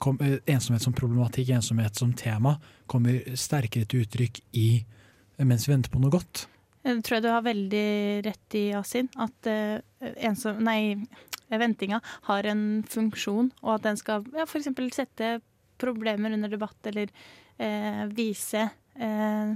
kom, 0.04 0.20
eh, 0.22 0.40
Ensomhet 0.52 0.84
som 0.84 0.96
problematikk, 0.96 1.54
ensomhet 1.56 1.96
som 1.96 2.14
tema, 2.14 2.58
kommer 2.92 3.22
sterkere 3.40 3.88
til 3.88 4.04
uttrykk 4.04 4.42
i 4.60 4.68
eh, 4.84 5.46
mens 5.48 5.68
vi 5.68 5.74
venter 5.74 5.94
på 5.94 6.02
noe 6.04 6.12
godt. 6.14 6.48
Jeg 6.84 7.00
tror 7.06 7.18
jeg 7.18 7.24
du 7.24 7.32
har 7.32 7.46
veldig 7.46 7.88
rett 8.26 8.58
i, 8.60 8.64
Asin. 8.76 9.08
At 9.24 9.48
uh, 9.48 9.78
ensom, 10.28 10.60
nei, 10.68 10.98
ventinga 11.48 12.02
har 12.28 12.50
en 12.52 12.84
funksjon, 12.84 13.54
og 13.64 13.78
at 13.78 13.86
den 13.86 14.00
skal 14.02 14.26
ja, 14.36 14.44
f.eks. 14.44 14.68
sette 14.92 15.38
problemer 15.80 16.36
under 16.36 16.52
debatt, 16.52 16.76
eller 16.92 17.08
uh, 17.08 18.04
vise 18.12 18.66
uh, 19.00 19.54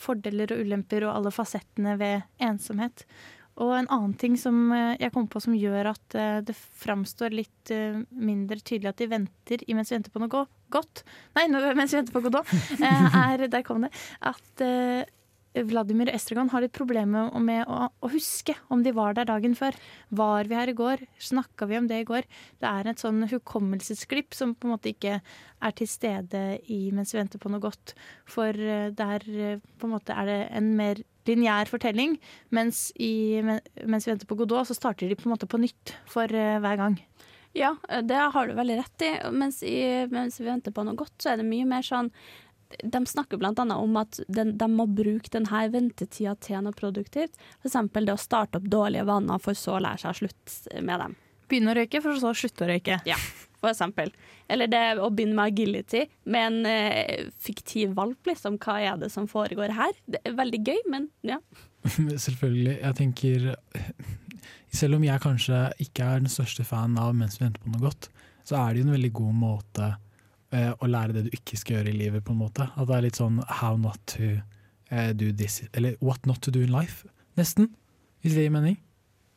fordeler 0.00 0.52
og 0.52 0.60
ulemper 0.66 1.08
og 1.08 1.14
alle 1.14 1.32
fasettene 1.32 1.96
ved 2.00 2.28
ensomhet. 2.44 3.06
Og 3.58 3.74
en 3.76 3.88
annen 3.92 4.14
ting 4.20 4.36
som 4.40 4.70
eh, 4.72 4.96
jeg 5.00 5.12
kom 5.14 5.28
på 5.30 5.42
som 5.42 5.56
gjør 5.56 5.92
at 5.92 6.16
eh, 6.18 6.40
det 6.46 6.56
framstår 6.56 7.34
litt 7.34 7.72
eh, 7.74 8.00
mindre 8.10 8.60
tydelig 8.62 8.92
at 8.92 9.00
de 9.02 9.10
venter 9.10 9.64
mens 9.74 9.90
vi 9.90 9.98
venter 9.98 10.14
på 10.14 10.22
noe 10.22 10.44
godt 10.70 11.02
Nei, 11.36 11.48
mens 11.50 11.90
vi 11.90 11.98
venter 11.98 12.14
på 12.14 12.22
Godot, 12.22 12.52
er 12.80 13.48
Der 13.50 13.64
kom 13.66 13.82
det. 13.82 13.90
At 14.22 14.62
Vladimir 15.66 16.06
og 16.06 16.14
Estragon 16.14 16.50
har 16.52 16.62
litt 16.62 16.76
problemer 16.76 17.32
med 17.42 17.64
å, 17.66 17.88
å 17.90 18.10
huske 18.12 18.54
om 18.70 18.84
de 18.86 18.92
var 18.94 19.16
der 19.18 19.26
dagen 19.26 19.56
før. 19.58 19.74
Var 20.14 20.46
vi 20.46 20.54
her 20.54 20.70
i 20.70 20.76
går? 20.78 21.02
Snakka 21.18 21.66
vi 21.66 21.80
om 21.80 21.88
det 21.90 21.98
i 22.04 22.06
går? 22.06 22.28
Det 22.62 22.70
er 22.70 22.86
et 22.86 23.02
sånn 23.02 23.26
hukommelsesklipp 23.32 24.36
som 24.38 24.54
på 24.54 24.68
en 24.68 24.76
måte 24.76 24.92
ikke 24.92 25.18
er 25.18 25.74
til 25.74 25.90
stede 25.90 26.44
i 26.70 26.78
mens 26.94 27.16
vi 27.16 27.18
venter 27.18 27.42
på 27.42 27.50
noe 27.50 27.66
godt. 27.66 27.96
For 28.30 28.54
der 28.54 29.26
på 29.26 29.90
en 29.90 29.96
måte 29.96 30.14
er 30.14 30.30
det 30.30 30.40
en 30.60 30.70
mer 30.78 31.02
lineær 31.30 31.70
fortelling, 31.70 32.18
mens 32.54 32.88
i, 32.98 33.40
mens 33.40 34.06
vi 34.06 34.12
venter 34.12 34.28
på 34.28 34.38
Godot, 34.42 34.68
så 34.68 34.76
starter 34.76 35.08
de 35.08 35.18
på 35.18 35.28
en 35.28 35.34
måte 35.34 35.48
på 35.50 35.60
nytt 35.62 35.94
for 36.10 36.30
eh, 36.30 36.58
hver 36.62 36.80
gang. 36.80 36.98
Ja, 37.52 37.76
det 38.02 38.14
har 38.14 38.46
du 38.46 38.54
veldig 38.54 38.76
rett 38.78 39.02
i. 39.02 39.10
Mens, 39.32 39.62
i, 39.62 40.06
mens 40.10 40.38
vi 40.40 40.46
venter 40.46 40.74
på 40.74 40.84
noe 40.86 40.98
godt, 40.98 41.16
så 41.18 41.32
er 41.32 41.40
det 41.40 41.48
mye 41.48 41.66
mer 41.66 41.82
sånn 41.82 42.12
De 42.86 43.00
snakker 43.06 43.40
bl.a. 43.40 43.50
om 43.74 43.96
at 43.98 44.20
den, 44.30 44.52
de 44.58 44.68
må 44.70 44.86
bruke 44.86 45.32
denne 45.34 45.64
ventetida 45.72 46.36
til 46.38 46.62
noe 46.62 46.76
produktivt. 46.76 47.34
F.eks. 47.64 47.80
det 47.96 48.14
å 48.14 48.20
starte 48.20 48.60
opp 48.60 48.70
dårlige 48.70 49.08
vaner, 49.08 49.42
for 49.42 49.58
så 49.58 49.78
å 49.78 49.82
lære 49.82 50.04
seg 50.04 50.12
å 50.12 50.20
slutte 50.20 50.84
med 50.86 51.02
dem. 51.02 51.18
Begynne 51.50 51.72
å 51.72 51.78
røyke, 51.80 52.02
for 52.04 52.18
så 52.20 52.30
å 52.30 52.36
slutte 52.36 52.66
å 52.66 52.70
røyke. 52.70 53.00
Ja, 53.08 53.16
for 53.60 53.72
eksempel. 53.72 54.12
Eller 54.50 54.70
det 54.70 54.82
å 55.02 55.10
begynne 55.14 55.36
med 55.36 55.52
agility 55.52 56.04
med 56.30 56.46
en 56.46 56.68
eh, 56.70 57.26
fiktiv 57.42 57.94
valp, 57.98 58.20
liksom. 58.28 58.58
Hva 58.62 58.78
er 58.82 59.00
det 59.00 59.10
som 59.14 59.28
foregår 59.30 59.74
her? 59.76 59.96
Det 60.10 60.22
er 60.24 60.36
veldig 60.38 60.62
gøy, 60.66 60.78
men 60.92 61.10
ja. 61.26 61.40
Selvfølgelig. 62.26 62.76
Jeg 62.80 62.96
tenker 62.98 63.50
Selv 64.70 64.98
om 64.98 65.04
jeg 65.04 65.22
kanskje 65.22 65.64
ikke 65.82 66.06
er 66.06 66.20
den 66.22 66.30
største 66.30 66.62
fan 66.68 66.92
av 67.00 67.14
Mens 67.16 67.40
vi 67.40 67.46
venter 67.46 67.62
på 67.64 67.72
noe 67.72 67.82
godt, 67.82 68.10
så 68.46 68.60
er 68.60 68.72
det 68.72 68.82
jo 68.82 68.86
en 68.86 68.94
veldig 68.94 69.12
god 69.16 69.38
måte 69.40 69.88
eh, 70.54 70.70
å 70.70 70.90
lære 70.90 71.16
det 71.16 71.24
du 71.26 71.34
ikke 71.34 71.58
skal 71.58 71.78
gjøre 71.78 71.92
i 71.92 71.98
livet, 71.98 72.24
på 72.26 72.34
en 72.34 72.42
måte. 72.42 72.68
At 72.74 72.88
det 72.88 72.96
er 72.96 73.06
litt 73.08 73.20
sånn 73.20 73.40
how 73.60 73.74
not 73.80 74.00
to 74.14 74.36
eh, 74.90 75.10
do 75.14 75.30
this 75.32 75.62
Eller 75.72 75.98
what 76.00 76.26
not 76.26 76.42
to 76.46 76.54
do 76.54 76.62
in 76.64 76.72
life, 76.74 77.08
nesten. 77.38 77.72
Hvis 78.20 78.36
det 78.36 78.46
gir 78.46 78.54
mening. 78.54 78.78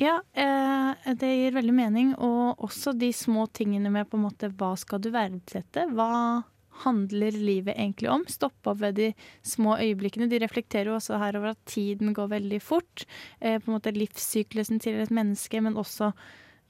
Ja, 0.03 0.17
eh, 0.33 1.13
det 1.15 1.29
gir 1.35 1.53
veldig 1.55 1.73
mening. 1.75 2.15
Og 2.19 2.59
også 2.65 2.91
de 2.97 3.13
små 3.15 3.45
tingene 3.55 3.91
med 3.93 4.09
på 4.09 4.19
en 4.19 4.25
måte 4.25 4.49
hva 4.51 4.73
skal 4.79 4.99
du 5.03 5.13
verdsette? 5.13 5.87
Hva 5.95 6.43
handler 6.83 7.37
livet 7.37 7.77
egentlig 7.77 8.09
om? 8.11 8.25
Stoppe 8.27 8.73
opp 8.73 8.81
ved 8.81 8.97
de 8.99 9.09
små 9.47 9.77
øyeblikkene. 9.79 10.27
De 10.27 10.41
reflekterer 10.43 10.91
jo 10.91 10.97
også 10.97 11.21
her 11.21 11.37
over 11.39 11.53
at 11.53 11.65
tiden 11.69 12.11
går 12.17 12.31
veldig 12.33 12.61
fort. 12.63 13.05
Eh, 13.39 13.59
på 13.59 13.69
en 13.69 13.77
måte 13.77 13.95
livssyklusen 13.95 14.81
til 14.83 14.99
et 15.05 15.13
menneske, 15.13 15.61
men 15.63 15.79
også 15.79 16.11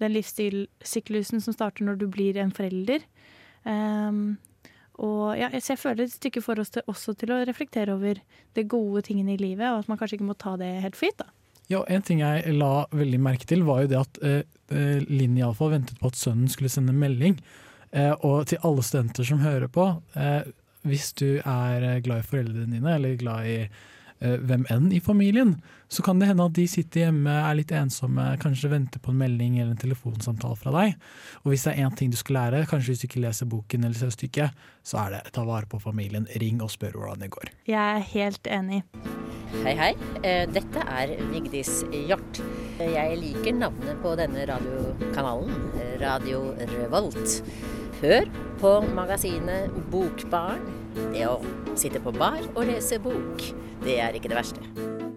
den 0.03 0.13
livssyklusen 0.13 1.41
som 1.41 1.55
starter 1.55 1.88
når 1.88 2.01
du 2.01 2.09
blir 2.11 2.38
en 2.38 2.53
forelder. 2.53 3.05
Um, 3.63 4.36
og 4.99 5.38
ja, 5.39 5.47
jeg 5.53 5.79
føler 5.79 6.03
et 6.03 6.13
stykke 6.13 6.41
for 6.43 6.59
oss 6.59 6.73
til, 6.73 6.84
også 6.91 7.15
til 7.17 7.31
å 7.31 7.39
reflektere 7.47 7.95
over 7.95 8.19
de 8.53 8.65
gode 8.67 9.05
tingene 9.07 9.38
i 9.38 9.41
livet, 9.41 9.69
og 9.69 9.84
at 9.84 9.89
man 9.89 9.97
kanskje 10.01 10.19
ikke 10.19 10.27
må 10.27 10.36
ta 10.38 10.57
det 10.59 10.69
helt 10.84 10.99
for 10.99 11.09
gitt. 11.09 11.23
da. 11.23 11.31
Ja, 11.72 11.84
En 11.88 12.03
ting 12.03 12.20
jeg 12.24 12.55
la 12.57 12.86
veldig 12.91 13.20
merke 13.24 13.47
til, 13.49 13.64
var 13.68 13.84
jo 13.84 13.91
det 13.93 13.99
at 14.01 14.20
eh, 14.26 14.41
eh, 14.74 15.03
Linn 15.07 15.38
iallfall 15.39 15.72
ventet 15.78 15.99
på 16.01 16.11
at 16.11 16.20
sønnen 16.20 16.51
skulle 16.51 16.72
sende 16.72 16.95
melding. 16.95 17.38
Eh, 17.93 18.11
og 18.26 18.47
til 18.49 18.61
alle 18.66 18.84
studenter 18.84 19.28
som 19.28 19.43
hører 19.43 19.70
på, 19.72 19.88
eh, 20.18 20.43
hvis 20.84 21.11
du 21.20 21.39
er 21.39 21.86
eh, 21.88 21.99
glad 22.03 22.24
i 22.24 22.28
foreldrene 22.28 22.74
dine, 22.74 22.95
eller 22.97 23.20
glad 23.20 23.47
i 23.47 23.57
hvem 24.24 24.65
enn 24.71 24.91
i 24.95 25.01
familien, 25.03 25.55
så 25.91 26.03
kan 26.05 26.19
det 26.19 26.30
hende 26.30 26.45
at 26.47 26.55
de 26.57 26.65
sitter 26.69 27.05
hjemme, 27.05 27.34
er 27.34 27.57
litt 27.59 27.74
ensomme, 27.76 28.26
kanskje 28.41 28.71
venter 28.71 29.01
på 29.03 29.11
en 29.13 29.19
melding 29.19 29.59
eller 29.59 29.74
en 29.76 29.82
telefonsamtale 29.82 30.57
fra 30.59 30.74
deg. 30.78 30.95
Og 31.43 31.51
hvis 31.53 31.65
det 31.67 31.74
er 31.74 31.84
én 31.86 31.97
ting 31.99 32.13
du 32.13 32.17
skal 32.19 32.39
lære, 32.39 32.63
kanskje 32.69 32.93
hvis 32.93 33.03
du 33.03 33.07
ikke 33.09 33.26
leser 33.26 33.49
boken 33.51 33.84
eller 33.84 33.99
ser 33.99 34.13
stykket, 34.15 34.63
så 34.84 35.03
er 35.05 35.17
det 35.17 35.36
ta 35.36 35.45
vare 35.47 35.69
på 35.69 35.82
familien, 35.84 36.28
ring 36.41 36.63
og 36.63 36.71
spør 36.74 36.97
hvordan 36.97 37.26
det 37.26 37.32
går. 37.36 37.51
Jeg 37.69 37.99
er 37.99 38.09
helt 38.13 38.49
enig. 38.49 38.82
Hei, 39.61 39.76
hei. 39.78 39.91
Eh, 40.26 40.47
Dette 40.49 40.82
er 40.82 41.13
Vigdis 41.30 41.84
Hjort. 41.93 42.41
Jeg 42.82 43.19
liker 43.21 43.53
navnet 43.59 44.01
på 44.01 44.15
denne 44.17 44.47
radiokanalen, 44.49 45.53
Radio 46.01 46.47
Revolt. 46.74 47.43
Hør 48.04 48.26
på 48.60 48.70
magasinet 48.91 49.72
Bokbarn. 49.88 50.66
Det 51.14 51.24
å 51.24 51.38
sitte 51.80 52.01
på 52.04 52.12
bar 52.12 52.41
og 52.49 52.66
lese 52.68 52.97
bok, 52.99 53.45
det 53.86 53.95
er 54.04 54.18
ikke 54.20 54.28
det 54.28 54.41
verste. 54.41 55.12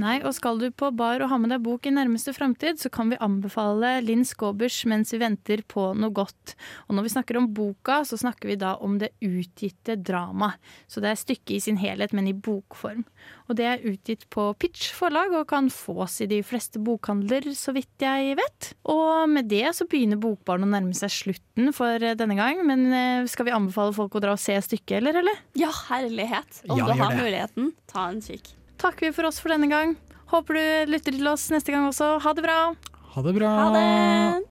Nei, 0.00 0.14
og 0.24 0.32
skal 0.32 0.56
du 0.56 0.70
på 0.72 0.88
bar 0.96 1.20
og 1.20 1.28
ha 1.28 1.36
med 1.38 1.50
deg 1.52 1.60
bok 1.62 1.84
i 1.86 1.90
nærmeste 1.92 2.32
framtid, 2.34 2.78
så 2.80 2.88
kan 2.90 3.10
vi 3.12 3.18
anbefale 3.22 3.98
Linn 4.02 4.24
Skåbers 4.24 4.80
'Mens 4.88 5.12
vi 5.12 5.20
venter 5.20 5.60
på 5.68 5.92
noe 5.94 6.10
godt'. 6.10 6.54
Og 6.88 6.96
når 6.96 7.04
vi 7.04 7.12
snakker 7.12 7.36
om 7.36 7.50
boka, 7.52 8.00
så 8.00 8.16
snakker 8.16 8.48
vi 8.48 8.56
da 8.56 8.72
om 8.80 8.96
det 8.98 9.10
utgitte 9.20 9.98
drama. 10.02 10.54
Så 10.88 11.04
det 11.04 11.12
er 11.12 11.20
stykket 11.20 11.56
i 11.56 11.60
sin 11.60 11.76
helhet, 11.76 12.14
men 12.16 12.26
i 12.26 12.32
bokform. 12.32 13.04
Og 13.50 13.56
det 13.56 13.66
er 13.68 13.84
utgitt 13.84 14.24
på 14.30 14.56
Pitch 14.58 14.94
forlag 14.96 15.30
og 15.36 15.46
kan 15.48 15.68
fås 15.68 16.22
i 16.22 16.26
de 16.26 16.40
fleste 16.42 16.80
bokhandler, 16.80 17.52
så 17.52 17.74
vidt 17.76 18.00
jeg 18.00 18.36
vet. 18.40 18.72
Og 18.88 19.28
med 19.28 19.48
det 19.48 19.74
så 19.76 19.84
begynner 19.86 20.16
Bokbarn 20.16 20.64
å 20.64 20.72
nærme 20.72 20.94
seg 20.96 21.10
slutten 21.12 21.72
for 21.76 22.00
eh, 22.02 22.16
denne 22.16 22.34
gang. 22.34 22.64
Men 22.66 22.88
eh, 22.92 23.26
skal 23.28 23.44
vi 23.44 23.52
anbefale 23.52 23.92
folk 23.92 24.16
å 24.16 24.24
dra 24.24 24.32
og 24.32 24.40
se 24.40 24.56
stykket, 24.56 24.98
eller? 25.02 25.20
eller? 25.20 25.36
Ja, 25.54 25.70
herlighet. 25.92 26.64
Om 26.66 26.78
Ja, 26.78 26.86
du 26.86 26.92
har 26.96 27.10
det. 27.12 27.20
muligheten, 27.22 27.72
ta 27.86 28.08
en 28.08 28.20
kikk. 28.24 28.54
Takker 28.82 29.06
vi 29.06 29.12
for 29.14 29.28
oss 29.28 29.38
for 29.38 29.52
denne 29.54 29.68
gang. 29.70 29.94
Håper 30.32 30.58
du 30.58 30.90
lytter 30.90 31.14
til 31.14 31.28
oss 31.30 31.46
neste 31.54 31.70
gang 31.70 31.86
også. 31.86 32.16
Ha 32.24 32.32
det 32.34 32.42
bra! 32.42 32.60
Ha 33.14 33.22
det 33.22 33.34
bra. 33.36 33.52
Ha 33.60 33.68
det! 33.76 34.48